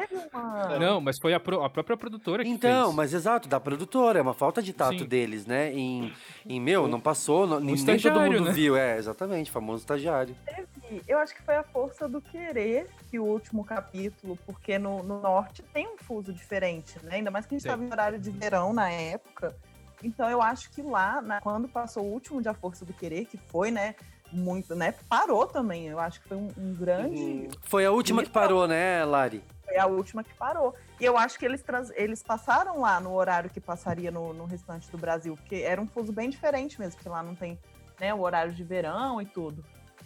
[0.80, 2.96] Não, mas foi a, pro- a própria produtora que Então, fez.
[2.96, 5.06] mas exato, da produtora, é uma falta de tato Sim.
[5.06, 5.72] deles, né?
[5.74, 6.14] Em,
[6.46, 8.52] em meu, não passou, não, nem todo mundo né?
[8.52, 10.36] viu, é, exatamente, famoso estagiário.
[10.46, 10.68] Teve-
[11.08, 15.22] Eu acho que foi a força do querer que o último capítulo, porque no, no
[15.22, 17.16] norte tem um fuso diferente, né?
[17.16, 19.56] Ainda mais que a gente estava em horário de verão na época.
[20.04, 23.26] Então eu acho que lá, na- quando passou o último de A Força do Querer,
[23.26, 23.96] que foi, né,
[24.32, 25.88] muito, né, parou também.
[25.88, 27.50] Eu acho que foi um, um grande.
[27.62, 29.44] Foi a última que parou, né, Lari?
[29.66, 30.74] Foi a última que parou.
[31.00, 31.64] E eu acho que eles,
[31.96, 35.88] eles passaram lá no horário que passaria no, no restante do Brasil, porque era um
[35.88, 37.60] fuso bem diferente mesmo, porque lá não tem
[38.00, 39.64] né, o horário de verão e tudo.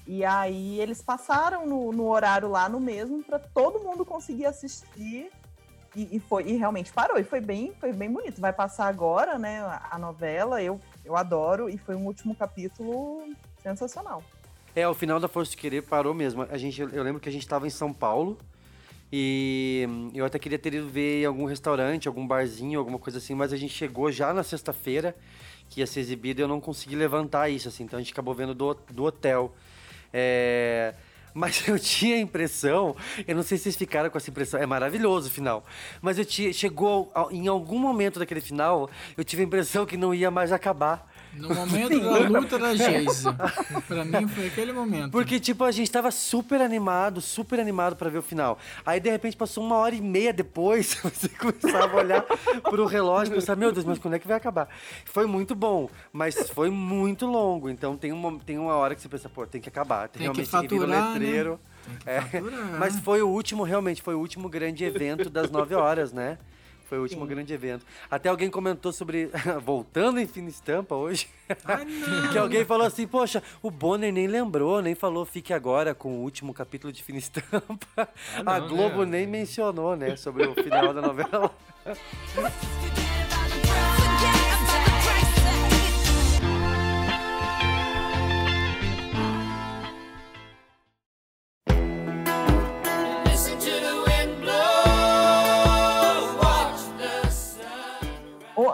[0.08, 5.32] E aí eles passaram no, no horário lá no mesmo para todo mundo conseguir assistir.
[5.96, 7.18] E, e foi e realmente parou.
[7.18, 8.42] E foi bem, foi bem bonito.
[8.42, 10.62] Vai passar agora, né, a novela.
[10.62, 11.70] Eu, eu adoro.
[11.70, 13.24] E foi um último capítulo
[13.62, 14.24] sensacional.
[14.76, 16.44] É, o final da Força de Querer parou mesmo.
[16.44, 18.38] A gente, eu lembro que a gente estava em São Paulo
[19.12, 23.18] e hum, eu até queria ter ido ver em algum restaurante, algum barzinho, alguma coisa
[23.18, 25.14] assim, mas a gente chegou já na sexta-feira
[25.70, 28.34] que ia ser exibido e eu não consegui levantar isso, assim, então a gente acabou
[28.34, 29.54] vendo do, do hotel.
[30.14, 30.94] É,
[31.34, 32.96] Mas eu tinha a impressão,
[33.28, 35.66] eu não sei se vocês ficaram com essa impressão, é maravilhoso o final,
[36.02, 40.14] mas eu tinha, chegou em algum momento daquele final, eu tive a impressão que não
[40.14, 41.11] ia mais acabar.
[41.34, 43.24] No momento da luta da Geise.
[43.88, 45.12] pra mim foi aquele momento.
[45.12, 48.58] Porque, tipo, a gente tava super animado, super animado pra ver o final.
[48.86, 52.22] Aí, de repente, passou uma hora e meia depois, você começava a olhar
[52.64, 54.68] pro relógio e pensar, meu Deus, mas quando é que vai acabar?
[55.06, 57.70] Foi muito bom, mas foi muito longo.
[57.70, 60.10] Então, tem uma, tem uma hora que você pensa, pô, tem que acabar.
[60.10, 61.60] Tem que realmente tem que faturar, o letreiro.
[62.06, 62.22] É,
[62.78, 66.38] mas foi o último, realmente, foi o último grande evento das nove horas, né?
[66.92, 67.30] Foi o último Sim.
[67.30, 67.86] grande evento.
[68.10, 69.30] Até alguém comentou sobre.
[69.64, 71.30] Voltando em fina estampa hoje.
[72.34, 76.22] que alguém falou assim: Poxa, o Bonner nem lembrou, nem falou fique agora com o
[76.22, 78.10] último capítulo de fina estampa.
[78.44, 79.20] não, A Globo né?
[79.20, 80.18] nem mencionou, né?
[80.18, 81.50] Sobre o final da novela.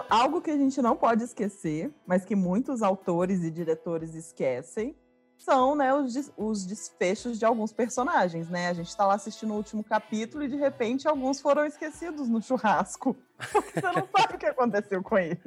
[0.08, 4.96] Algo que a gente não pode esquecer, mas que muitos autores e diretores esquecem,
[5.36, 8.68] são né, os, des- os desfechos de alguns personagens, né?
[8.68, 12.42] A gente tá lá assistindo o último capítulo e de repente alguns foram esquecidos no
[12.42, 13.16] churrasco.
[13.52, 15.38] Porque você não sabe o que aconteceu com eles.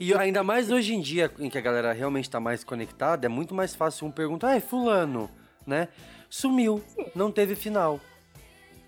[0.00, 3.28] E ainda mais hoje em dia, em que a galera realmente tá mais conectada, é
[3.28, 5.30] muito mais fácil um perguntar: Ai, Fulano,
[5.66, 5.88] né?
[6.28, 6.82] Sumiu,
[7.14, 8.00] não teve final.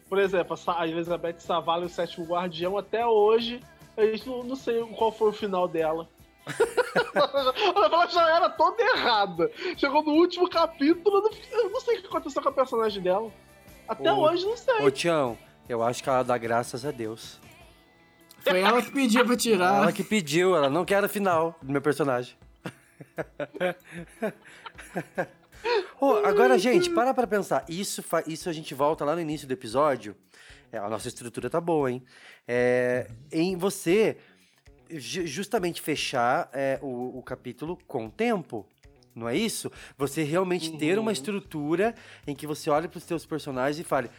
[0.08, 3.60] Por exemplo, a Elizabeth Savala e o Sétimo Guardião, até hoje,
[3.96, 6.08] a gente não, não sei qual foi o final dela.
[6.46, 9.50] a novela já era toda errada.
[9.76, 13.02] Chegou no último capítulo, eu não, eu não sei o que aconteceu com a personagem
[13.02, 13.30] dela.
[13.86, 14.84] Até Ô, hoje, não sei.
[14.84, 15.38] Ô, Tião,
[15.68, 17.40] eu acho que ela dá graças a Deus.
[18.40, 19.82] Foi ela que pediu pra tirar.
[19.82, 22.34] Ela que pediu, ela não quer a final do meu personagem.
[26.00, 27.64] Ô, agora, gente, para pra pensar.
[27.68, 30.16] Isso, fa- isso a gente volta lá no início do episódio.
[30.72, 32.02] É, a nossa estrutura tá boa, hein?
[32.48, 34.16] É, em você
[34.90, 38.66] ju- justamente fechar é, o, o capítulo com tempo.
[39.14, 39.70] Não é isso?
[39.98, 41.94] Você realmente ter uma estrutura
[42.26, 44.10] em que você olhe para os seus personagens e fale.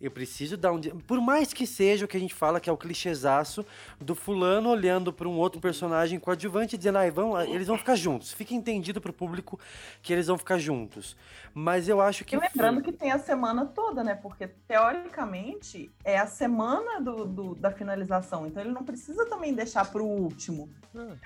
[0.00, 0.80] Eu preciso dar um.
[0.80, 3.66] Por mais que seja o que a gente fala, que é o clichêzaço
[4.00, 7.96] do fulano olhando para um outro personagem coadjuvante e dizendo, ah, vão, eles vão ficar
[7.96, 8.32] juntos.
[8.32, 9.60] Fica entendido pro público
[10.00, 11.14] que eles vão ficar juntos.
[11.52, 12.34] Mas eu acho que.
[12.34, 14.14] E lembrando que tem a semana toda, né?
[14.14, 18.46] Porque teoricamente é a semana do, do- da finalização.
[18.46, 20.70] Então ele não precisa também deixar para o último.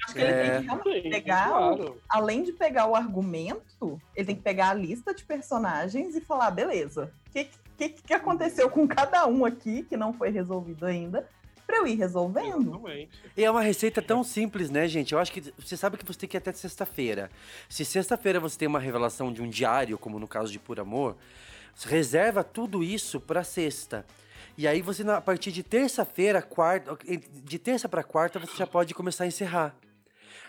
[0.05, 0.51] Acho que ele É.
[0.51, 2.01] tem que realmente Sim, pegar, o- claro.
[2.09, 6.51] além de pegar o argumento, ele tem que pegar a lista de personagens e falar,
[6.51, 11.29] beleza, o que, que, que aconteceu com cada um aqui que não foi resolvido ainda,
[11.67, 12.69] para eu ir resolvendo.
[12.69, 13.11] Exatamente.
[13.37, 15.13] E é uma receita tão simples, né, gente?
[15.13, 17.31] Eu acho que você sabe que você tem que ir até sexta-feira.
[17.69, 21.17] Se sexta-feira você tem uma revelação de um diário, como no caso de Por Amor,
[21.87, 24.05] reserva tudo isso pra sexta.
[24.57, 28.95] E aí você, a partir de terça-feira, quarta, de terça pra quarta, você já pode
[28.95, 29.75] começar a encerrar.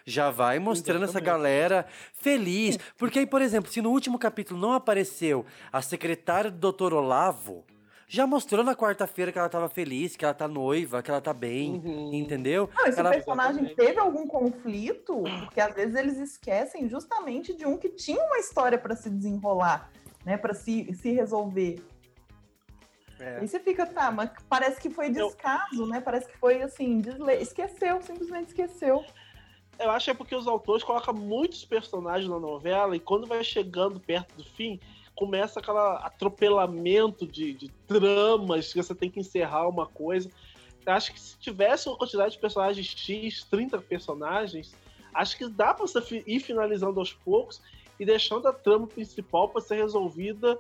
[0.06, 2.78] Já vai mostrando essa galera feliz.
[2.96, 6.94] Porque aí, por exemplo, se no último capítulo não apareceu a secretária do Dr.
[6.94, 7.66] Olavo,
[8.08, 11.34] já mostrou na quarta-feira que ela tava feliz, que ela tá noiva, que ela tá
[11.34, 11.82] bem,
[12.14, 12.70] entendeu?
[12.76, 17.56] Não, e se Ela- o personagem teve algum conflito, porque às vezes eles esquecem justamente
[17.56, 19.90] de um que tinha uma história para se desenrolar,
[20.24, 20.38] né?
[20.38, 21.84] Para se, se resolver.
[23.20, 23.40] É.
[23.40, 26.00] Aí você fica, tá, mas parece que foi descaso, né?
[26.00, 27.34] Parece que foi assim, desle...
[27.42, 29.04] esqueceu, simplesmente esqueceu.
[29.80, 33.44] Eu acho que é porque os autores colocam muitos personagens na novela e quando vai
[33.44, 34.80] chegando perto do fim,
[35.16, 40.30] começa aquele atropelamento de, de tramas que você tem que encerrar uma coisa.
[40.86, 44.76] Eu acho que se tivesse uma quantidade de personagens X, 30 personagens,
[45.14, 47.60] acho que dá pra você ir finalizando aos poucos
[48.00, 50.58] e deixando a trama principal para ser resolvida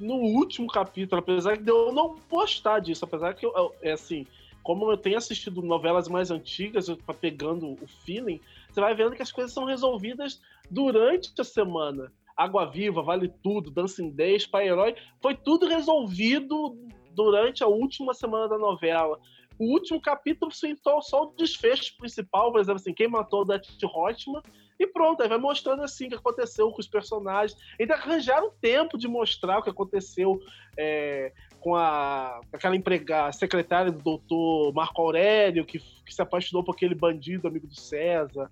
[0.00, 4.26] no último capítulo, apesar de eu não gostar disso, apesar que eu- é assim,
[4.68, 8.38] como eu tenho assistido novelas mais antigas, eu pegando o feeling,
[8.68, 12.12] você vai vendo que as coisas são resolvidas durante a semana.
[12.36, 16.76] Água Viva, Vale Tudo, Dancing Days, Pai Herói, foi tudo resolvido
[17.12, 19.18] durante a última semana da novela.
[19.58, 23.82] O último capítulo sentou só o desfecho principal, por exemplo, assim, quem matou o Dutch
[23.82, 24.42] Hotman,
[24.78, 27.58] e pronto, aí vai mostrando assim o que aconteceu com os personagens.
[27.80, 30.38] Ainda arranjaram tempo de mostrar o que aconteceu
[30.76, 36.74] é, com a aquela empregada, secretária do doutor Marco Aurélio, que, que se apaixonou por
[36.74, 38.50] aquele bandido amigo do César.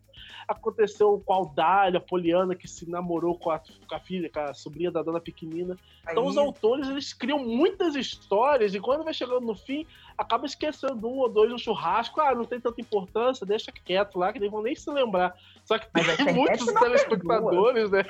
[0.48, 4.40] Aconteceu com a Aldália, a Poliana, que se namorou com a, com a filha, com
[4.40, 5.76] a sobrinha da dona pequenina.
[6.08, 10.46] Então Aí- os autores, eles criam muitas histórias e quando vai chegando no fim, acaba
[10.46, 12.20] esquecendo um ou dois no churrasco.
[12.20, 15.36] Ah, não tem tanta importância, deixa quieto lá, que nem vão nem se lembrar.
[15.66, 18.04] Só que Mas tem muitos não telespectadores, né?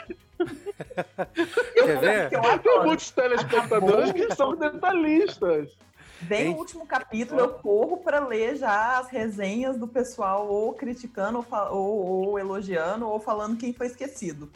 [1.75, 2.29] Quer ver?
[2.63, 5.71] Tem muitos telespectadores que são detalhistas.
[6.21, 11.45] Vem o último capítulo, eu corro para ler já as resenhas do pessoal, ou criticando,
[11.51, 14.51] ou, ou- ou elogiando, ou falando quem foi esquecido.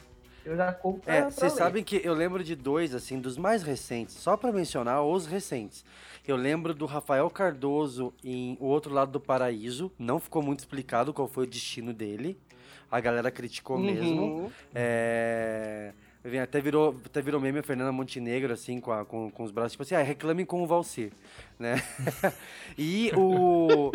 [0.45, 1.59] Eu já corro pra, É, pra vocês ler.
[1.59, 5.85] sabem que eu lembro de dois, assim, dos mais recentes, só pra mencionar os recentes.
[6.27, 11.13] Eu lembro do Rafael Cardoso em O Outro Lado do Paraíso, não ficou muito explicado
[11.13, 12.39] qual foi o destino dele.
[12.91, 13.83] A galera criticou Uhum.
[13.85, 14.53] mesmo.
[14.75, 15.93] É,
[16.43, 19.73] Até virou, até virou meme a Fernanda Montenegro, assim, com, a- com, com os braços,
[19.73, 21.13] tipo assim, ah, reclame com o Valsir,
[21.59, 21.83] né?
[22.77, 23.91] e o...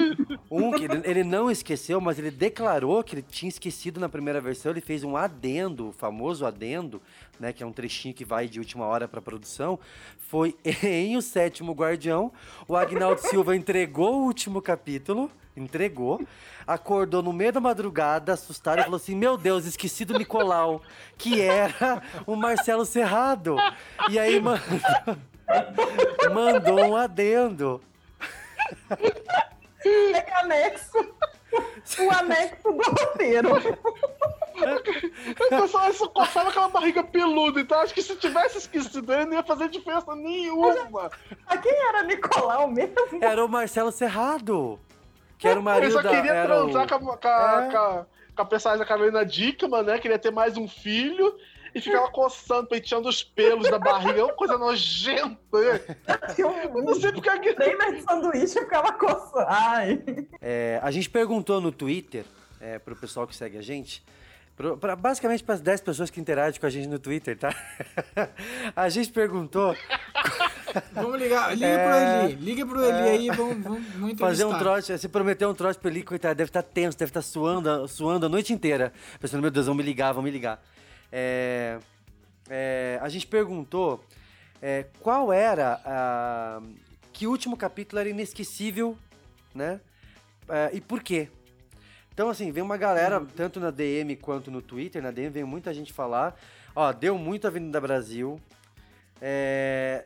[0.49, 4.41] Um que ele, ele não esqueceu, mas ele declarou que ele tinha esquecido na primeira
[4.41, 6.99] versão, ele fez um adendo, o famoso adendo,
[7.39, 9.79] né, que é um trechinho que vai de última hora pra produção,
[10.17, 12.31] foi em O Sétimo Guardião,
[12.67, 16.21] o Agnaldo Silva entregou o último capítulo, entregou,
[16.67, 20.81] acordou no meio da madrugada, assustado, e falou assim: Meu Deus, esqueci do Nicolau,
[21.17, 23.55] que era o Marcelo Serrado.
[24.09, 25.17] E aí mandou,
[26.33, 27.81] mandou um adendo.
[29.85, 30.97] É anexo.
[31.99, 33.49] O anexo do roteiro.
[35.39, 39.33] O pessoal só coçava aquela barriga peluda, então acho que se tivesse esquecido ele não
[39.33, 41.11] ia fazer diferença nenhuma.
[41.45, 42.95] A quem era Nicolau mesmo?
[43.21, 44.79] Era o Marcelo Serrado.
[45.37, 46.09] Que era o Ele marido só da.
[46.09, 47.71] queria era o- transar com, a, com, a, É.
[47.71, 48.05] com, a,
[48.35, 49.99] com a personagem da Carolina Dickman, né?
[49.99, 51.37] Queria ter mais um filho
[51.75, 54.21] e ficava coçando, penteando os pelos da barriga.
[54.21, 55.37] É uma coisa nojenta.
[56.37, 57.59] Eu não sei porque que.
[57.59, 59.45] Nem na sanduíche ficava coçando.
[59.49, 60.01] Ai.
[60.41, 62.23] É, a gente perguntou no Twitter,
[62.61, 64.01] é, pro pessoal que segue a gente,
[64.55, 67.53] pro, pra, basicamente para as 10 pessoas que interagem com a gente no Twitter, tá?
[68.73, 69.75] a gente perguntou.
[70.93, 73.11] Vamos ligar, liga É, pro Eli, liga pro Eli é.
[73.11, 76.49] aí, vamos, vamos, vamos Fazer um trote, você prometeu um trote pra ele, coitado, deve
[76.49, 78.91] estar tenso, deve estar suando, suando a noite inteira.
[79.19, 80.61] Pensando, meu Deus, vão me ligar, vão me ligar.
[81.11, 81.79] É,
[82.49, 84.03] é, a gente perguntou
[84.61, 86.61] é, qual era a.
[87.11, 88.97] Que último capítulo era inesquecível,
[89.53, 89.79] né?
[90.49, 91.29] É, e por quê?
[92.13, 95.73] Então, assim, vem uma galera, tanto na DM quanto no Twitter, na DM veio muita
[95.73, 96.33] gente falar.
[96.75, 98.39] Ó, deu muito Avenida Brasil.
[99.21, 100.05] É,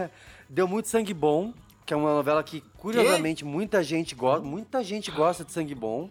[0.48, 1.52] deu muito Sangue Bom,
[1.84, 4.46] que é uma novela que, curiosamente, muita gente gosta.
[4.46, 6.10] Muita gente gosta de Sangue Bom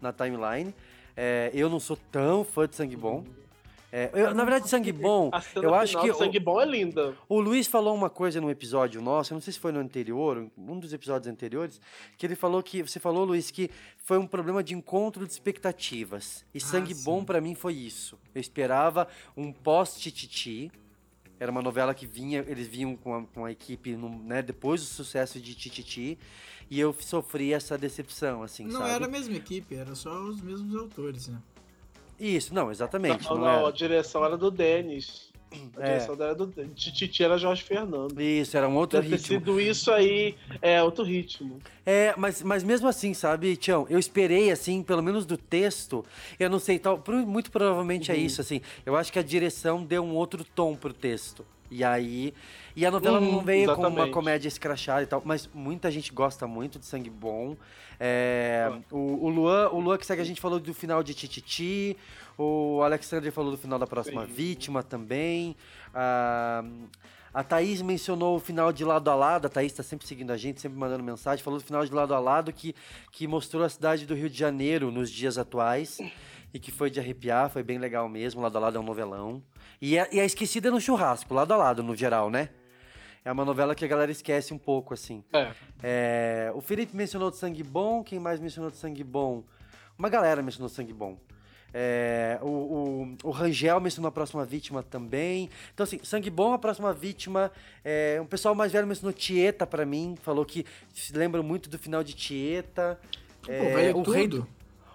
[0.00, 0.74] na timeline.
[1.16, 3.24] É, eu não sou tão fã de Sangue Bom.
[3.92, 6.10] É, eu, na verdade, Sangue Bom, eu acho que.
[6.12, 7.16] de Sangue Bom é linda.
[7.28, 10.48] O Luiz falou uma coisa num episódio nosso, eu não sei se foi no anterior,
[10.56, 11.80] um dos episódios anteriores,
[12.16, 12.82] que ele falou que.
[12.82, 16.44] Você falou, Luiz, que foi um problema de encontro de expectativas.
[16.54, 18.16] E Sangue Bom, pra mim, foi isso.
[18.34, 20.70] Eu esperava um pós-Tititi.
[21.38, 24.82] Era uma novela que vinha, eles vinham com a, com a equipe no- né, depois
[24.82, 26.18] do sucesso de Tititi.
[26.70, 28.90] E eu sofri essa decepção, assim, Não sabe?
[28.92, 31.38] era a mesma equipe, era só os mesmos autores, né?
[32.20, 33.24] Isso, não, exatamente.
[33.24, 33.68] Não, não não, era.
[33.68, 35.30] a direção era do Denis.
[35.76, 35.86] A É.
[35.94, 36.46] direção era do.
[36.74, 38.20] Titi era Jorge Fernando.
[38.20, 39.38] Isso, era um outro Deve ter ritmo.
[39.40, 41.58] sido isso aí, é outro ritmo.
[41.84, 46.04] É, mas, mas mesmo assim, sabe, Tião, eu esperei, assim, pelo menos do texto,
[46.38, 48.20] eu não sei, tal, muito provavelmente é Uhum.
[48.20, 51.44] isso, assim, eu acho que a direção deu um outro tom pro texto.
[51.68, 52.34] E aí,
[52.76, 54.12] e a novela Uhum, não veio com uma exatamente.
[54.12, 57.56] comédia escrachada e tal, mas muita gente gosta muito de Sangue Bom.
[58.02, 61.98] É, o, o Luan, o Luan que segue a gente falou do final de Tititi,
[62.38, 65.54] o Alexandre falou do final da próxima vítima também.
[65.92, 66.64] A,
[67.34, 70.36] a Thaís mencionou o final de lado a lado, a Thaís tá sempre seguindo a
[70.38, 72.74] gente, sempre mandando mensagem, falou do final de lado a lado que,
[73.12, 75.98] que mostrou a cidade do Rio de Janeiro nos dias atuais
[76.54, 79.42] e que foi de arrepiar, foi bem legal mesmo, lado a lado é um novelão.
[79.80, 82.48] E é, e é esquecida no churrasco, lado a lado, no geral, né?
[83.24, 85.22] É uma novela que a galera esquece um pouco, assim.
[85.32, 85.52] É.
[85.82, 89.42] É, o Felipe mencionou de Sangue Bom, quem mais mencionou de Sangue Bom?
[89.98, 91.18] Uma galera mencionou de Sangue Bom.
[91.72, 95.48] É, o, o, o Rangel mencionou a próxima vítima também.
[95.72, 97.52] Então, assim, Sangue Bom, a próxima vítima.
[97.84, 101.78] É, um pessoal mais velho mencionou Tieta pra mim, falou que se lembra muito do
[101.78, 102.98] final de Tieta.
[103.46, 104.42] É, vale o Rei, tudo.
[104.42, 104.48] do-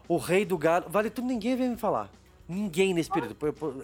[0.08, 0.90] o Rei do Gado.
[0.90, 2.12] Vale tudo, ninguém veio me falar.
[2.48, 3.36] Ninguém nesse período,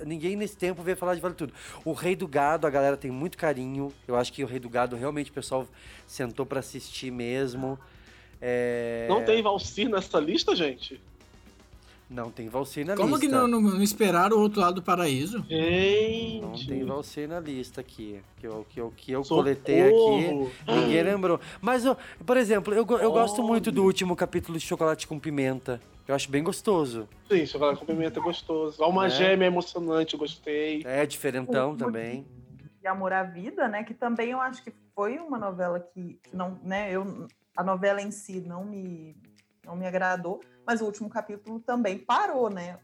[0.06, 1.54] ninguém nesse tempo veio falar de Vale Tudo.
[1.84, 3.92] O Rei do Gado, a galera tem muito carinho.
[4.08, 5.68] Eu acho que o Rei do Gado realmente o pessoal
[6.06, 7.80] sentou pra assistir mesmo.
[8.40, 11.02] É, Não tem Valsir nessa lista, gente?
[12.12, 13.26] Não tem Valsir na Como lista.
[13.26, 15.40] que não, não, não esperaram o outro lado do paraíso?
[15.48, 16.42] Gente.
[16.42, 18.20] Não tem Valsir na lista aqui.
[18.38, 19.44] Que eu, que eu, que eu Socorro!
[19.44, 20.52] coletei aqui.
[20.68, 21.40] Ninguém lembrou.
[21.62, 21.84] Mas,
[22.26, 25.80] por exemplo, eu, eu gosto muito do último capítulo de Chocolate com Pimenta.
[26.06, 27.08] Eu acho bem gostoso.
[27.30, 28.84] Sim, chocolate com pimenta é gostoso.
[28.84, 29.10] Alma É.
[29.10, 30.82] gêmea é emocionante, eu gostei.
[30.84, 32.26] É diferentão O- também.
[32.82, 33.84] de Amor à Vida, né?
[33.86, 36.92] Que também eu acho que foi uma novela que, que não, né?
[36.92, 39.16] Eu, a novela em si não me,
[39.66, 42.80] não me agradou, mas o último capítulo também parou, né?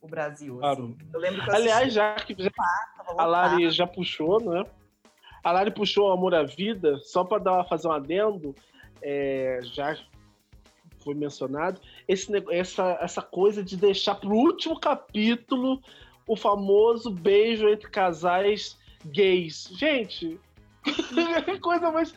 [0.00, 0.54] O, o Brasil.
[0.54, 0.60] assim.
[0.60, 0.96] Parou.
[1.12, 2.50] Eu lembro que eu Aliás, já que já-
[2.96, 4.64] tava a Lari já puxou, né?
[5.42, 8.54] A Lari puxou o Amor à Vida, só para dar, fazer um adendo,
[9.00, 9.96] é, já
[11.02, 15.80] foi mencionado, esse, essa, essa coisa de deixar pro último capítulo
[16.26, 18.76] o famoso beijo entre casais
[19.06, 19.70] gays.
[19.72, 20.38] Gente,
[20.84, 22.12] que coisa mais.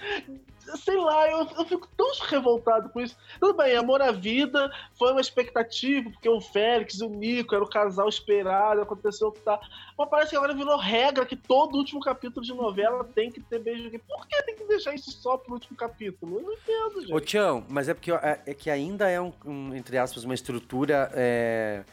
[0.78, 3.16] Sei lá, eu, eu fico tão revoltado com isso.
[3.40, 7.64] Tudo bem, Amor à Vida foi uma expectativa, porque o Félix e o Nico era
[7.64, 9.60] o casal esperado, aconteceu o que tá.
[9.98, 13.60] Mas parece que agora virou regra que todo último capítulo de novela tem que ter
[13.60, 14.00] beijo gay.
[14.00, 16.38] Por que tem que deixar isso só pro último capítulo?
[16.38, 17.14] Eu não entendo, gente.
[17.14, 20.34] Ô, Tião, mas é porque é, é que ainda é um, um, entre aspas, uma
[20.34, 21.12] estrutura.
[21.14, 21.84] É,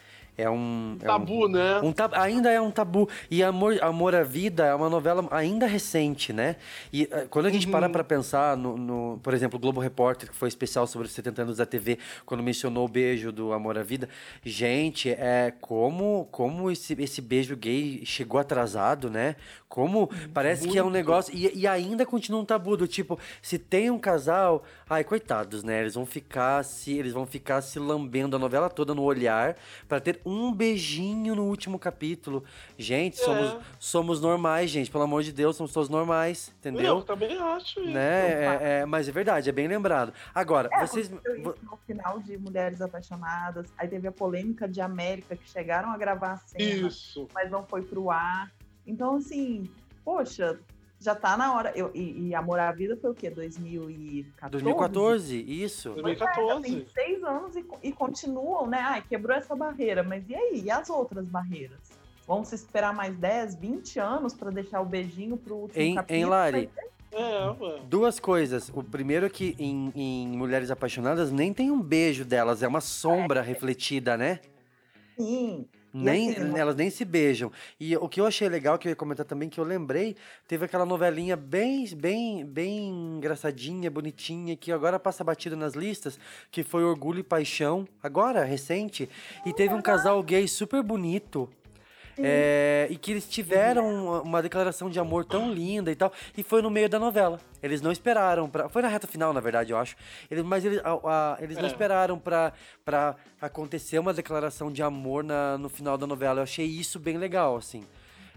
[0.43, 0.97] é um.
[1.01, 1.79] é Tabu, um- né?
[1.81, 3.07] um ainda é um tabu.
[3.29, 6.55] E Amor, Amor à Vida é uma novela ainda recente, né?
[6.93, 7.71] E eh, quando a gente Uhum.
[7.71, 11.13] para pra pensar no, no- Por exemplo, o Globo Repórter, que foi especial sobre os
[11.13, 14.07] 70 anos da TV, quando mencionou o beijo do Amor à Vida.
[14.43, 19.35] Gente, é como, como esse, esse beijo gay chegou atrasado, né?
[19.67, 20.95] Como parece que é um Muito.
[20.95, 21.35] negócio.
[21.35, 24.63] E, e ainda continua um tabu do tipo, se tem um casal.
[24.89, 25.81] Ai, coitados, né?
[25.81, 26.93] Eles vão ficar se.
[26.97, 29.55] Eles vão ficar se lambendo a novela toda no olhar
[29.87, 32.43] pra ter um beijinho no último capítulo.
[32.77, 33.59] Gente, somos, É.
[33.79, 34.91] somos normais, gente.
[34.91, 36.97] Pelo amor de Deus, somos todos normais, entendeu?
[36.97, 37.89] Eu também acho isso.
[37.91, 38.29] Né?
[38.29, 40.13] É, é, mas é verdade, é bem lembrado.
[40.33, 41.07] Agora, É, vocês.
[41.07, 41.19] isso
[41.63, 43.67] no final de Mulheres Apaixonadas.
[43.77, 47.27] Aí teve a polêmica de América, que chegaram a gravar a cena, Isso.
[47.33, 48.51] mas não foi pro ar.
[48.85, 49.69] Então, assim,
[50.05, 50.59] poxa,
[50.99, 51.71] já tá na hora.
[51.75, 53.29] Eu, e, e Amor à Vida foi o quê?
[53.29, 54.51] 2014?
[54.51, 55.95] 2014, isso.
[56.01, 58.79] Pois é, já tem seis anos e, e continuam, né?
[58.81, 60.61] Ai, quebrou essa barreira, mas e aí?
[60.65, 61.79] E as outras barreiras?
[62.27, 66.19] Vamos se esperar mais 10, 20 anos pra deixar o beijinho pro último Em, capítulo?
[66.19, 66.69] em Lari,
[67.11, 67.79] É, ué.
[67.87, 68.69] Duas coisas.
[68.71, 72.81] O primeiro é que em, em Mulheres Apaixonadas nem tem um beijo delas, é uma
[72.81, 74.39] sombra refletida, né?
[75.17, 75.65] Sim.
[75.93, 77.51] Nem, não- elas nem se beijam.
[77.79, 80.15] E o que eu achei legal, que eu ia comentar também, que eu lembrei,
[80.47, 86.19] teve aquela novelinha bem, bem, bem engraçadinha, bonitinha, que agora passa batido nas listas,
[86.51, 89.09] que foi Orgulho e Paixão, agora, recente.
[89.45, 91.49] E teve um casal gay super bonito.
[92.23, 96.43] É, e que eles tiveram uma, uma declaração de amor tão linda e tal, e
[96.43, 97.39] foi no meio da novela.
[97.61, 98.69] Eles não esperaram pra.
[98.69, 99.95] Foi na reta final, na verdade, eu acho.
[100.29, 101.67] Eles, mas eles, a- a- eles não É.
[101.67, 102.53] esperaram pra,
[102.85, 106.39] pra acontecer uma declaração de amor na, no final da novela.
[106.39, 107.83] Eu achei isso bem legal, assim.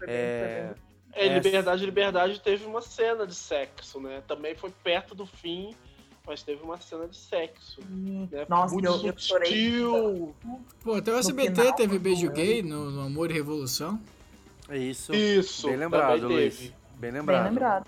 [0.07, 0.69] É,
[1.15, 4.21] É, essa- Liberdade, Liberdade teve uma cena de sexo, né?
[4.27, 5.75] Também foi perto do fim,
[6.25, 7.81] mas teve uma cena de sexo.
[7.89, 8.45] Né?
[8.47, 10.35] Nossa, Muito eu- eu sutil.
[10.81, 13.99] Pô, até o SBT final, teve beijo gay no, no Amor e Revolução.
[14.69, 15.13] É isso.
[15.13, 16.59] Isso, Bem lembrado, Luiz.
[16.59, 17.49] Bem Bem lembrado.
[17.49, 17.87] lembrado.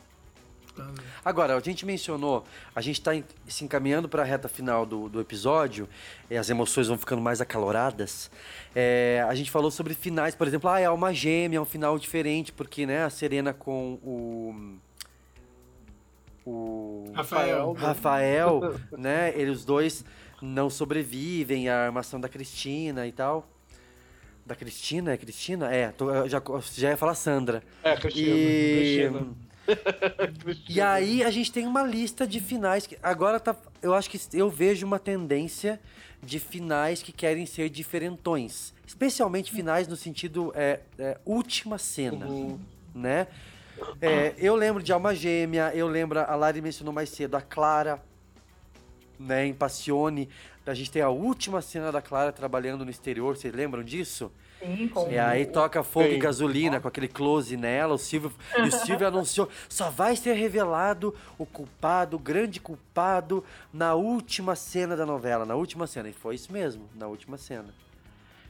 [1.24, 2.44] Agora, a gente mencionou,
[2.76, 3.12] a gente está
[3.48, 5.88] se encaminhando para a reta final do, do episódio,
[6.30, 8.30] e as emoções vão ficando mais acaloradas.
[8.76, 11.98] É, a gente falou sobre finais, por exemplo, ah, é alma gêmea, é um final
[11.98, 14.76] diferente, porque né, a Serena com o.
[16.46, 17.12] O.
[17.14, 17.74] Rafael.
[17.74, 19.34] Rafael, né?
[19.40, 20.06] Eles dois
[20.42, 23.50] não sobrevivem à armação da Cristina e tal.
[24.46, 25.14] Da Cristina?
[25.14, 25.74] É Cristina?
[25.74, 26.42] É, tô- já,
[26.76, 27.64] já ia falar Sandra.
[27.84, 28.36] É, Cristina.
[28.36, 29.10] E...
[29.10, 29.46] Cristina.
[30.70, 34.20] E aí a gente tem uma lista de finais que agora tá, eu acho que
[34.32, 35.80] eu vejo uma tendência
[36.22, 42.28] de finais que querem ser diferentões, especialmente finais no sentido é, é, última cena,
[42.94, 43.26] né?
[44.02, 48.02] É, eu lembro de Alma Gêmea, eu lembro a Lari mencionou mais cedo a Clara,
[49.20, 49.46] né?
[49.46, 50.30] Em Passione,
[50.66, 54.32] a gente tem a última cena da Clara trabalhando no exterior, vocês lembram disso?
[54.60, 56.20] Sim, com E aí toca fogo e Sim.
[56.20, 57.94] gasolina com aquele close nela.
[57.94, 63.44] O Silvio, e o Silvio anunciou: só vai ser revelado o culpado, o grande culpado,
[63.74, 65.46] na última cena da novela.
[65.46, 66.10] Na última cena.
[66.10, 67.74] E foi isso mesmo, na última cena.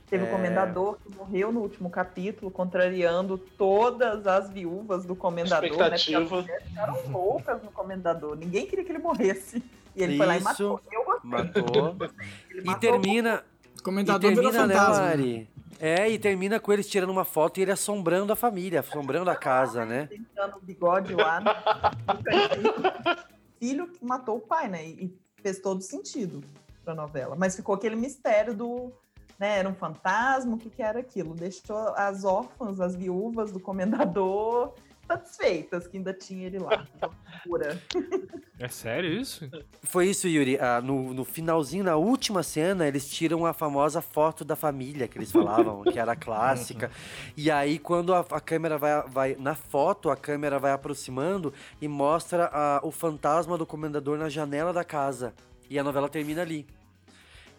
[0.07, 0.27] Teve É.
[0.27, 5.63] o comendador que morreu no último capítulo, contrariando todas as viúvas do comendador.
[5.63, 5.69] Né?
[5.69, 6.41] Porque as Expectativa.
[6.41, 8.35] mulheres ficaram loucas no comendador.
[8.35, 9.63] Ninguém queria que ele morresse.
[9.95, 10.45] E ele foi lá e Isso.
[10.45, 10.81] matou.
[10.91, 11.29] Eu gostei.
[11.29, 11.95] Matou.
[12.53, 13.43] E matou termina.
[13.79, 14.79] O comendador e virou termina, né.
[14.89, 15.49] Mari?
[15.79, 19.35] É, e termina com eles tirando uma foto e ele assombrando a família, assombrando a
[19.35, 20.07] casa, né?
[20.07, 21.41] Tentando o bigode lá.
[21.41, 22.23] No...
[22.23, 22.73] cantinho.
[23.59, 24.85] Filho que matou o pai, né?
[24.85, 26.41] E e fez todo sentido
[26.83, 27.35] pra novela.
[27.35, 28.91] Mas ficou aquele mistério do.
[29.37, 31.33] Né, era um fantasma, o que, que era aquilo?
[31.35, 34.73] Deixou as órfãs, as viúvas do comendador
[35.07, 36.85] satisfeitas que ainda tinha ele lá.
[37.01, 37.81] Loucura.
[38.57, 39.49] É sério isso?
[39.83, 40.57] Foi isso, Yuri.
[40.57, 45.17] Ah, no, no finalzinho, na última cena, eles tiram a famosa foto da família que
[45.17, 46.89] eles falavam, que era clássica.
[47.35, 49.35] E aí, quando a, a câmera vai, vai.
[49.37, 54.71] Na foto, a câmera vai aproximando e mostra a- o fantasma do comendador na janela
[54.71, 55.33] da casa.
[55.69, 56.65] E a novela termina ali.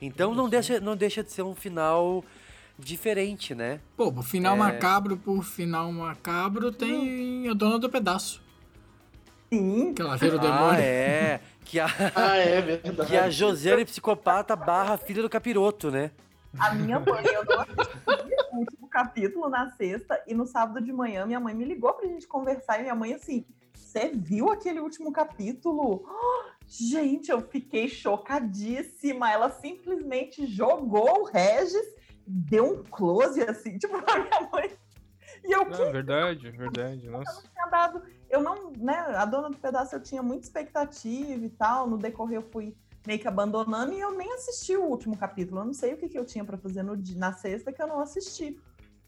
[0.01, 2.25] Então não deixa, não deixa de ser um final
[2.79, 3.81] diferente, né?
[3.97, 4.59] Pô, por final É.
[4.59, 8.43] macabro, por final macabro, tem a dona do pedaço.
[9.53, 9.95] Sim.
[9.95, 10.81] Que ela vira o Ah, demônio.
[10.81, 11.41] é.
[11.67, 13.11] Que a, Ah, é verdade.
[13.11, 16.13] que a Josiane psicopata barra filha do capiroto, né?
[16.61, 17.97] A minha mãe, eu não assisti
[18.53, 22.07] o último capítulo na sexta, e no sábado de manhã minha mãe me ligou pra
[22.07, 23.45] gente conversar, e minha mãe assim,
[23.75, 26.09] você viu aquele último capítulo?
[26.67, 29.31] Gente, eu fiquei chocadíssima.
[29.31, 31.95] Ela simplesmente jogou o Regis,
[32.27, 34.71] deu um close assim, tipo, pra minha mãe.
[35.45, 37.09] E eu É verdade, verdade.
[37.09, 37.43] Nossa.
[37.43, 38.03] tinha dado.
[38.29, 38.97] Eu não, né?
[39.17, 41.89] A dona do pedaço eu tinha muita expectativa e tal.
[41.89, 42.77] No decorrer eu fui
[43.07, 45.61] meio que abandonando e eu nem assisti o último capítulo.
[45.61, 47.87] Eu não sei o que, que eu tinha pra fazer no, na sexta que eu
[47.87, 48.59] não assisti.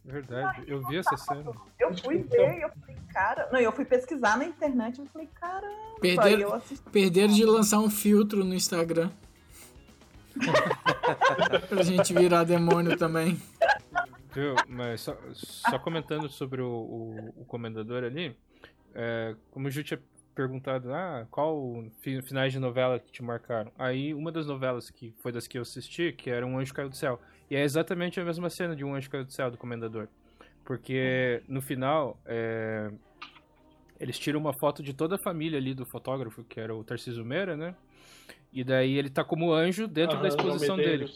[0.09, 0.65] Verdade.
[0.67, 1.53] Eu vi essa cena.
[1.79, 3.49] Eu fui ver e eu falei, cara.
[3.53, 6.31] Não, eu fui pesquisar na internet e eu falei, caramba.
[6.41, 6.89] Eu assisti.
[6.91, 9.11] perderam de lançar um filtro no Instagram.
[11.69, 13.41] pra gente virar demônio também.
[14.33, 14.55] Viu?
[14.69, 18.37] Mas só, só comentando sobre o, o, o comendador ali,
[18.95, 20.01] é, como o Ju tinha
[20.35, 23.73] perguntado, ah, qual fi- finais de novela que te marcaram?
[23.77, 26.89] Aí, uma das novelas que foi das que eu assisti, que era Um Anjo Caiu
[26.89, 27.21] do Céu.
[27.51, 30.09] E é exatamente a mesma cena de Um Anjo Caiu do Céu, do Comendador.
[30.65, 32.91] Porque no final, é,
[33.99, 37.25] eles tiram uma foto de toda a família ali do fotógrafo, que era o Tarcísio
[37.25, 37.75] Meira, né?
[38.53, 41.07] E daí ele tá como anjo dentro da exposição dele.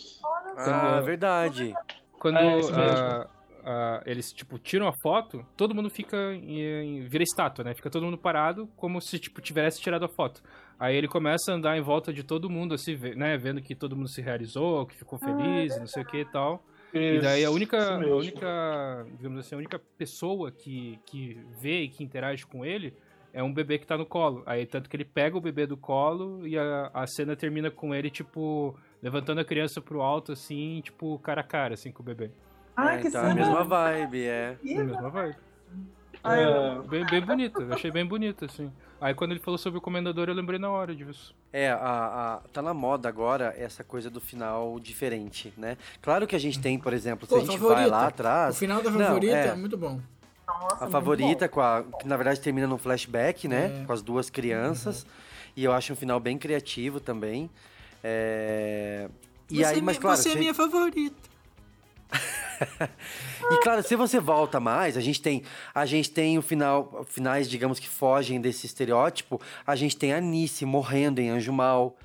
[0.56, 1.74] Ah, verdade.
[2.18, 3.26] Quando É, ah,
[3.64, 7.74] ah, eles, tipo, tiram a foto, todo mundo fica em, em- vira estátua, né?
[7.74, 10.42] Fica todo mundo parado, como se, tipo, tivesse tirado a foto.
[10.82, 13.38] Aí ele começa a andar em volta de todo mundo, assim, né?
[13.38, 16.60] Vendo que todo mundo se realizou, que ficou feliz, não sei o que e tal.
[16.92, 21.38] e daí a Isso, única, isso a única, digamos assim, a única pessoa que, que
[21.60, 22.92] vê e que interage com ele
[23.32, 24.42] é um bebê que tá no colo.
[24.44, 27.94] Aí tanto que ele pega o bebê do colo e a, a cena termina com
[27.94, 32.06] ele, tipo, levantando a criança pro alto, assim, tipo, cara a cara, assim, com o
[32.06, 32.32] bebê.
[32.74, 34.58] Ah, É, que então, a cena mesma vibe, é.
[34.76, 35.36] A mesma vibe.
[36.24, 38.70] Ah, É, bem, bem bonito, eu achei bem bonito, assim.
[39.00, 41.34] Aí quando ele falou sobre o comendador, eu lembrei na hora disso.
[41.52, 45.76] É, a, a- tá na moda agora essa coisa do final diferente, né?
[46.00, 47.80] Claro que a gente tem, por exemplo, se Pô, a gente favorita.
[47.80, 48.54] vai lá atrás.
[48.54, 49.48] O final da Não, favorita é.
[49.48, 50.00] é muito bom.
[50.46, 53.80] Nossa, A favorita, com a, que na verdade termina num flashback, né?
[53.82, 53.84] É.
[53.84, 55.04] Com as duas crianças.
[55.56, 57.50] E eu acho um final bem criativo também.
[58.04, 59.08] É,
[59.50, 60.16] E você aí, é mas claro.
[60.16, 61.31] você é minha favorita.
[63.50, 65.42] E claro, se você volta mais, a gente tem,
[65.74, 69.40] a gente tem o final, finais, digamos que fogem desse estereótipo.
[69.66, 71.96] A gente tem a Nice morrendo em Anjo Mal,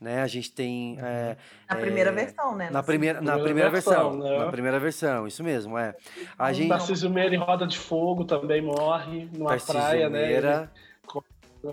[0.00, 0.22] né?
[0.22, 1.36] A gente tem é,
[1.70, 2.68] Na é, primeira versão, né?
[2.70, 4.44] na primeira, na Primeira versão, versão, né?
[4.44, 5.94] na primeira versão, isso mesmo, é.
[6.38, 10.26] A gente Tarcísio Meira em Roda de Fogo também morre numa Tarcísio praia, né?
[10.26, 10.70] Meira.
[10.74, 10.93] Ele-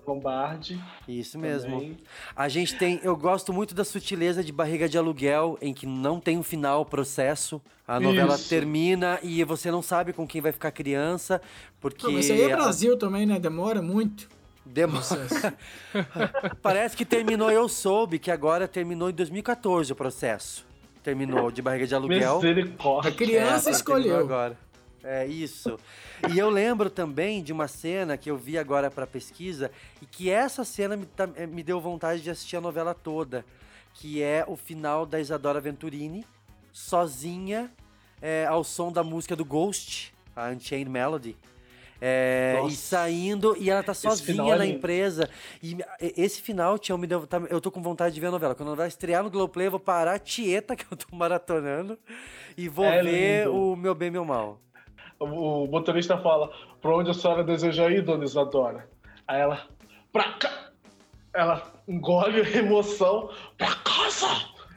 [0.06, 0.80] Lombardi.
[1.08, 1.72] Isso mesmo.
[1.80, 1.98] Também.
[2.36, 3.00] A gente tem.
[3.04, 6.86] Eu gosto muito da sutileza de barriga de aluguel, em que não tem um final
[6.86, 7.62] processo.
[7.88, 8.48] A novela Isso.
[8.48, 11.42] termina e você não sabe com quem vai ficar criança,
[11.80, 12.06] porque.
[12.06, 13.40] Pô, mas isso aí é a- Brasil também, né?
[13.40, 14.30] Demora muito.
[14.66, 15.02] Demora.
[16.62, 20.66] Parece que terminou, eu soube que agora terminou em 2014 o processo.
[21.04, 22.36] Terminou de barriga de aluguel.
[22.36, 23.12] Misericórdia.
[23.12, 24.18] A criança É, escolheu.
[24.18, 24.56] agora.
[25.04, 25.80] É isso.
[26.32, 29.72] E eu lembro também de uma cena que eu vi agora pra pesquisa
[30.02, 33.44] e que essa cena me, tá- eh, me deu vontade de assistir a novela toda,
[33.96, 36.24] que é o final da Isadora Venturini,
[36.72, 37.72] sozinha,
[38.22, 41.38] eh, ao som da música do Ghost, a Unchained Melody.
[42.04, 44.78] É, e saindo, e ela tá sozinha é na lindo.
[44.80, 45.30] empresa.
[45.62, 47.28] E e- esse final, Tião, me deu.
[47.28, 48.56] tá- eu tô com vontade de ver a novela.
[48.56, 52.00] Quando a novela estrear no Globoplay, eu vou parar a Tieta, que eu tô maratonando,
[52.58, 53.56] e vou É ver lindo.
[53.56, 54.60] o Meu Bem, Meu Mal.
[55.26, 56.50] O motorista fala:
[56.82, 58.90] Pra onde a senhora deseja ir, dona Isadora?
[59.28, 59.62] Aí ela:
[60.12, 60.52] Pra cá.
[61.34, 64.28] Ela engole a emoção: Pra casa.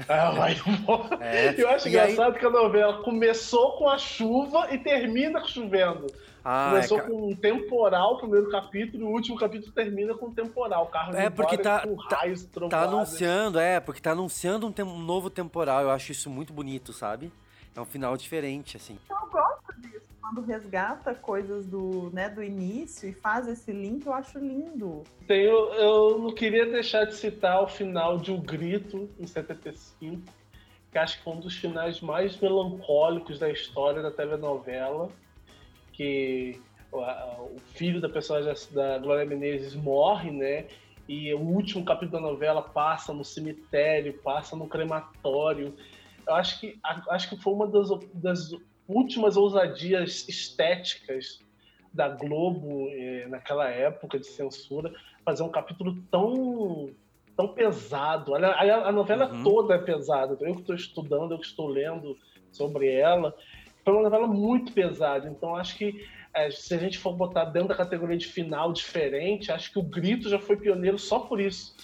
[0.09, 1.19] Aí ela vai embora.
[1.25, 5.43] É, Eu acho e aí- engraçado que a novela começou com a chuva e termina
[5.47, 6.07] chovendo.
[6.47, 10.27] Ah, Começou é, com um temporal, o primeiro capítulo, e o último capítulo termina com
[10.27, 10.83] um temporal.
[10.85, 12.93] O carro É, porque tá- com raios, tá trovoadas.
[12.93, 15.81] anunciando, é, porque tá anunciando um, tem- um novo temporal.
[15.81, 17.33] Eu acho isso muito bonito, sabe?
[17.75, 18.99] É um final diferente, assim.
[19.09, 20.05] Eu gosto disso.
[20.25, 25.05] Quando resgata coisas do, né, do início e faz esse link, eu acho lindo.
[25.27, 30.23] Tenho, eu não queria deixar de citar o final de O Grito, em 75,
[30.91, 35.11] que acho que foi um dos finais mais melancólicos da história da telenovela,
[35.93, 36.59] que
[36.91, 40.69] o, o filho da personagem da Glória Menezes morre, né?
[41.07, 45.77] E o último capítulo da novela passa no cemitério, passa no crematório.
[46.27, 46.79] Eu acho que,
[47.11, 48.53] acho que foi uma das, das
[48.89, 51.39] últimas ousadias estéticas
[51.93, 54.93] da Globo eh, naquela época de censura
[55.25, 56.91] fazer um capítulo tão
[57.37, 58.35] tão pesado.
[58.37, 59.43] A, a- a novela Uhum.
[59.43, 60.37] toda é pesada.
[60.41, 62.17] Eu que estou estudando, eu que estou lendo
[62.53, 63.35] sobre ela,
[63.85, 65.29] foi uma novela muito pesada.
[65.29, 66.05] Então acho que
[66.35, 69.83] eh, se a gente for botar dentro da categoria de final diferente, acho que o
[69.83, 71.75] Grito já foi pioneiro só por isso.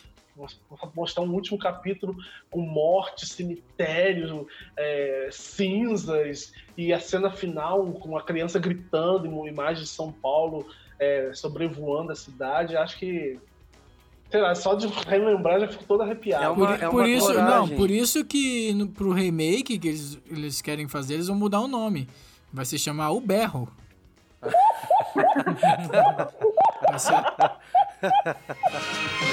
[0.94, 2.16] Mostrar um último capítulo
[2.50, 4.46] com morte, cemitério,
[4.76, 10.12] eh, cinzas e a cena final com a criança gritando em uma imagem de São
[10.12, 10.66] Paulo
[11.00, 12.76] é, sobrevoando a cidade.
[12.76, 13.40] Acho que.
[14.30, 16.54] Sei lá, só de relembrar já fico todo arrepiado.
[16.54, 21.14] por, por isso, não, por isso que no, pro remake que eles, eles querem fazer,
[21.14, 22.06] eles vão mudar o nome.
[22.52, 23.68] Vai se chamar O Berro.
[26.88, 27.14] Vai ser...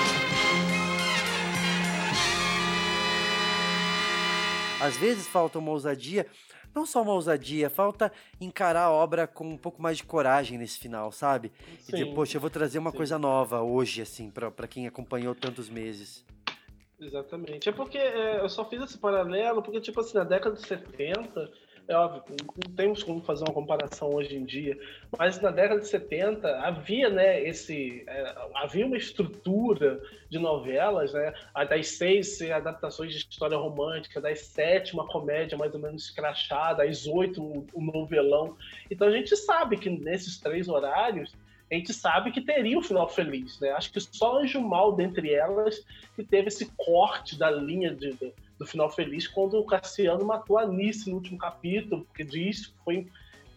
[4.80, 6.28] Às vezes falta uma ousadia,
[6.74, 10.78] não só uma ousadia, falta encarar a obra com um pouco mais de coragem nesse
[10.78, 11.52] final, sabe?
[11.88, 12.14] E dizer, Sim.
[12.14, 12.98] poxa, eu vou trazer uma Sim.
[12.98, 16.24] coisa nova hoje, assim, pra, pra quem acompanhou tantos meses.
[17.00, 17.68] Exatamente.
[17.68, 21.52] É porque é, eu só fiz esse paralelo porque, tipo assim, na década de 70,
[21.88, 22.24] é óbvio,
[22.66, 24.78] não temos como fazer uma comparação hoje em dia,
[25.18, 31.34] mas na década de 70 havia, né, esse, é, havia uma estrutura de novelas, né,
[31.54, 36.84] a das seis adaptações de história romântica, das sete uma comédia mais ou menos escrachada,
[36.84, 38.58] às oito o, o novelão.
[38.92, 41.34] Então a gente sabe que nesses três horários
[41.70, 43.72] a gente sabe que teria um final feliz, né?
[43.72, 45.86] Acho que só Anjo Mal, dentre elas,
[46.16, 50.58] que teve esse corte da linha de, de- do final feliz quando o Cassiano matou
[50.58, 53.08] a Alice no último capítulo, porque diz que foi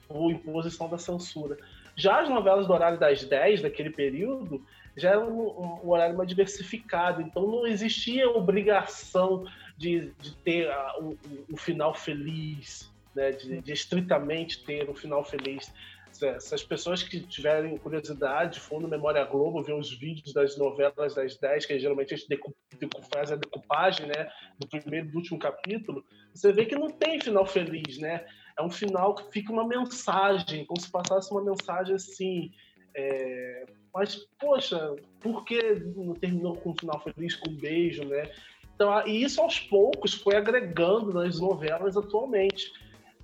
[0.09, 1.57] por imposição da censura.
[1.97, 4.61] Já as novelas do horário das 10, daquele período,
[4.97, 5.41] já era um,
[5.85, 9.47] um- horário mais diversificado, então não existia obrigação
[9.77, 10.69] de, de ter
[11.01, 13.31] um, um- um final feliz, né?
[13.31, 15.73] de, de estritamente ter um final feliz.
[16.20, 20.56] Se- Se as pessoas que tiverem curiosidade, for no Memória Globo, ver os vídeos das
[20.59, 25.06] novelas das 10, que geralmente a gente decu- decu- faz a decupagem né, do primeiro
[25.06, 28.26] e do último capítulo, você vê que não tem final feliz, né?
[28.59, 32.51] É um final que fica uma mensagem, como se passasse uma mensagem assim.
[32.94, 33.64] é,
[33.94, 35.60] Mas, poxa, por que
[35.97, 38.30] não terminou com um final feliz, com um beijo, né?
[38.74, 42.70] Então, e isso aos poucos foi agregando nas novelas atualmente.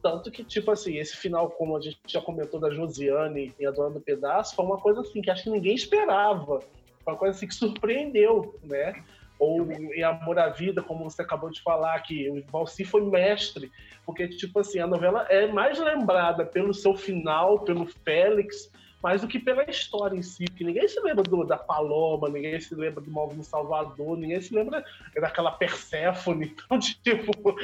[0.02, 3.70] Tanto que, tipo assim, esse final, como a gente já comentou da Josiane em A
[3.70, 6.60] Dona do Pedaço, foi uma coisa assim que acho que ninguém esperava.
[7.05, 9.02] Foi uma coisa assim que surpreendeu, né?
[9.39, 13.70] Ou em Amor à Vida, como você acabou de falar, que o Valci foi mestre,
[14.05, 18.70] porque, tipo assim, a novela é mais lembrada pelo seu final, pelo Félix,
[19.02, 22.59] mais do que pela história em si, porque ninguém se lembra do, da Paloma, ninguém
[22.59, 27.32] se lembra do Malvin Salvador, ninguém se lembra daquela Perséfone, então, tipo...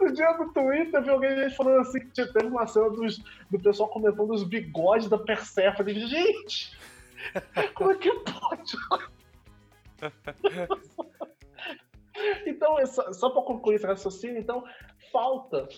[0.00, 3.18] Outro dia no Twitter, vi alguém falando assim que tinha- teve uma cena dos,
[3.50, 6.74] do pessoal comentando os bigodes da disse, Gente,
[7.74, 8.72] como é que pode?
[12.46, 14.64] então, é só, só para concluir esse raciocínio, então,
[15.12, 15.68] falta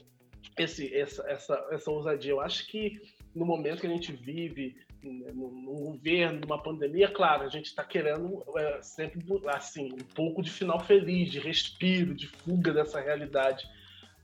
[0.56, 2.30] esse, essa, essa, essa ousadia.
[2.30, 3.02] Eu acho que
[3.34, 7.82] no momento que a gente vive, né, num governo, numa pandemia, claro, a gente está
[7.82, 13.68] querendo é, sempre assim, um pouco de final feliz, de respiro, de fuga dessa realidade.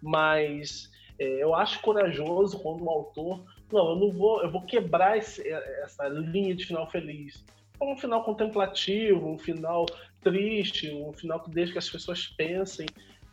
[0.02, 5.18] Mas é, eu acho corajoso quando um autor, não, eu não vou, eu vou quebrar
[5.18, 7.44] esse- é, essa linha de final feliz.
[7.80, 9.86] Um final contemplativo, um final
[10.22, 12.86] triste, um final que deixa que as pessoas pensem.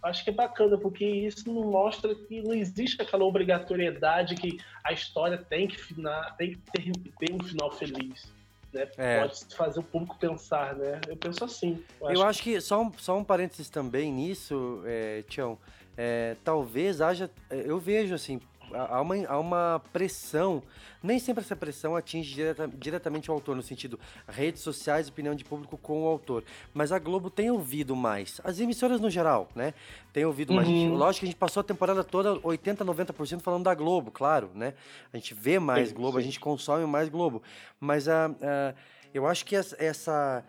[0.04, 4.94] Acho que é bacana, porque isso não mostra que não existe aquela obrigatoriedade que a
[4.94, 8.32] história tem que, finar, tem que ter, ter um final feliz.
[8.72, 8.88] Né?
[8.98, 9.22] É.
[9.22, 11.02] Pode fazer o público pensar, né?
[11.08, 11.84] Eu penso assim.
[12.02, 15.58] Eu acho que, só, um, só um parênteses também nisso, é, Tião,
[15.98, 18.40] é, talvez haja, é, eu vejo assim,
[18.74, 20.62] há uma, há uma pressão,
[21.02, 25.46] nem sempre essa pressão atinge direta- diretamente o autor, no sentido redes sociais, opinião de
[25.46, 26.44] público com o autor,
[26.74, 29.74] mas a Globo tem ouvido mais, as emissoras no geral, né,
[30.12, 30.96] tem ouvido mais, A gente- Uhum.
[30.98, 34.74] lógico que a gente passou a temporada toda 80, 90% falando da Globo, claro, né,
[35.14, 36.26] a gente vê mais Sim, Globo, a sim.
[36.28, 37.42] gente consome mais Globo,
[37.80, 38.74] mas a, a-
[39.14, 40.44] eu acho que essa-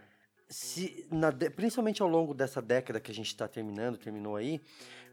[0.49, 4.61] se na principalmente ao longo dessa década que a gente está terminando, terminou aí,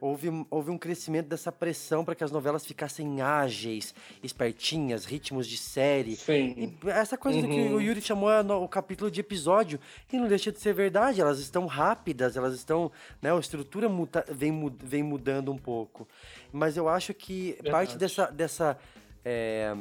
[0.01, 5.57] houve, houve um crescimento dessa pressão para que as novelas ficassem ágeis, espertinhas, ritmos de
[5.57, 6.15] série.
[6.15, 6.75] Sim.
[6.83, 7.75] E essa coisa do que Uhum.
[7.75, 8.29] o Yuri chamou
[8.61, 9.79] o capítulo de episódio,
[10.11, 12.91] e não deixa de ser verdade, elas estão rápidas, elas estão,
[13.21, 16.07] né, a estrutura muta- vem, vem mudando um pouco.
[16.51, 17.97] Mas eu acho que parte Verdade.
[17.97, 18.77] dessa, dessa
[19.25, 19.73] é,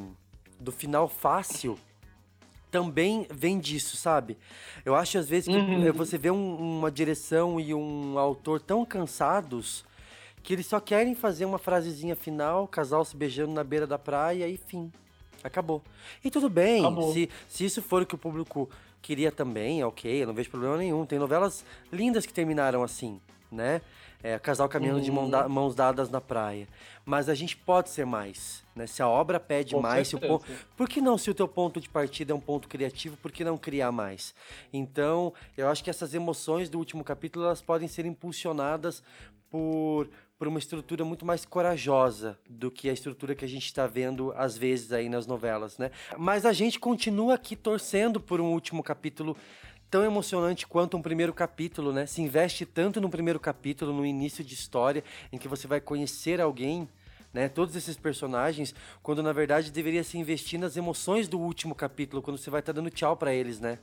[0.60, 1.76] do final fácil
[2.70, 4.39] também vem disso, sabe?
[4.84, 5.93] Eu acho às vezes que Uhum.
[5.93, 9.84] você vê um- uma direção e um autor tão cansados
[10.43, 14.48] que eles só querem fazer uma frasezinha final, casal se beijando na beira da praia
[14.48, 14.93] e fim.
[15.44, 15.82] Acabou.
[16.24, 17.12] E tudo bem, Acabou.
[17.12, 18.69] se, se isso for o que o público
[19.01, 21.05] queria também, ok, eu não vejo problema nenhum.
[21.05, 23.20] Tem novelas lindas que terminaram assim,
[23.51, 23.81] né?
[24.24, 26.69] É, casal caminhando de mão da- mãos dadas na praia.
[27.05, 28.86] Mas a gente pode ser mais, né?
[28.86, 30.39] Se a obra pede Com mais, se o certeza.
[30.39, 30.44] po-
[30.77, 33.43] por que não, se o teu ponto de partida é um ponto criativo, por que
[33.43, 34.32] não criar mais?
[34.73, 39.02] Então, eu acho que essas emoções do último capítulo, elas podem ser impulsionadas
[39.51, 40.09] por,
[40.43, 44.32] por uma estrutura muito mais corajosa do que a estrutura que a gente está vendo
[44.36, 45.93] às vezes aí nas novelas, né?
[46.19, 49.36] Mas a gente continua aqui torcendo por um último capítulo
[49.89, 52.06] tão emocionante quanto um primeiro capítulo, né?
[52.06, 56.40] Se investe tanto no primeiro capítulo, no início de história, em que você vai conhecer
[56.40, 56.89] alguém,
[57.32, 57.48] né?
[57.48, 62.36] Todos esses personagens, quando na verdade deveria se investir nas emoções do último capítulo, quando
[62.36, 63.78] você vai estar dando tchau para eles, né?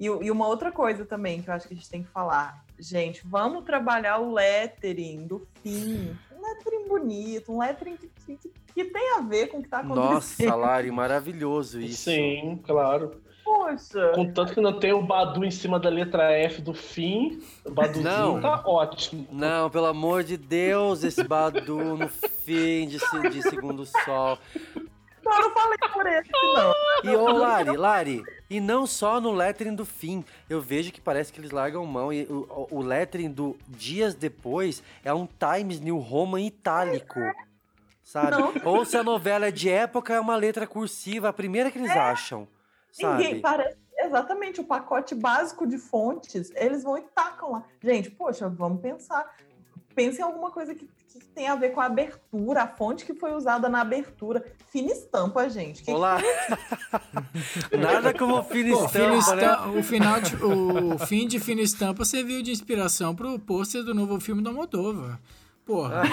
[0.00, 2.64] E, e uma outra coisa também que eu acho que a gente tem que falar.
[2.78, 6.16] Gente, vamos trabalhar o lettering do fim.
[6.34, 9.80] Um lettering bonito, um lettering que, que, que tem a ver com o que tá
[9.80, 10.46] acontecendo.
[10.48, 12.04] Nossa, Lari, maravilhoso isso.
[12.04, 13.20] Sim, claro.
[13.44, 14.12] Poxa.
[14.14, 18.04] Contanto que não tem o Badu em cima da letra F do fim, o Baduzinho
[18.04, 18.40] Não.
[18.40, 19.26] tá ótimo.
[19.32, 24.38] Não, pelo amor de Deus, esse Badu no fim de, se- de Segundo Sol.
[25.32, 26.74] Eu não falei por esse, não.
[27.04, 30.24] E ô, Lari, Lari, e não só no lettering do fim.
[30.48, 32.12] Eu vejo que parece que eles largam mão.
[32.12, 37.20] E o, o- lettering do Dias Depois é um Times New Roman itálico.
[38.02, 38.30] Sabe?
[38.32, 38.52] Não.
[38.64, 41.90] Ou se a novela é de época, é uma letra cursiva, a primeira que eles
[41.90, 42.48] acham.
[42.90, 43.22] Sabe?
[43.22, 43.78] Ninguém parece.
[44.02, 47.64] Exatamente, o pacote básico de fontes, eles vão e tacam lá.
[47.82, 49.30] Gente, poxa, vamos pensar.
[49.94, 50.88] Pense em alguma coisa que,
[51.18, 54.44] que tem a ver com a abertura, a fonte que foi usada na abertura.
[54.70, 55.82] Fina estampa, gente.
[55.82, 56.18] Que Olá.
[57.76, 59.42] Nada como fina Pô, Fina estampa, né?
[59.44, 63.94] Estampa- o, final de- o fim de Fina Estampa serviu de inspiração pro pôster do
[63.94, 65.18] novo filme da Moldova.
[65.66, 66.02] Porra.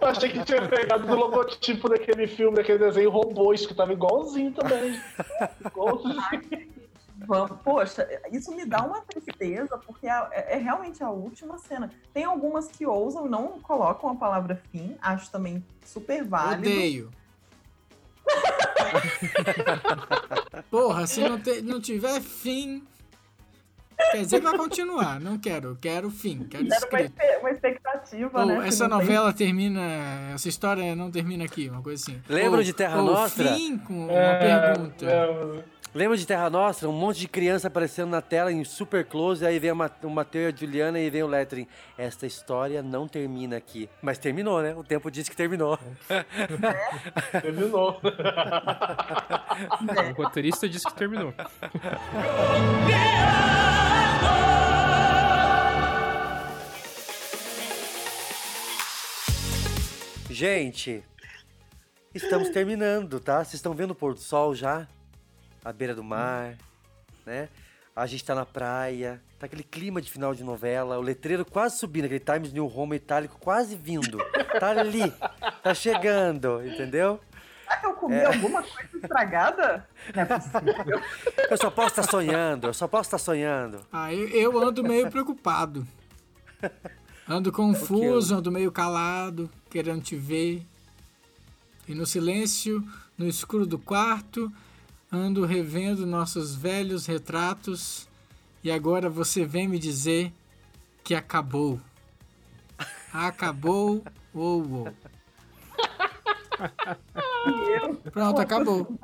[0.00, 4.52] Eu achei que tinha pegado do logotipo daquele filme, daquele desenho robôs, que tava igualzinho
[4.52, 4.98] também.
[5.64, 6.75] Igualzinho.
[7.26, 11.90] Vamos, poxa, isso me dá uma tristeza, porque é, é realmente a última cena.
[12.12, 16.68] Tem algumas que ousam, não colocam a palavra fim, acho também super válido.
[16.68, 17.10] Odeio.
[20.70, 22.82] Porra, se não, te- não tiver fim.
[24.12, 25.18] Quer dizer que vai continuar.
[25.20, 25.76] Não quero.
[25.80, 26.44] Quero fim.
[26.44, 27.14] Quero uma, escrito.
[27.40, 28.68] uma expectativa, Ou né?
[28.68, 29.06] essa não tem.
[29.06, 29.80] novela termina.
[30.34, 32.20] Essa história não termina aqui, uma coisa assim.
[32.28, 33.54] Lembra Ou- de Terra ou Nostra?
[33.54, 35.06] fim com uma É, pergunta.
[35.96, 36.90] Lembra de Terra Nostra?
[36.90, 40.46] Um monte de criança aparecendo na tela em super close, aí vem o Mateu e
[40.52, 41.66] a Juliana e vem o lettering.
[41.96, 43.88] Esta história não termina aqui.
[44.02, 44.74] Mas terminou, né?
[44.74, 45.78] O tempo disse que terminou.
[47.40, 47.98] Terminou.
[50.10, 51.32] O roteirista disse que terminou.
[60.28, 61.02] Gente,
[62.14, 63.38] estamos terminando, tá?
[63.38, 64.86] Vocês estão vendo o pôr do sol já?
[65.66, 66.54] À beira do mar,
[67.26, 67.48] né?
[67.96, 71.76] A gente tá na praia, tá aquele clima de final de novela, o letreiro quase
[71.78, 74.18] subindo, aquele Times New Roman itálico quase vindo.
[74.60, 75.12] Tá ali,
[75.64, 77.18] tá chegando, entendeu?
[77.64, 78.26] Será que eu comi É.
[78.26, 79.88] alguma coisa estragada?
[80.14, 81.02] Não é possível.
[81.50, 83.84] Eu só posso estar sonhando, eu só posso estar sonhando.
[83.92, 85.84] Ah, eu, eu ando meio preocupado.
[87.28, 90.62] Ando confuso, ando meio calado, querendo te ver.
[91.88, 92.86] E no silêncio,
[93.18, 94.52] no escuro do quarto,
[95.10, 98.08] ando revendo nossos velhos retratos.
[98.62, 100.32] E agora você vem me dizer
[101.04, 101.80] que acabou.
[103.12, 104.02] Acabou.
[104.34, 104.88] Uou, uou.
[108.12, 108.98] Pronto, acabou.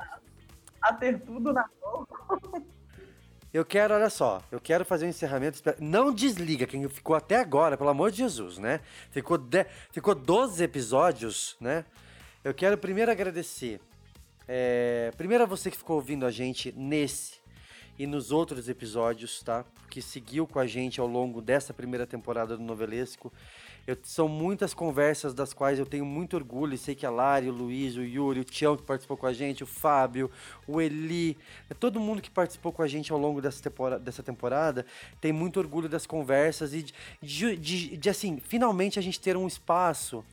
[0.81, 2.07] A ter tudo na mão.
[3.53, 5.61] Eu quero, olha só, eu quero fazer um encerramento.
[5.79, 8.79] Não desliga quem ficou até agora, pelo amor de Jesus, né?
[9.11, 9.65] Ficou, de...
[9.91, 11.85] ficou 12 episódios, né?
[12.43, 13.79] Eu quero primeiro agradecer.
[14.55, 17.41] É, Primeiro a você que ficou ouvindo a gente nesse
[17.97, 19.65] e nos outros episódios, tá?
[19.89, 23.33] Que seguiu com a gente ao longo dessa primeira temporada do Novelesco.
[23.87, 26.73] Eu- são muitas conversas das quais eu tenho muito orgulho.
[26.73, 29.33] E sei que a Lari, o Luiz, o Yuri, o Tião que participou com a
[29.33, 30.29] gente, o Fábio,
[30.67, 31.35] o Eli,
[31.69, 34.85] né, todo mundo que participou com a gente ao longo dessa temporada, dessa temporada
[35.19, 39.35] tem muito orgulho das conversas e de, de- de- de, assim, finalmente a gente ter
[39.35, 40.23] um espaço.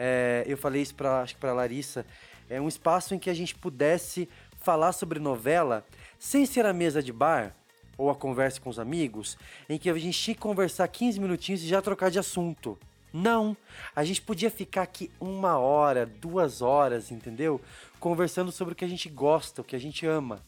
[0.00, 2.06] é, eu falei isso para acho que Larissa,
[2.48, 5.84] é um espaço em que a gente pudesse falar sobre novela
[6.18, 7.54] sem ser a mesa de bar
[7.96, 9.36] ou a conversa com os amigos,
[9.68, 12.78] em que a gente tinha que conversar 15 minutinhos e já trocar de assunto.
[13.12, 13.56] Não,
[13.96, 17.60] a gente podia ficar aqui uma hora, duas horas, entendeu?
[17.98, 20.40] Conversando sobre o que a gente gosta, o que a gente ama.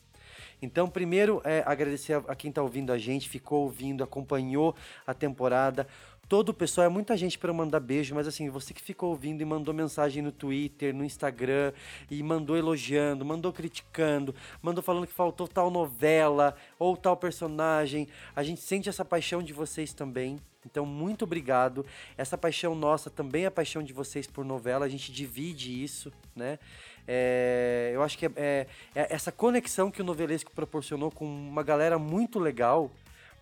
[0.62, 5.14] Então, primeiro, é, agradecer a, a quem está ouvindo a gente, ficou ouvindo, acompanhou a
[5.14, 5.88] temporada.
[6.30, 9.40] Todo o pessoal, é muita gente para mandar beijo, mas assim, você que ficou ouvindo
[9.42, 11.72] e mandou mensagem no Twitter, no Instagram,
[12.08, 14.32] e mandou elogiando, mandou criticando,
[14.62, 18.06] mandou falando que faltou tal novela ou tal personagem.
[18.36, 20.38] A gente sente essa paixão de vocês também.
[20.64, 21.84] Então, muito obrigado.
[22.16, 24.86] Essa paixão nossa também é a paixão de vocês por novela.
[24.86, 26.60] A gente divide isso, né?
[27.08, 31.64] É, eu acho que é, é- é essa conexão que o Novelesco proporcionou com uma
[31.64, 32.88] galera muito legal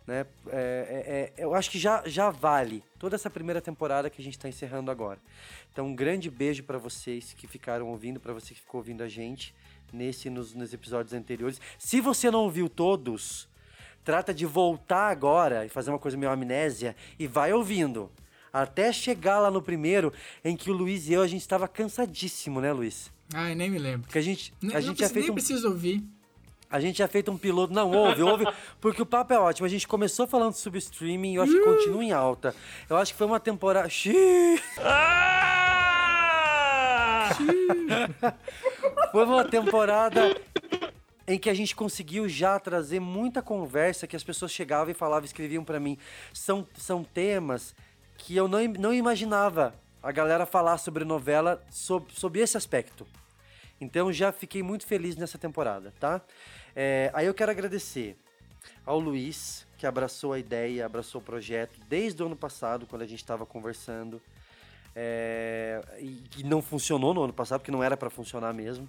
[0.08, 0.24] Né?
[0.46, 4.24] É, é, é, eu acho que já, já vale toda essa primeira temporada que a
[4.24, 5.18] gente está encerrando agora.
[5.70, 9.08] Então, um grande beijo para vocês que ficaram ouvindo, para você que ficou ouvindo a
[9.08, 9.54] gente
[9.92, 11.60] nesse nos, nos episódios anteriores.
[11.78, 13.46] Se você não ouviu todos,
[14.02, 18.10] trata de voltar agora e fazer uma coisa meio amnésia e vai ouvindo.
[18.50, 20.10] Até chegar lá no primeiro,
[20.42, 23.12] em que o Luiz e eu, a gente estava cansadíssimo, né, Luiz?
[23.34, 24.06] Ai, nem me lembro.
[24.06, 26.02] Porque a gente, Nem- a não gente já fez nem um preciso ouvir.
[26.70, 27.72] A gente já feito um piloto.
[27.72, 28.44] Não, ouve, ouve.
[28.80, 29.66] Porque o papo é ótimo.
[29.66, 32.54] A gente começou falando sobre streaming e eu acho que continua em alta.
[32.88, 33.88] Eu acho que foi uma temporada.
[33.90, 34.60] Xiii.
[39.12, 40.36] foi uma temporada
[41.26, 45.24] em que a gente conseguiu já trazer muita conversa que as pessoas chegavam e falavam,
[45.24, 45.98] escreviam pra mim.
[46.32, 47.74] São, são temas
[48.16, 53.06] que eu não, não imaginava a galera falar sobre novela sob, sob esse aspecto.
[53.80, 56.20] Então já fiquei muito feliz nessa temporada, tá?
[56.80, 58.16] É, aí eu quero agradecer
[58.86, 63.06] ao Luiz, que abraçou a ideia, abraçou o projeto desde o ano passado, quando a
[63.06, 64.22] gente estava conversando.
[64.94, 68.88] É, e que não funcionou no ano passado, porque não era para funcionar mesmo.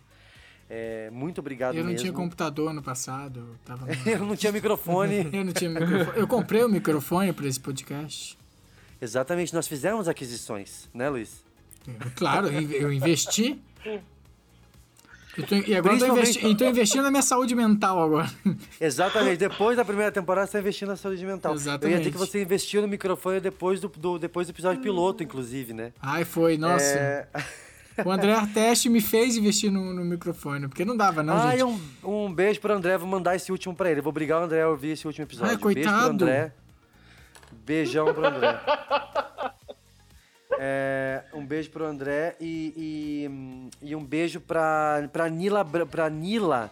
[0.69, 2.01] É, muito obrigado Eu não mesmo.
[2.05, 3.39] tinha computador no passado.
[3.39, 5.27] eu Tava no- Eu não tinha microfone.
[5.33, 6.17] eu não tinha microfone.
[6.19, 8.37] Eu comprei o microfone para esse podcast.
[9.01, 11.43] Exatamente, nós fizemos aquisições, né, Luiz?
[12.15, 13.59] Claro, eu inve- eu investi.
[15.41, 18.29] Eu tô- e agora eu tô, investi- tô investindo na minha saúde mental agora.
[18.79, 21.51] Exatamente, depois da primeira temporada você está investindo na saúde mental.
[21.51, 22.11] Eu ia dizer Exatamente.
[22.11, 25.91] que você investiu no microfone depois do, do- depois do episódio piloto, inclusive, né?
[26.01, 26.83] Ai, foi, nossa.
[26.83, 27.27] É...
[28.05, 31.79] O André Arteste me fez investir no, no microfone, porque não dava, não, Ai, gente.
[32.03, 33.99] um, um beijo pro André, vou mandar esse último pra ele.
[33.99, 35.51] Vou obrigar o André a ouvir esse último episódio.
[35.51, 36.09] Ai, Beijo pro coitado.
[36.09, 36.53] André.
[37.65, 38.57] Beijão pro André.
[40.61, 42.73] É, um beijo pro André e,
[43.81, 46.69] e, e um beijo pra, pra, Nila, pra Nila,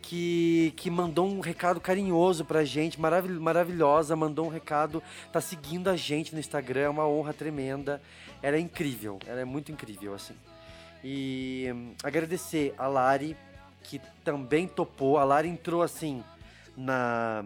[0.00, 5.90] que, que mandou um recado carinhoso pra gente, maravil, maravilhosa, mandou um recado, tá seguindo
[5.90, 8.00] a gente no Instagram, é uma honra tremenda.
[8.42, 10.34] Ela é incrível, ela é muito incrível, assim.
[11.04, 13.36] E hum, agradecer a Lari,
[13.82, 15.18] que também topou.
[15.18, 16.24] A Lari entrou assim
[16.74, 17.44] na.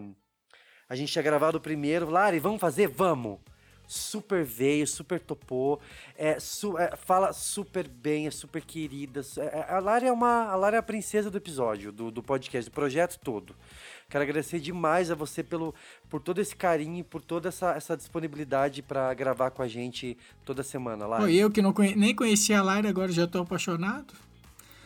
[0.88, 2.08] A gente tinha gravado o primeiro.
[2.08, 2.86] Lari, vamos fazer?
[2.86, 3.40] Vamos!
[3.90, 5.80] Super veio, super topou.
[6.14, 9.22] É, su- é, fala super bem, é super querida.
[9.38, 10.44] É, a Lari é uma.
[10.44, 13.56] A Lari é a princesa do episódio, do, do podcast, do projeto todo.
[14.10, 15.74] Quero agradecer demais a você pelo,
[16.08, 20.62] por todo esse carinho, por toda essa, essa disponibilidade para gravar com a gente toda
[20.62, 21.22] semana, Lari.
[21.22, 24.12] Pô, eu que não conhe- nem conhecia a Lara, agora já tô apaixonado.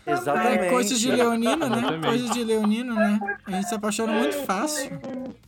[0.04, 0.64] Exatamente.
[0.64, 1.76] É coisas de leonino, né?
[1.78, 2.06] Exatamente.
[2.06, 3.20] Coisas de leonino, né?
[3.46, 4.90] A gente se apaixona muito fácil.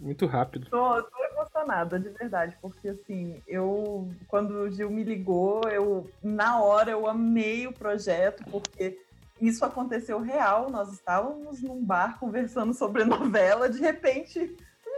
[0.00, 0.68] Muito rápido.
[0.70, 1.10] Tô, tô
[1.58, 7.06] emocionada, de verdade, porque assim, eu, quando o Gil me ligou, eu, na hora, eu
[7.08, 8.98] amei o projeto, porque
[9.40, 10.68] isso aconteceu real.
[10.70, 14.42] Nós estávamos num bar conversando sobre novela, de repente, a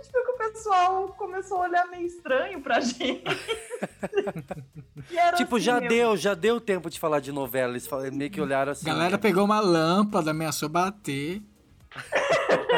[0.03, 3.23] gente viu que o pessoal começou a olhar meio estranho pra gente.
[5.37, 7.73] Tipo, assim, já eu- deu, já deu tempo de falar de novela.
[7.73, 8.89] Eles meio que olharam assim.
[8.91, 11.41] A galera pegou uma lâmpada, ameaçou bater.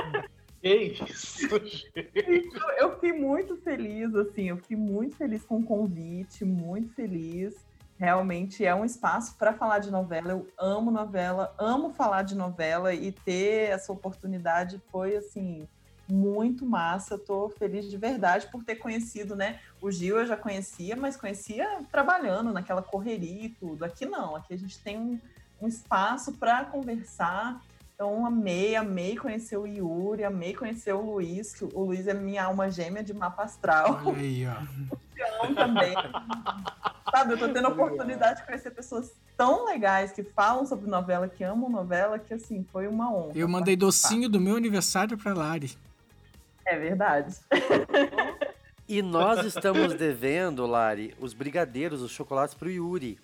[0.69, 2.51] Que isso, gente?
[2.79, 7.55] Eu- fiquei muito feliz, assim, eu fiquei muito feliz com o convite, muito feliz.
[7.99, 10.31] Realmente é um espaço para falar de novela.
[10.31, 15.67] Eu amo novela, amo falar de novela e ter essa oportunidade foi assim
[16.09, 17.19] muito massa.
[17.19, 19.59] Tô feliz de verdade por ter conhecido, né?
[19.81, 23.85] O Gil eu já conhecia, mas conhecia trabalhando naquela correria e tudo.
[23.85, 25.19] Aqui não, aqui a gente tem um,
[25.61, 27.61] um espaço para conversar.
[28.01, 32.45] Então, amei, amei conhecer o Yuri, amei conhecer o Luiz, que o Luiz é minha
[32.45, 34.01] alma gêmea de mapa astral.
[34.05, 34.55] Olha aí, ó.
[34.95, 35.95] Luciano também.
[37.11, 41.27] Sabe, eu tô tendo a oportunidade de conhecer pessoas tão legais que falam sobre novela,
[41.27, 43.33] que amam novela, que assim, foi uma honra.
[43.35, 45.77] Eu mandei docinho do meu aniversário pra Lari.
[46.65, 47.35] É verdade.
[48.89, 53.19] E nós estamos devendo, Lari, os brigadeiros, os chocolates pro Yuri.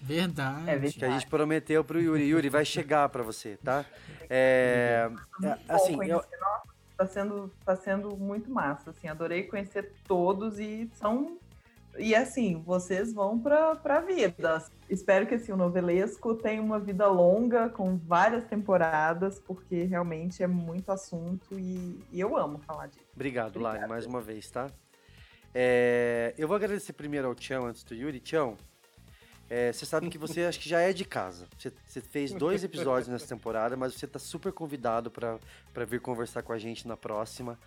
[0.00, 0.70] Verdade.
[0.70, 2.24] É Que a gente prometeu pro Yuri.
[2.28, 3.84] Yuri, vai chegar pra você, tá?
[4.28, 5.10] É,
[5.42, 6.22] é, assim, Bom, eu,
[6.96, 11.38] tá sendo, tá sendo muito massa, assim, adorei conhecer todos e são
[11.98, 14.62] e assim, vocês vão pra, pra vida.
[14.88, 20.46] Espero que assim, o novelesco tenha uma vida longa, com várias temporadas, porque realmente é
[20.46, 23.06] muito assunto e, e eu amo falar disso.
[23.14, 24.70] Obrigado, Lari, mais uma vez, tá?
[25.54, 28.20] É, eu vou agradecer primeiro ao Tião antes do Yuri.
[28.20, 28.58] Tião,
[29.48, 31.46] é, você sabe que você acho que já é de casa.
[31.56, 36.42] Você, você fez dois episódios nessa temporada, mas você tá super convidado para vir conversar
[36.42, 37.58] com a gente na próxima.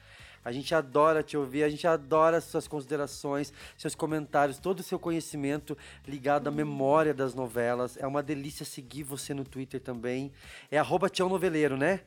[0.43, 4.97] A gente adora te ouvir, a gente adora suas considerações, seus comentários, todo o seu
[4.97, 5.77] conhecimento
[6.07, 7.97] ligado à memória das novelas.
[7.97, 10.31] É uma delícia seguir você no Twitter também.
[10.72, 12.01] É arroba Tião Noveleiro, né?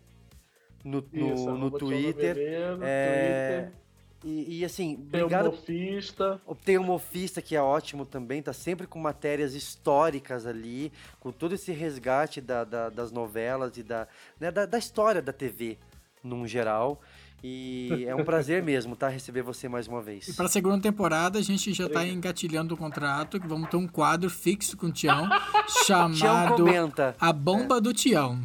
[0.84, 2.34] No, no, Isso, no Twitter.
[2.34, 3.81] Noveleiro, É, Twitter.
[4.24, 5.46] E assim, Tem o obrigado.
[5.46, 6.40] Mofista.
[6.64, 11.54] Tem o Mofista, que é ótimo também, tá sempre com matérias históricas ali, com todo
[11.54, 14.06] esse resgate da, da- das novelas e da,
[14.38, 15.76] né, da, da história da TV,
[16.22, 17.00] num geral.
[17.42, 19.08] E é um prazer mesmo, tá?
[19.08, 20.36] Receber você mais uma E vez.
[20.36, 23.88] para a segunda temporada, a gente já tá engatilhando o contrato, que vamos ter um
[23.88, 25.28] quadro fixo com o Tião,
[25.84, 27.16] chamado comenta.
[27.18, 28.40] A Bomba do Tião.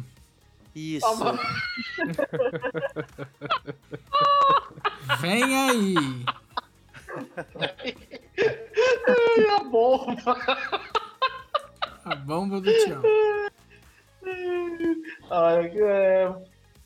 [0.74, 1.06] Isso.
[5.16, 5.94] Vem aí!
[9.06, 10.36] Ai, a bomba!
[12.04, 13.02] A bomba do Tião.
[15.30, 16.34] Olha, é,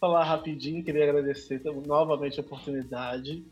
[0.01, 3.45] falar rapidinho, queria agradecer então, novamente a oportunidade.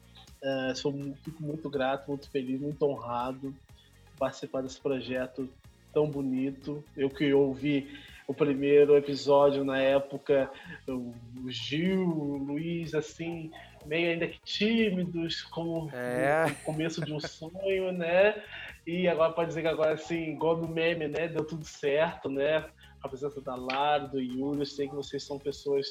[0.43, 0.93] É, sou,
[1.23, 5.49] fico muito grato, muito feliz, muito honrado de participar desse projeto
[5.93, 6.83] tão bonito.
[6.97, 7.89] Eu que ouvi
[8.27, 10.51] o primeiro episódio na época,
[10.87, 11.13] o
[11.49, 13.51] Gil, o Luiz, assim,
[13.87, 16.47] meio ainda que tímidos, como É.
[16.47, 18.43] o começo de um sonho, né?
[18.87, 21.29] E agora pode dizer que agora, assim, igual no meme, né?
[21.29, 22.69] Deu tudo certo, né?
[23.03, 25.87] A presença da Lara, do Yuri, eu sei que vocês são pessoas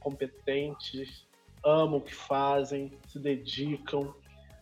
[0.00, 1.26] competentes,
[1.64, 4.14] amam o que fazem, se dedicam.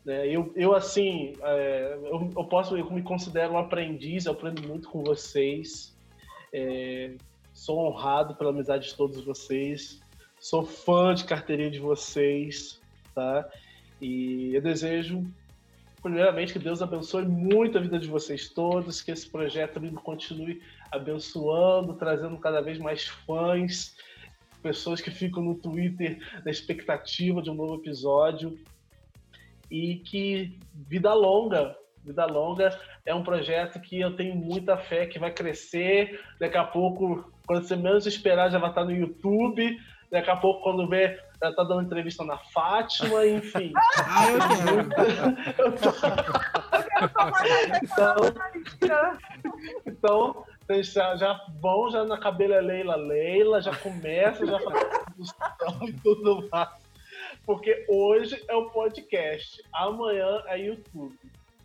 [0.04, 0.26] Né?
[0.28, 4.88] Eu, eu, assim, é, eu, eu posso, eu me considero um aprendiz, eu aprendo muito
[4.88, 5.96] com vocês.
[6.52, 7.12] É,
[7.52, 10.00] sou honrado pela amizade de todos vocês.
[10.40, 12.80] Sou fã de carteirinha de vocês,
[13.14, 13.46] tá?
[14.00, 15.22] E eu desejo,
[16.00, 21.92] primeiramente, que Deus abençoe muito a vida de vocês todos, que esse projeto continue abençoando,
[21.92, 23.94] trazendo cada vez mais fãs,
[24.62, 28.58] pessoas que ficam no Twitter na expectativa de um novo episódio.
[29.70, 35.18] E que vida longa, vida longa é um projeto que eu tenho muita fé que
[35.18, 36.18] vai crescer.
[36.40, 39.78] Daqui a pouco, quando você menos esperar, já vai estar no YouTube.
[40.10, 43.72] Daqui a pouco, quando vê, já tá dando entrevista na Fátima, enfim.
[44.06, 45.70] Ah, eu
[47.82, 48.16] então,
[49.86, 55.92] então vocês já, já vão já na cabela Leila Leila, já começa, já produção e
[55.94, 56.70] tudo mais.
[57.46, 61.16] Porque hoje é o podcast, amanhã é YouTube,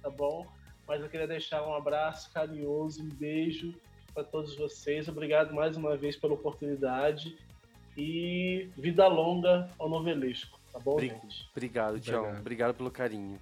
[0.02, 0.46] tá bom?
[0.88, 3.74] Mas eu queria deixar um abraço carinhoso, um beijo
[4.14, 5.08] para todos vocês.
[5.08, 7.38] Obrigado mais uma vez pela oportunidade
[7.98, 11.48] e vida longa ao novelesco, tá bom, gente?
[11.52, 12.20] Obrigado, Tião.
[12.20, 12.42] Obrigado.
[12.42, 13.40] Obrigado pelo carinho.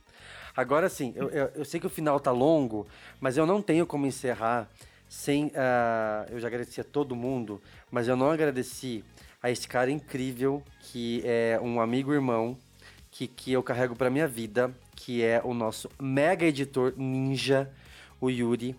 [0.56, 2.88] Agora sim, eu, eu, eu sei que o final tá longo,
[3.20, 4.70] mas eu não tenho como encerrar
[5.10, 5.52] sem.
[5.56, 9.04] ah, eu já agradeci a todo mundo, mas eu não agradeci
[9.42, 12.58] a esse cara incrível que é um amigo irmão
[13.12, 17.70] que, que eu carrego pra minha vida, que é o nosso mega editor ninja,
[18.22, 18.76] o Yuri.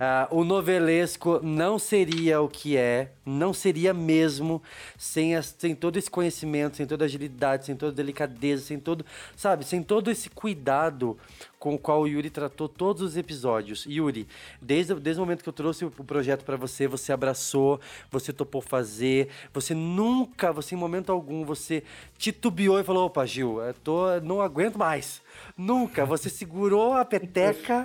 [0.00, 4.62] Ah, o novelesco não seria o que é, não seria mesmo
[4.96, 8.78] sem, as- sem todo esse conhecimento, sem toda a agilidade, sem toda a delicadeza, sem
[8.78, 9.04] todo,
[9.34, 11.18] sabe, sem todo esse cuidado
[11.58, 13.84] com o qual o Yuri tratou todos os episódios.
[13.86, 14.28] Yuri,
[14.62, 18.60] desde, desde o momento que eu trouxe o projeto pra você, você abraçou, você topou
[18.62, 21.82] fazer, você nunca, você em momento algum, você
[22.16, 25.20] titubeou e falou, opa, Gil, eu tô, não aguento mais.
[25.56, 27.84] Nunca, você segurou a peteca.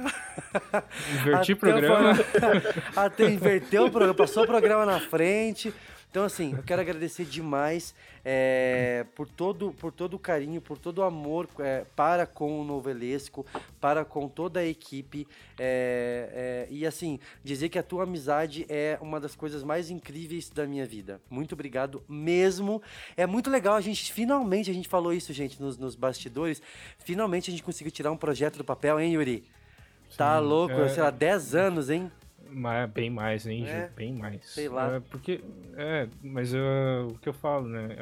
[1.22, 2.16] Inverti o Até programa.
[2.16, 2.24] fa-
[3.06, 5.74] Até inverteu o programa, passou o programa na frente.
[6.14, 11.00] Então, assim, eu quero agradecer demais é, por, todo, por todo o carinho, por todo
[11.00, 13.44] o amor é, para com o Novelesco,
[13.82, 15.28] para com toda a equipe.
[15.58, 20.52] é, é, e, assim, dizer que a tua amizade é uma das coisas mais incríveis
[20.52, 21.20] da minha vida.
[21.32, 22.80] Muito obrigado mesmo.
[23.18, 26.62] É muito legal, a gente finalmente, a gente falou isso, gente, nos, nos bastidores.
[27.00, 29.44] Finalmente a gente conseguiu tirar um projeto do papel, hein, Yuri?
[30.16, 30.90] Tá louco, é.
[30.90, 32.12] sei lá, 10 anos, hein?
[32.54, 33.76] Mas bem mais, hein, Gil?
[33.76, 34.46] É, Bem mais.
[34.46, 34.96] sei lá.
[34.96, 35.44] É, porque,
[35.76, 37.96] é, mas ah, o que eu falo, né?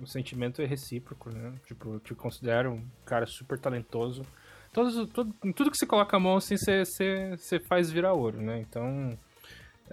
[0.00, 1.52] o sentimento é recíproco, né?
[1.66, 4.26] Tipo, eu te considero um cara super talentoso.
[4.72, 8.40] Todos, todo, tudo que você coloca a mão, assim, você, você, você faz virar ouro,
[8.40, 8.60] né?
[8.60, 9.16] Então,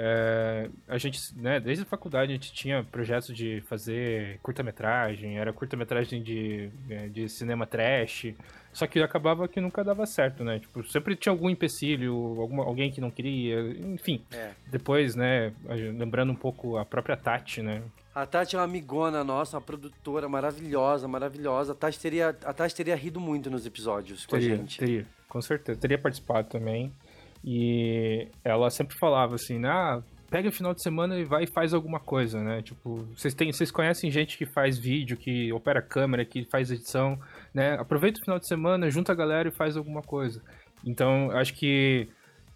[0.01, 5.51] é, a gente, né, desde a faculdade a gente tinha projetos de fazer curta-metragem, era
[5.51, 8.33] curta-metragem de, é, de cinema trash,
[8.71, 10.59] só que acabava que nunca dava certo, né?
[10.59, 13.59] Tipo, sempre tinha algum empecilho, alguma, alguém que não queria,
[13.93, 14.23] enfim.
[14.31, 14.51] É.
[14.67, 17.83] Depois, né, lembrando um pouco a própria Tati, né?
[18.15, 21.73] A Tati é uma amigona nossa, uma produtora maravilhosa, maravilhosa.
[21.73, 24.79] A Tati teria, a Tati teria rido muito nos episódios com teria, a gente.
[24.79, 25.77] Teria, com certeza.
[25.77, 26.93] Teria participado também.
[27.43, 31.73] E ela sempre falava assim, ah, pega o final de semana e vai e faz
[31.73, 32.61] alguma coisa, né?
[32.61, 37.17] Tipo, vocês têm, vocês conhecem gente que faz vídeo, que opera câmera, que faz edição,
[37.53, 37.73] né?
[37.75, 40.41] Aproveita o final de semana, junta a galera e faz alguma coisa.
[40.85, 42.07] Então, acho que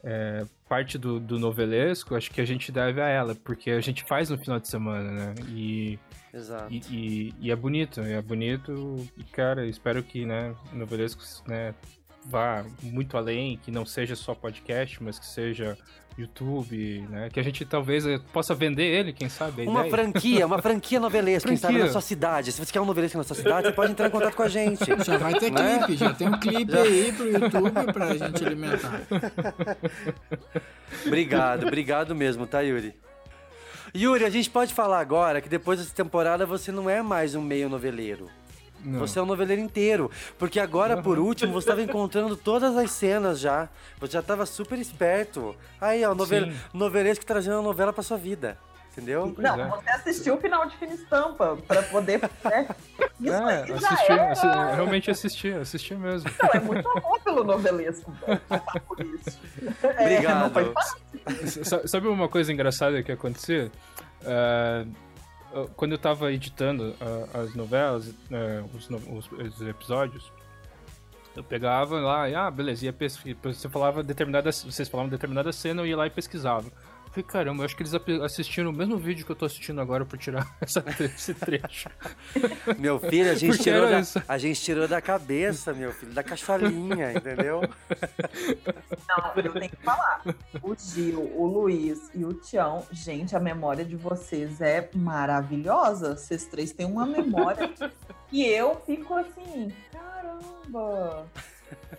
[0.03, 4.03] é, parte do, do novelesco, acho que a gente deve a ela, porque a gente
[4.03, 5.35] faz no final de semana, né?
[5.49, 5.97] E,
[6.33, 6.71] Exato.
[6.73, 8.95] e, e- e é bonito, é bonito.
[9.17, 11.73] E, cara, espero que, né, novelesco, né,
[12.25, 15.77] vá muito além, que não seja só podcast, mas que seja
[16.17, 17.27] YouTube, né?
[17.33, 19.63] Que a gente talvez eh, possa vender ele, quem sabe.
[19.65, 19.91] a Uma ideia.
[20.03, 21.91] franquia, uma franquia novelesca, quem sabe, na Franquia.
[21.91, 22.51] sua cidade.
[22.51, 24.47] Se você quer um novelesco na sua cidade, você pode entrar em contato com a
[24.47, 24.85] gente.
[25.03, 25.79] Já vai ter Né?
[25.79, 26.81] clipe, já tem um clipe Já.
[26.83, 29.01] aí pro YouTube pra gente alimentar.
[31.05, 32.93] Obrigado, obrigado mesmo, tá, Yuri?
[33.95, 37.41] Yuri, a gente pode falar agora que depois dessa temporada você não é mais um
[37.41, 38.29] meio noveleiro.
[38.83, 38.99] Não.
[38.99, 40.11] Você é um noveleiro inteiro.
[40.37, 43.69] Porque agora, por último, você estava encontrando todas as cenas já.
[43.99, 45.55] Você já estava super esperto.
[45.79, 46.51] Aí, ó, novel...
[46.73, 48.57] Novelesco trazendo a novela pra sua vida.
[48.91, 49.33] Entendeu?
[49.39, 49.67] Não, é.
[49.69, 52.21] você assistiu o final de Fina Estampa pra poder.
[52.21, 52.67] Né?
[53.19, 53.87] Isso É, aí já
[54.29, 54.45] assisti,
[54.75, 56.29] realmente assisti, assisti mesmo.
[56.39, 58.11] Não, é muito amor pelo novelesco.
[58.27, 58.39] velho,
[58.87, 59.39] por isso.
[59.83, 60.39] É, Obrigado.
[60.43, 61.65] não foi fácil.
[61.65, 63.71] Sa- Sabe uma coisa engraçada que acontecia?
[64.25, 65.12] Ah, eu-
[65.75, 70.31] quando eu tava editando ah, as novelas, ah, os, os- os episódios,
[71.35, 73.37] eu pegava lá e, ah, beleza, ia pesquisar.
[73.43, 76.69] Você falava determinada, vocês falavam determinada cena, eu ia lá e pesquisava.
[77.13, 79.79] Eu Falei, caramba, eu acho que eles assistiram o mesmo vídeo que eu tô assistindo
[79.79, 81.87] agora pra tirar essa, esse trecho.
[82.79, 84.23] Meu filho, a gente, Porque tirou da, isso.
[84.27, 87.61] a gente tirou da cabeça, meu filho, da cacholinha, entendeu?
[89.07, 90.23] Não, eu tenho que falar.
[90.63, 96.15] O Gil, o Luiz e o Tião, gente, a memória de vocês é maravilhosa.
[96.15, 97.71] Vocês três têm uma memória
[98.29, 101.27] que eu fico assim, caramba.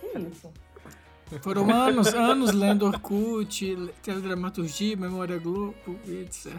[0.00, 0.52] Que isso?
[1.42, 5.74] Foram anos, anos lendo Orkut, le- teledramaturgia, Memória Globo,
[6.08, 6.52] etc.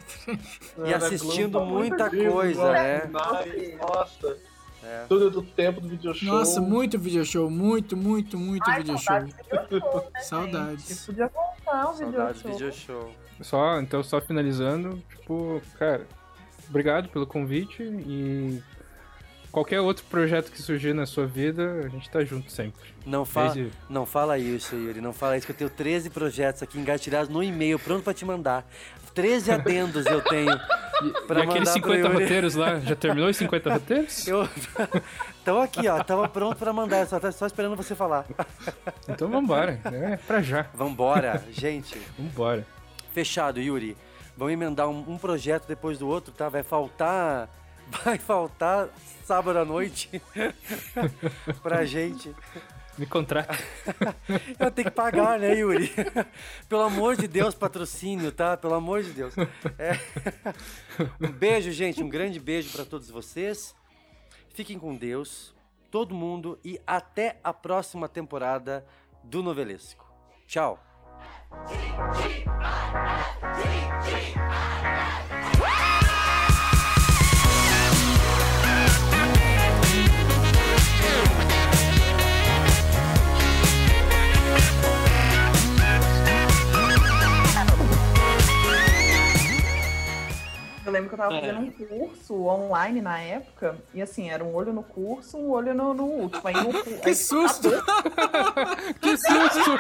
[0.85, 3.10] E assistindo muita Livro, coisa, né?
[3.11, 4.38] Nossa.
[4.84, 5.06] É.
[5.07, 6.27] Tudo do tempo do video show.
[6.31, 9.19] Nossa, muito video show, muito, muito, muito Ai, video show.
[9.19, 11.06] video show, né, Saudades.
[11.07, 12.52] Podia voltar o video Saudades show.
[12.52, 13.11] video show.
[13.41, 16.06] Só, então, só finalizando, tipo, cara,
[16.69, 18.61] obrigado pelo convite e
[19.56, 22.90] qualquer outro projeto que surgir na sua vida, a gente tá junto sempre.
[23.06, 24.99] Não, fa Desde- não fala isso, Yuri.
[24.99, 28.26] Não fala isso, que eu tenho 13 projetos aqui engatilhados no e-mail, pronto pra te
[28.26, 28.68] mandar.
[29.14, 30.52] 13 adendos eu tenho
[31.26, 32.23] pra e aqueles mandar 50 pro Yuri.
[32.23, 34.27] roteiros lá, já terminou os 50 roteiros?
[34.27, 34.48] Eu...
[35.41, 38.26] Então aqui, ó, tava pronto pra mandar, só tava só esperando você falar.
[39.07, 40.65] Então vambora, é pra já.
[40.73, 42.02] Vambora, gente.
[42.18, 42.65] Vambora.
[43.14, 43.95] Fechado, Yuri.
[44.36, 46.49] Vamos emendar um, um projeto depois do outro, tá?
[46.49, 47.48] Vai faltar.
[47.88, 48.90] Vai faltar
[49.26, 50.22] sábado à noite
[51.62, 52.34] pra gente.
[52.98, 53.53] Me contrata.
[54.57, 55.91] Eu tenho que pagar, né, Yuri?
[56.70, 58.56] Pelo amor de Deus, patrocínio, tá?
[58.56, 59.36] Pelo amor de Deus.
[59.78, 59.99] É.
[61.20, 62.02] Um beijo, gente.
[62.02, 63.76] Um grande beijo pra todos vocês.
[64.53, 65.53] Fiquem com Deus,
[65.91, 68.86] todo mundo, e até a próxima temporada
[69.22, 70.10] do Novelesco.
[70.48, 70.82] Tchau.
[71.52, 71.56] Eu
[90.95, 91.41] lembro que eu tava É.
[91.41, 95.73] fazendo um curso online na época, e assim, era um olho no curso, um olho
[95.73, 96.41] no, no último.
[96.45, 97.69] Aí no, Que susto!
[99.01, 99.77] que susto!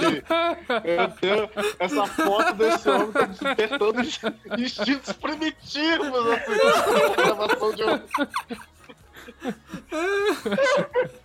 [0.00, 0.24] Gente,
[0.84, 4.00] eu tenho essa foto desse homem tá despertando
[4.58, 6.52] instintos primitivos assim,
[7.08, 8.00] na gravação de um.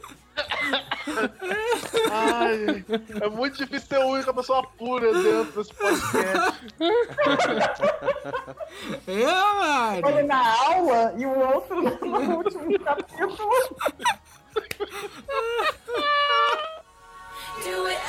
[2.12, 2.86] Ai,
[3.22, 6.62] é muito difícil ser a única pessoa pura dentro desse podcast.
[9.08, 10.02] É, Mari!
[10.04, 13.38] Olha na aula e o outro no último capítulo.
[17.64, 18.00] Do it